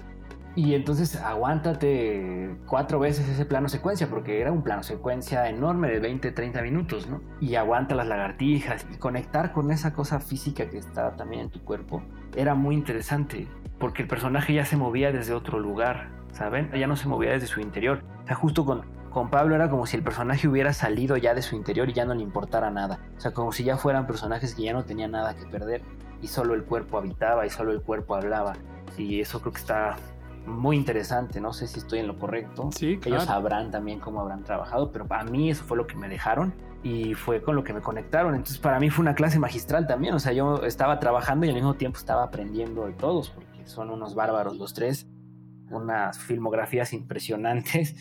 y 0.59 0.75
entonces 0.75 1.15
aguántate 1.15 2.57
cuatro 2.67 2.99
veces 2.99 3.29
ese 3.29 3.45
plano 3.45 3.69
secuencia, 3.69 4.11
porque 4.11 4.41
era 4.41 4.51
un 4.51 4.63
plano 4.63 4.83
secuencia 4.83 5.49
enorme 5.49 5.89
de 5.89 6.01
20, 6.01 6.33
30 6.33 6.63
minutos, 6.63 7.09
¿no? 7.09 7.21
Y 7.41 7.55
aguanta 7.55 7.95
las 7.95 8.09
lagartijas 8.09 8.85
y 8.93 8.97
conectar 8.97 9.53
con 9.53 9.71
esa 9.71 9.93
cosa 9.93 10.19
física 10.19 10.69
que 10.69 10.79
está 10.79 11.15
también 11.15 11.43
en 11.43 11.51
tu 11.51 11.61
cuerpo 11.61 12.03
era 12.35 12.57
muy 12.57 12.75
interesante, 12.75 13.47
porque 13.79 14.03
el 14.03 14.09
personaje 14.09 14.53
ya 14.53 14.65
se 14.65 14.77
movía 14.77 15.13
desde 15.13 15.33
otro 15.33 15.61
lugar, 15.61 16.09
¿saben? 16.33 16.73
Ya 16.73 16.89
no 16.89 16.97
se 16.97 17.07
movía 17.07 17.31
desde 17.31 17.47
su 17.47 17.61
interior. 17.61 18.03
O 18.25 18.27
sea, 18.27 18.35
justo 18.35 18.65
con, 18.65 18.83
con 19.11 19.31
Pablo 19.31 19.55
era 19.55 19.71
como 19.71 19.87
si 19.87 19.97
el 19.97 20.03
personaje 20.03 20.49
hubiera 20.49 20.73
salido 20.73 21.17
ya 21.17 21.35
de 21.35 21.43
su 21.43 21.55
interior 21.55 21.89
y 21.89 21.93
ya 21.93 22.05
no 22.05 22.17
le 22.17 22.23
importara 22.25 22.69
nada. 22.73 22.99
O 23.17 23.21
sea, 23.21 23.31
como 23.31 23.53
si 23.53 23.63
ya 23.63 23.77
fueran 23.77 24.09
personajes 24.09 24.57
que 24.57 24.65
ya 24.65 24.73
no 24.73 24.85
tenían 24.85 25.13
nada 25.13 25.37
que 25.37 25.47
perder 25.47 25.83
y 26.21 26.27
solo 26.27 26.55
el 26.55 26.65
cuerpo 26.65 26.99
habitaba 26.99 27.47
y 27.47 27.51
solo 27.51 27.71
el 27.71 27.81
cuerpo 27.81 28.17
hablaba. 28.17 28.55
Y 28.97 29.21
eso 29.21 29.41
creo 29.41 29.53
que 29.53 29.61
está 29.61 29.97
muy 30.49 30.77
interesante. 30.77 31.41
No 31.41 31.53
sé 31.53 31.67
si 31.67 31.79
estoy 31.79 32.01
en 32.01 32.07
lo 32.07 32.19
correcto. 32.19 32.71
Sí, 32.73 32.99
Ellos 33.05 33.25
sabrán 33.25 33.71
también 33.71 34.01
cómo 34.01 34.21
habrán 34.21 34.45
trabajado, 34.45 34.91
pero 34.91 35.07
para 35.07 35.25
mí 35.25 35.51
eso 35.51 35.65
fue 35.65 35.77
lo 35.77 35.87
que 35.87 35.97
me 35.97 36.09
dejaron 36.09 36.55
y 36.83 37.15
fue 37.15 37.43
con 37.43 37.57
lo 37.57 37.65
que 37.65 37.73
me 37.73 37.81
conectaron. 37.81 38.35
Entonces 38.35 38.59
para 38.59 38.79
mí 38.81 38.91
fue 38.91 39.03
una 39.03 39.15
clase 39.15 39.39
magistral 39.39 39.87
también. 39.87 40.15
O 40.15 40.19
sea, 40.19 40.33
yo 40.33 40.65
estaba 40.65 40.99
trabajando 40.99 41.47
y 41.47 41.51
al 41.51 41.55
mismo 41.55 41.75
tiempo 41.75 41.99
estaba 41.99 42.25
aprendiendo 42.25 42.87
de 42.87 42.93
todos, 42.93 43.31
porque 43.31 43.67
son 43.67 43.91
unos 43.91 44.15
bárbaros 44.15 44.57
los 44.57 44.75
tres, 44.75 45.07
unas 45.71 46.19
filmografías 46.19 46.93
impresionantes 46.93 47.95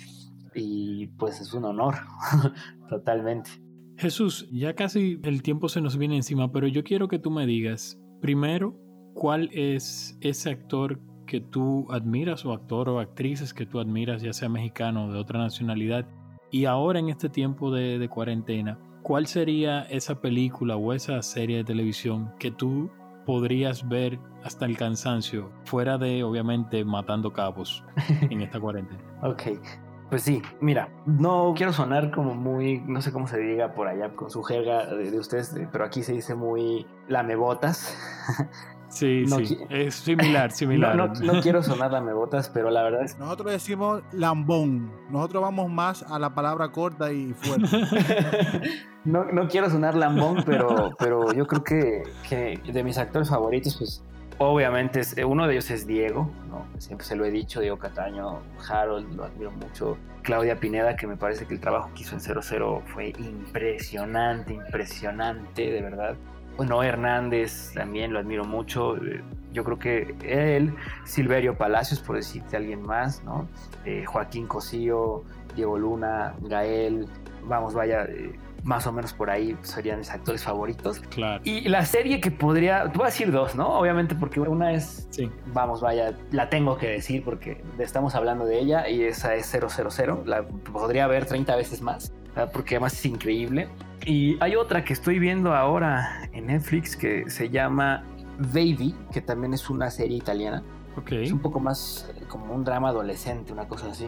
y 0.54 1.08
pues 1.18 1.42
es 1.42 1.54
un 1.54 1.66
honor, 1.66 1.96
totalmente. 2.90 3.52
Jesús, 3.98 4.48
ya 4.52 4.76
casi 4.76 5.20
el 5.24 5.42
tiempo 5.42 5.70
se 5.70 5.82
nos 5.82 5.98
viene 5.98 6.16
encima, 6.16 6.52
pero 6.52 6.68
yo 6.68 6.84
quiero 6.84 7.08
que 7.08 7.20
tú 7.20 7.32
me 7.32 7.48
digas, 7.48 7.98
primero, 8.22 8.80
¿cuál 9.16 9.50
es 9.52 10.18
ese 10.22 10.52
actor 10.52 11.00
que 11.28 11.40
tú 11.40 11.86
admiras 11.92 12.44
o 12.46 12.54
actor 12.54 12.90
o 12.90 13.00
actrices 13.00 13.54
que 13.54 13.68
tú 13.68 13.80
admiras, 13.80 14.24
ya 14.24 14.34
sea 14.34 14.50
mexicano 14.50 15.06
o 15.06 15.12
de 15.12 15.20
otra 15.20 15.38
nacionalidad, 15.38 16.08
y 16.50 16.66
ahora 16.66 16.98
en 16.98 17.10
este 17.10 17.30
tiempo 17.30 17.72
de, 17.72 18.00
de 18.00 18.10
cuarentena, 18.10 18.80
¿cuál 19.04 19.28
sería 19.28 19.84
esa 19.84 20.20
película 20.20 20.76
o 20.76 20.94
esa 20.94 21.22
serie 21.22 21.58
de 21.58 21.64
televisión 21.64 22.34
que 22.40 22.50
tú 22.50 22.90
podrías 23.28 23.88
ver 23.88 24.20
hasta 24.44 24.66
el 24.66 24.78
cansancio, 24.78 25.52
fuera 25.66 25.98
de 25.98 26.24
obviamente 26.24 26.84
matando 26.86 27.32
cabos 27.32 27.84
en 28.32 28.42
esta 28.42 28.60
cuarentena? 28.60 29.04
ok, 29.22 29.44
pues 30.10 30.22
sí, 30.22 30.42
mira, 30.62 30.90
no 31.06 31.54
quiero 31.56 31.74
sonar 31.74 32.12
como 32.12 32.34
muy, 32.34 32.80
no 32.80 33.02
sé 33.02 33.12
cómo 33.12 33.28
se 33.28 33.38
diga 33.40 33.74
por 33.74 33.90
allá 33.90 34.16
con 34.16 34.32
su 34.32 34.42
jerga 34.42 34.86
de, 34.86 35.20
ustedes, 35.20 35.54
pero 35.74 35.84
aquí 35.84 36.02
se 36.02 36.14
dice 36.14 36.34
muy 36.34 36.88
lamebotas. 37.10 37.98
Sí, 38.90 39.26
sí, 39.28 39.58
es 39.70 39.96
similar, 39.96 40.52
similar. 40.54 40.96
No, 40.96 41.08
no, 41.08 41.42
quiero 41.42 41.62
sonar 41.62 41.92
lamebotas, 41.92 42.50
pero 42.50 42.70
la 42.70 42.84
verdad 42.84 43.04
es... 43.04 43.18
Nosotros 43.20 43.52
decimos 43.52 44.02
lambón, 44.12 44.92
nosotros 45.10 45.44
vamos 45.44 45.70
más 45.70 46.04
a 46.04 46.20
la 46.20 46.34
palabra 46.34 46.70
corta 46.72 47.12
y 47.12 47.34
fuerte. 47.34 47.68
no, 49.06 49.26
no 49.26 49.48
quiero 49.48 49.70
sonar 49.70 49.96
lambón, 49.96 50.44
pero, 50.46 50.92
pero 50.98 51.34
yo 51.34 51.46
creo 51.48 51.64
que, 51.64 52.04
que 52.28 52.60
de 52.72 52.84
mis 52.84 52.98
actores 52.98 53.30
favoritos, 53.30 53.76
pues 53.78 54.04
Obviamente, 54.40 55.02
eh, 55.16 55.26
uno 55.26 55.48
de 55.48 55.54
ellos 55.54 55.72
es 55.72 55.88
Diego, 55.88 56.30
¿no? 56.48 56.68
siempre 56.78 57.08
se 57.08 57.16
lo 57.16 57.26
he 57.26 57.32
dicho, 57.32 57.60
Diego 57.60 57.80
Cataño, 57.80 58.40
Harold, 58.70 59.16
lo 59.16 59.24
admiro 59.24 59.52
mucho. 59.52 59.98
Claudia 60.22 60.60
Pineda, 60.60 60.96
que 60.96 61.08
me 61.08 61.18
parece 61.18 61.48
que 61.48 61.56
el 61.56 61.60
trabajo 61.60 61.90
que 61.96 62.02
hizo 62.04 62.14
en 62.14 62.22
00 62.22 62.84
fue 62.86 63.14
impresionante, 63.18 64.54
impresionante, 64.54 65.72
de 65.72 65.82
verdad. 65.82 66.16
Bueno, 66.58 66.84
Hernández 66.84 67.72
también 67.74 68.12
lo 68.12 68.20
admiro 68.20 68.44
mucho. 68.44 68.98
Eh, 68.98 69.22
yo 69.54 69.64
creo 69.64 69.80
que 69.80 70.16
él, 70.24 70.76
Silverio 71.06 71.58
Palacios, 71.58 72.00
por 72.00 72.16
decirte 72.16 72.58
alguien 72.58 72.82
más, 72.82 73.24
¿no? 73.24 73.48
Eh, 73.86 74.06
Joaquín 74.06 74.48
Cosío, 74.48 75.24
Diego 75.56 75.78
Luna, 75.78 76.36
Gael, 76.42 77.08
vamos, 77.44 77.74
vaya, 77.74 78.08
más 78.64 78.86
o 78.86 78.92
menos 78.92 79.14
por 79.14 79.30
ahí 79.30 79.58
serían 79.62 80.00
mis 80.00 80.12
actores 80.12 80.44
favoritos. 80.44 81.00
Claro. 81.10 81.42
Y 81.46 81.70
la 81.70 81.86
serie 81.86 82.20
que 82.20 82.32
podría, 82.32 82.84
te 82.92 82.98
voy 82.98 83.04
a 83.04 83.10
decir 83.10 83.32
dos, 83.32 83.56
¿no? 83.56 83.80
Obviamente 83.80 84.14
porque 84.14 84.40
una 84.40 84.74
es, 84.74 85.08
sí. 85.10 85.32
vamos, 85.54 85.82
vaya, 85.82 86.14
la 86.32 86.50
tengo 86.50 86.78
que 86.78 86.88
decir 86.90 87.24
porque 87.24 87.64
estamos 87.80 88.14
hablando 88.16 88.46
de 88.46 88.60
ella 88.60 88.90
y 88.90 89.04
esa 89.04 89.36
es 89.36 89.48
000, 89.48 90.24
la 90.26 90.44
podría 90.44 91.08
ver 91.08 91.26
30 91.26 91.56
veces 91.56 91.82
más, 91.82 92.12
porque 92.46 92.76
además 92.76 92.94
es 92.94 93.06
increíble. 93.06 93.68
Y 94.06 94.38
hay 94.40 94.56
otra 94.56 94.86
que 94.86 94.94
estoy 94.94 95.20
viendo 95.20 95.54
ahora 95.54 96.30
en 96.32 96.48
Netflix 96.48 96.96
que 96.96 97.30
se 97.30 97.50
llama 97.50 98.04
Baby, 98.38 98.96
que 99.12 99.22
también 99.22 99.54
es 99.54 99.70
una 99.70 99.90
serie 99.90 100.18
italiana. 100.18 100.64
Okay. 100.96 101.26
Es 101.26 101.32
un 101.32 101.40
poco 101.40 101.60
más 101.60 102.10
eh, 102.16 102.24
como 102.28 102.54
un 102.54 102.64
drama 102.64 102.90
adolescente, 102.90 103.52
una 103.54 103.68
cosa 103.68 103.92
así. 103.92 104.08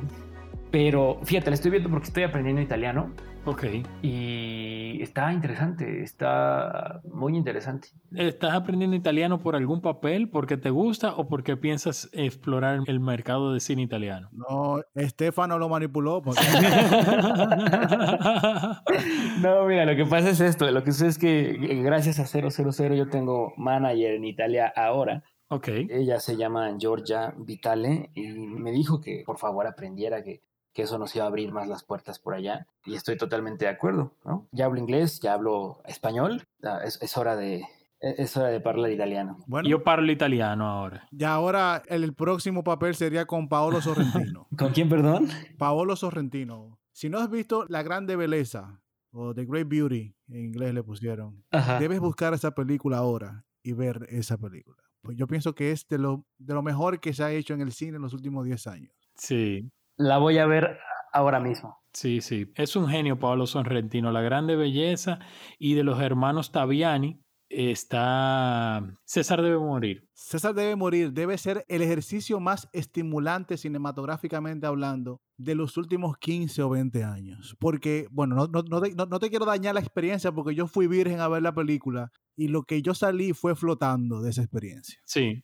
Pero 0.72 1.20
fíjate, 1.24 1.50
la 1.50 1.56
estoy 1.56 1.72
viendo 1.72 1.90
porque 1.90 2.08
estoy 2.08 2.24
aprendiendo 2.24 2.62
italiano 2.62 3.12
Ok. 3.46 3.64
Y 4.02 5.02
está 5.02 5.32
interesante, 5.34 6.04
está 6.04 7.02
muy 7.12 7.36
interesante. 7.36 7.90
¿Estás 8.16 8.54
aprendiendo 8.54 8.96
italiano 8.96 9.40
por 9.40 9.56
algún 9.56 9.82
papel, 9.82 10.30
porque 10.30 10.56
te 10.58 10.70
gusta 10.70 11.16
o 11.16 11.28
porque 11.28 11.58
piensas 11.58 12.10
explorar 12.14 12.82
el 12.86 13.00
mercado 13.00 13.52
de 13.54 13.60
cine 13.60 13.82
italiano? 13.82 14.30
No, 14.32 14.84
Estefano 14.94 15.58
lo 15.58 15.68
manipuló. 15.70 16.22
no, 19.42 19.66
mira, 19.66 19.86
lo 19.86 19.96
que 19.96 20.06
pasa 20.06 20.30
es 20.30 20.42
esto. 20.42 20.70
Lo 20.70 20.84
que 20.84 20.92
sucede 20.92 21.10
es 21.10 21.18
que 21.18 21.82
gracias 21.84 22.20
a 22.20 22.26
000 22.26 22.50
yo 22.96 23.10
tengo 23.10 23.54
manager 23.58 24.14
en 24.14 24.26
Italia 24.26 24.72
ahora. 24.76 25.24
Ok. 25.48 25.70
Ella 25.90 26.20
se 26.20 26.38
llama 26.38 26.78
Giorgia 26.78 27.34
Vitale 27.36 28.12
y 28.14 28.28
me 28.28 28.72
dijo 28.72 29.02
que 29.02 29.24
por 29.26 29.40
favor 29.40 29.66
aprendiera 29.66 30.24
que 30.24 30.44
que 30.80 30.84
eso 30.84 30.98
nos 30.98 31.14
iba 31.14 31.26
a 31.26 31.28
abrir 31.28 31.52
más 31.52 31.68
las 31.68 31.84
puertas 31.84 32.20
por 32.20 32.34
allá. 32.34 32.66
Y 32.86 32.96
estoy 32.96 33.18
totalmente 33.18 33.66
de 33.66 33.72
acuerdo, 33.72 34.14
¿no? 34.24 34.48
Ya 34.54 34.64
hablo 34.64 34.80
inglés, 34.80 35.20
ya 35.20 35.34
hablo 35.34 35.82
español, 35.86 36.48
es, 36.86 37.18
hora 37.18 37.36
de... 37.36 37.66
Es 38.00 38.38
hora 38.38 38.48
de 38.48 38.62
hablar 38.64 38.90
italiano. 38.90 39.40
Bueno, 39.46 39.68
yo 39.68 39.84
parlo 39.84 40.10
italiano 40.10 40.70
ahora. 40.70 41.06
Y 41.12 41.26
ahora 41.26 41.84
el, 41.88 42.14
próximo 42.14 42.64
papel 42.64 42.96
sería 42.96 43.26
con 43.26 43.50
Paolo 43.50 43.82
Sorrentino. 43.82 44.48
¿Con 44.58 44.72
quién, 44.72 44.88
perdón? 44.88 45.28
Paolo 45.58 45.98
Sorrentino. 45.98 46.80
Si 46.94 47.10
no 47.10 47.20
has 47.20 47.30
visto 47.30 47.66
La 47.68 47.84
Grande 47.84 48.16
Belleza 48.16 48.80
o 49.12 49.34
The 49.34 49.44
Great 49.44 49.68
Beauty, 49.68 50.16
en 50.30 50.46
inglés 50.46 50.74
le 50.74 50.82
pusieron, 50.82 51.44
debes 51.78 52.00
buscar 52.00 52.34
esa 52.34 52.52
película 52.52 53.00
ahora 53.00 53.44
y 53.64 53.74
ver 53.74 54.08
esa 54.08 54.38
película. 54.38 54.82
Pues 55.02 55.18
yo 55.18 55.28
pienso 55.28 55.54
que 55.56 55.74
es 55.74 55.86
de 55.90 55.98
lo, 55.98 56.26
de 56.38 56.54
lo 56.54 56.62
mejor 56.62 57.02
que 57.02 57.12
se 57.12 57.22
ha 57.26 57.34
hecho 57.34 57.54
en 57.54 57.60
el 57.60 57.74
cine 57.74 57.98
en 57.98 58.02
los 58.02 58.14
últimos 58.14 58.46
10 58.46 58.68
años. 58.68 58.94
Sí, 59.18 59.70
la 60.00 60.18
voy 60.18 60.38
a 60.38 60.48
ver 60.48 60.80
ahora 61.12 61.40
mismo. 61.40 61.78
Sí, 61.94 62.22
sí. 62.22 62.52
Es 62.56 62.76
un 62.76 62.88
genio 62.88 63.20
Pablo 63.20 63.46
Sorrentino. 63.46 64.12
La 64.12 64.22
grande 64.22 64.56
belleza 64.56 65.20
y 65.60 65.74
de 65.74 65.84
los 65.84 66.02
hermanos 66.02 66.52
Taviani 66.52 67.22
está... 67.50 68.82
César 69.04 69.42
debe 69.42 69.58
morir. 69.58 70.08
César 70.14 70.56
debe 70.56 70.76
morir. 70.78 71.12
Debe 71.12 71.38
ser 71.38 71.66
el 71.68 71.82
ejercicio 71.82 72.40
más 72.40 72.70
estimulante 72.72 73.58
cinematográficamente 73.58 74.68
hablando 74.68 75.20
de 75.38 75.56
los 75.56 75.76
últimos 75.76 76.18
15 76.18 76.62
o 76.64 76.70
20 76.70 77.04
años. 77.04 77.58
Porque, 77.60 78.08
bueno, 78.12 78.36
no, 78.36 78.48
no, 78.48 78.64
no, 78.80 79.06
no 79.06 79.20
te 79.20 79.30
quiero 79.30 79.46
dañar 79.46 79.74
la 79.74 79.82
experiencia 79.82 80.32
porque 80.32 80.56
yo 80.56 80.68
fui 80.68 80.88
virgen 80.88 81.20
a 81.20 81.28
ver 81.28 81.42
la 81.42 81.54
película 81.54 82.12
y 82.38 82.48
lo 82.48 82.64
que 82.64 82.82
yo 82.82 82.94
salí 82.94 83.34
fue 83.34 83.54
flotando 83.56 84.22
de 84.22 84.30
esa 84.30 84.44
experiencia. 84.44 84.98
Sí, 85.04 85.44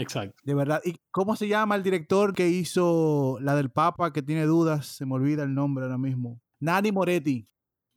Exacto. 0.00 0.36
De 0.44 0.54
verdad. 0.54 0.80
¿Y 0.84 0.96
cómo 1.10 1.36
se 1.36 1.48
llama 1.48 1.76
el 1.76 1.82
director 1.82 2.34
que 2.34 2.48
hizo 2.48 3.38
la 3.40 3.54
del 3.54 3.70
Papa, 3.70 4.12
que 4.12 4.22
tiene 4.22 4.44
dudas? 4.44 4.86
Se 4.86 5.06
me 5.06 5.14
olvida 5.14 5.42
el 5.42 5.54
nombre 5.54 5.84
ahora 5.84 5.98
mismo. 5.98 6.40
Nani 6.58 6.92
Moretti. 6.92 7.48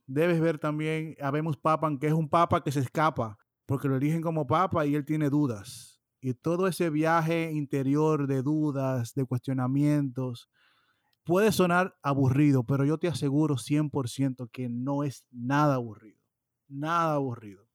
Debes 0.06 0.40
ver 0.40 0.58
también 0.58 1.16
Habemos 1.20 1.56
Papa, 1.56 1.90
que 1.98 2.06
es 2.06 2.12
un 2.12 2.28
Papa 2.28 2.62
que 2.62 2.70
se 2.70 2.80
escapa, 2.80 3.38
porque 3.66 3.88
lo 3.88 3.96
eligen 3.96 4.20
como 4.20 4.46
Papa 4.46 4.84
y 4.84 4.94
él 4.94 5.04
tiene 5.04 5.30
dudas. 5.30 6.02
Y 6.20 6.34
todo 6.34 6.66
ese 6.66 6.90
viaje 6.90 7.50
interior 7.52 8.26
de 8.26 8.42
dudas, 8.42 9.14
de 9.14 9.24
cuestionamientos, 9.24 10.48
puede 11.24 11.52
sonar 11.52 11.96
aburrido, 12.02 12.64
pero 12.64 12.84
yo 12.84 12.98
te 12.98 13.08
aseguro 13.08 13.56
100% 13.56 14.48
que 14.50 14.68
no 14.68 15.04
es 15.04 15.26
nada 15.30 15.74
aburrido. 15.74 16.20
Nada 16.68 17.14
aburrido. 17.14 17.66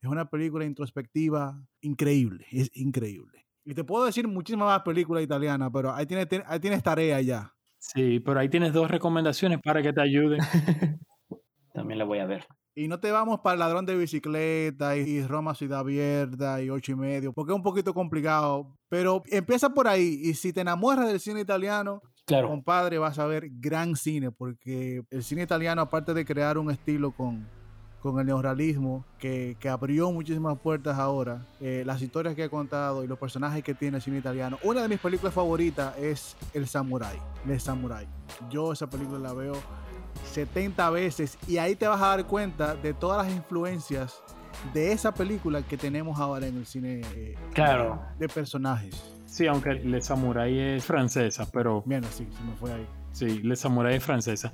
Es 0.00 0.10
una 0.10 0.28
película 0.28 0.64
introspectiva 0.64 1.62
increíble, 1.80 2.46
es 2.50 2.70
increíble. 2.74 3.45
Y 3.66 3.74
te 3.74 3.82
puedo 3.82 4.06
decir 4.06 4.28
muchísimas 4.28 4.68
más 4.68 4.82
películas 4.82 5.24
italianas, 5.24 5.70
pero 5.72 5.92
ahí 5.92 6.06
tienes, 6.06 6.28
ahí 6.46 6.60
tienes 6.60 6.84
tarea 6.84 7.20
ya. 7.20 7.52
Sí, 7.78 8.20
pero 8.20 8.38
ahí 8.38 8.48
tienes 8.48 8.72
dos 8.72 8.88
recomendaciones 8.88 9.58
para 9.60 9.82
que 9.82 9.92
te 9.92 10.00
ayuden. 10.00 10.38
También 11.74 11.98
la 11.98 12.04
voy 12.04 12.20
a 12.20 12.26
ver. 12.26 12.46
Y 12.76 12.86
no 12.86 13.00
te 13.00 13.10
vamos 13.10 13.40
para 13.40 13.54
el 13.54 13.58
ladrón 13.58 13.84
de 13.84 13.96
bicicleta 13.96 14.96
y 14.96 15.20
Roma 15.26 15.56
Ciudad 15.56 15.80
Abierta 15.80 16.62
y 16.62 16.70
ocho 16.70 16.92
y 16.92 16.94
medio, 16.94 17.32
porque 17.32 17.52
es 17.52 17.56
un 17.56 17.62
poquito 17.64 17.92
complicado. 17.92 18.78
Pero 18.88 19.24
empieza 19.32 19.70
por 19.70 19.88
ahí. 19.88 20.20
Y 20.22 20.34
si 20.34 20.52
te 20.52 20.60
enamoras 20.60 21.08
del 21.08 21.18
cine 21.18 21.40
italiano, 21.40 22.02
claro. 22.24 22.48
compadre, 22.48 22.98
vas 22.98 23.18
a 23.18 23.26
ver 23.26 23.48
gran 23.50 23.96
cine, 23.96 24.30
porque 24.30 25.02
el 25.10 25.24
cine 25.24 25.42
italiano, 25.42 25.82
aparte 25.82 26.14
de 26.14 26.24
crear 26.24 26.56
un 26.56 26.70
estilo 26.70 27.10
con, 27.10 27.48
con 28.12 28.20
el 28.20 28.26
neorrealismo 28.26 29.04
que, 29.18 29.56
que 29.58 29.68
abrió 29.68 30.10
muchísimas 30.12 30.58
puertas 30.58 30.98
ahora, 30.98 31.46
eh, 31.60 31.82
las 31.86 32.00
historias 32.02 32.34
que 32.34 32.44
he 32.44 32.50
contado 32.50 33.04
y 33.04 33.06
los 33.06 33.18
personajes 33.18 33.62
que 33.62 33.74
tiene 33.74 33.98
el 33.98 34.02
cine 34.02 34.18
italiano. 34.18 34.58
Una 34.62 34.82
de 34.82 34.88
mis 34.88 34.98
películas 34.98 35.34
favoritas 35.34 35.96
es 35.98 36.36
El 36.54 36.66
Samurai, 36.66 37.18
El 37.48 37.60
Samurai. 37.60 38.06
Yo 38.50 38.72
esa 38.72 38.88
película 38.88 39.18
la 39.18 39.32
veo 39.32 39.54
70 40.32 40.90
veces 40.90 41.38
y 41.46 41.58
ahí 41.58 41.76
te 41.76 41.86
vas 41.86 42.00
a 42.00 42.08
dar 42.08 42.26
cuenta 42.26 42.74
de 42.74 42.94
todas 42.94 43.26
las 43.26 43.34
influencias 43.34 44.22
de 44.72 44.92
esa 44.92 45.12
película 45.12 45.62
que 45.62 45.76
tenemos 45.76 46.18
ahora 46.18 46.46
en 46.46 46.56
el 46.56 46.66
cine 46.66 47.02
eh, 47.14 47.34
claro. 47.52 48.00
de 48.18 48.28
personajes. 48.28 49.12
Sí, 49.26 49.46
aunque 49.46 49.74
Le 49.74 50.00
Samurai 50.00 50.58
es 50.58 50.84
francesa, 50.84 51.46
pero... 51.52 51.82
Bien, 51.84 52.02
sí, 52.04 52.26
se 52.30 52.42
me 52.42 52.56
fue 52.56 52.72
ahí. 52.72 52.86
Sí, 53.12 53.40
Le 53.42 53.56
Samurai 53.56 53.96
es 53.96 54.04
francesa. 54.04 54.50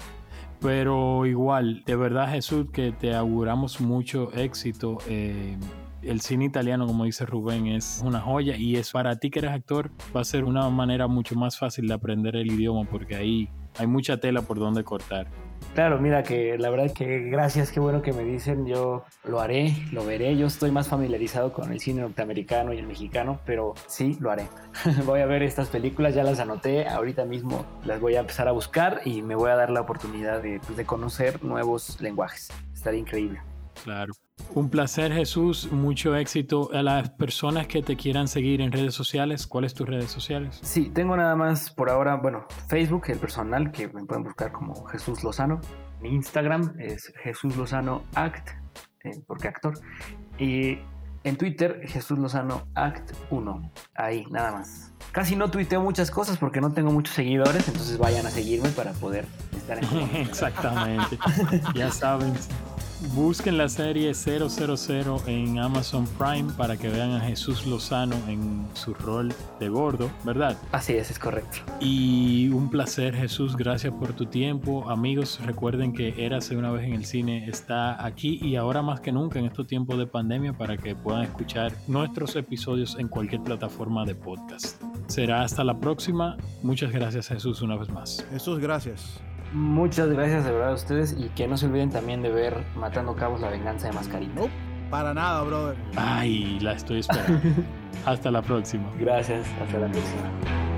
Pero 0.62 1.27
igual, 1.27 1.83
de 1.85 1.96
verdad 1.96 2.31
Jesús, 2.31 2.66
que 2.72 2.92
te 2.92 3.14
auguramos 3.14 3.81
mucho 3.81 4.33
éxito. 4.33 4.98
Eh, 5.09 5.57
el 6.03 6.20
cine 6.20 6.44
italiano, 6.44 6.87
como 6.87 7.05
dice 7.05 7.26
Rubén, 7.26 7.66
es 7.66 8.01
una 8.05 8.20
joya 8.20 8.57
y 8.57 8.76
es 8.76 8.93
para 8.93 9.16
ti 9.16 9.30
que 9.30 9.41
eres 9.41 9.51
actor, 9.53 9.91
va 10.14 10.20
a 10.20 10.24
ser 10.24 10.45
una 10.45 10.68
manera 10.70 11.09
mucho 11.09 11.34
más 11.34 11.59
fácil 11.59 11.89
de 11.89 11.95
aprender 11.95 12.36
el 12.36 12.51
idioma 12.51 12.89
porque 12.89 13.16
ahí 13.16 13.49
hay 13.78 13.86
mucha 13.86 14.18
tela 14.18 14.43
por 14.43 14.59
donde 14.59 14.84
cortar. 14.84 15.28
Claro, 15.74 15.98
mira 15.98 16.22
que 16.22 16.58
la 16.58 16.70
verdad 16.70 16.92
que 16.92 17.30
gracias, 17.30 17.72
qué 17.72 17.80
bueno 17.80 18.02
que 18.02 18.12
me 18.12 18.24
dicen, 18.24 18.66
yo 18.66 19.04
lo 19.24 19.40
haré, 19.40 19.74
lo 19.90 20.04
veré, 20.04 20.36
yo 20.36 20.46
estoy 20.46 20.70
más 20.70 20.88
familiarizado 20.88 21.52
con 21.52 21.72
el 21.72 21.80
cine 21.80 22.02
norteamericano 22.02 22.72
y 22.72 22.78
el 22.78 22.86
mexicano, 22.86 23.40
pero 23.46 23.74
sí, 23.86 24.16
lo 24.20 24.30
haré. 24.30 24.48
voy 25.06 25.20
a 25.20 25.26
ver 25.26 25.42
estas 25.42 25.68
películas, 25.68 26.14
ya 26.14 26.24
las 26.24 26.40
anoté, 26.40 26.86
ahorita 26.86 27.24
mismo 27.24 27.64
las 27.84 28.00
voy 28.00 28.16
a 28.16 28.20
empezar 28.20 28.48
a 28.48 28.52
buscar 28.52 29.00
y 29.04 29.22
me 29.22 29.34
voy 29.34 29.50
a 29.50 29.56
dar 29.56 29.70
la 29.70 29.80
oportunidad 29.80 30.42
de, 30.42 30.60
pues, 30.60 30.76
de 30.76 30.84
conocer 30.84 31.42
nuevos 31.42 32.00
lenguajes. 32.00 32.50
Estaría 32.74 33.00
increíble. 33.00 33.40
Claro. 33.84 34.12
Un 34.55 34.68
placer, 34.68 35.12
Jesús. 35.12 35.70
Mucho 35.72 36.14
éxito. 36.16 36.70
A 36.72 36.82
las 36.82 37.11
personas 37.11 37.66
que 37.66 37.82
te 37.82 37.97
quieran 37.97 38.28
seguir 38.28 38.61
en 38.61 38.70
redes 38.70 38.95
sociales, 38.95 39.47
¿cuáles 39.47 39.74
tus 39.74 39.88
redes 39.88 40.11
sociales? 40.11 40.61
Sí, 40.62 40.90
tengo 40.90 41.16
nada 41.16 41.34
más 41.36 41.70
por 41.70 41.88
ahora, 41.88 42.16
bueno, 42.16 42.47
Facebook, 42.68 43.05
el 43.09 43.18
personal, 43.18 43.72
que 43.72 43.88
me 43.88 44.05
pueden 44.05 44.24
buscar 44.24 44.53
como 44.53 44.84
Jesús 44.86 45.24
Lozano. 45.24 45.61
Mi 46.01 46.11
Instagram 46.11 46.74
es 46.78 47.12
Jesús 47.22 47.57
Lozano 47.57 48.03
Act, 48.14 48.51
eh, 49.05 49.22
porque 49.26 49.49
actor. 49.49 49.74
Y 50.38 50.78
en 51.24 51.36
Twitter, 51.36 51.80
Jesús 51.86 52.18
Lozano 52.18 52.66
Act 52.74 53.12
1. 53.30 53.72
Ahí, 53.95 54.26
nada 54.30 54.53
más. 54.53 54.93
Casi 55.12 55.36
no 55.36 55.51
tuiteo 55.51 55.80
muchas 55.80 56.11
cosas 56.11 56.38
porque 56.38 56.61
no 56.61 56.72
tengo 56.72 56.90
muchos 56.90 57.14
seguidores, 57.14 57.68
entonces 57.68 57.99
vayan 57.99 58.26
a 58.26 58.30
seguirme 58.30 58.68
para 58.70 58.93
poder 58.93 59.26
estar 59.57 59.78
en 59.78 60.16
Exactamente. 60.16 61.18
ya 61.74 61.90
saben. 61.90 62.32
Busquen 63.14 63.59
la 63.59 63.68
serie 63.68 64.14
000 64.14 64.48
en 65.26 65.59
Amazon 65.59 66.07
Prime 66.18 66.53
para 66.57 66.76
que 66.76 66.88
vean 66.88 67.11
a 67.11 67.20
Jesús 67.20 67.66
Lozano 67.66 68.16
en 68.28 68.66
su 68.74 68.94
rol 68.94 69.34
de 69.61 69.68
gordo, 69.68 70.11
¿verdad? 70.24 70.57
Así 70.70 70.94
es, 70.94 71.11
es 71.11 71.18
correcto. 71.18 71.59
Y 71.80 72.48
un 72.48 72.70
placer, 72.70 73.14
Jesús. 73.14 73.57
Gracias 73.57 73.92
por 73.92 74.14
tu 74.14 74.26
tiempo. 74.26 74.88
Amigos, 74.88 75.40
recuerden 75.44 75.92
que 75.92 76.14
Érase 76.24 76.57
una 76.57 76.70
vez 76.70 76.84
en 76.84 76.94
el 76.94 77.05
cine 77.05 77.48
está 77.48 78.05
aquí 78.05 78.38
y 78.40 78.57
ahora 78.57 78.82
más 78.82 79.00
que 79.00 79.12
nunca 79.12 79.38
en 79.38 79.46
estos 79.46 79.66
tiempos 79.66 79.98
de 79.98 80.07
pandemia 80.07 80.53
para 80.53 80.76
que 80.76 80.94
puedan 80.94 81.24
escuchar 81.24 81.72
nuestros 81.88 82.36
episodios 82.36 82.96
en 82.98 83.09
cualquier 83.09 83.42
plataforma 83.42 84.05
de 84.05 84.14
podcast. 84.14 84.82
Será 85.07 85.42
hasta 85.42 85.64
la 85.64 85.78
próxima. 85.78 86.36
Muchas 86.62 86.92
gracias, 86.92 87.28
Jesús, 87.28 87.62
una 87.62 87.76
vez 87.76 87.90
más. 87.90 88.24
Jesús, 88.30 88.59
gracias. 88.59 89.20
Muchas 89.53 90.09
gracias 90.09 90.44
de 90.44 90.53
verdad 90.53 90.70
a 90.70 90.74
ustedes 90.74 91.14
y 91.18 91.28
que 91.30 91.46
no 91.46 91.57
se 91.57 91.66
olviden 91.66 91.90
también 91.90 92.22
de 92.22 92.30
ver 92.30 92.64
Matando 92.74 93.14
Cabos 93.14 93.40
la 93.40 93.50
venganza 93.50 93.88
de 93.88 93.92
Mascarita. 93.92 94.40
No, 94.40 94.48
para 94.90 95.12
nada, 95.12 95.42
brother. 95.42 95.76
Ay, 95.96 96.59
la 96.61 96.72
estoy 96.72 97.00
esperando. 97.00 97.40
hasta 98.07 98.30
la 98.30 98.42
próxima. 98.42 98.90
Gracias, 98.98 99.46
hasta 99.62 99.78
la 99.78 99.88
próxima. 99.88 100.72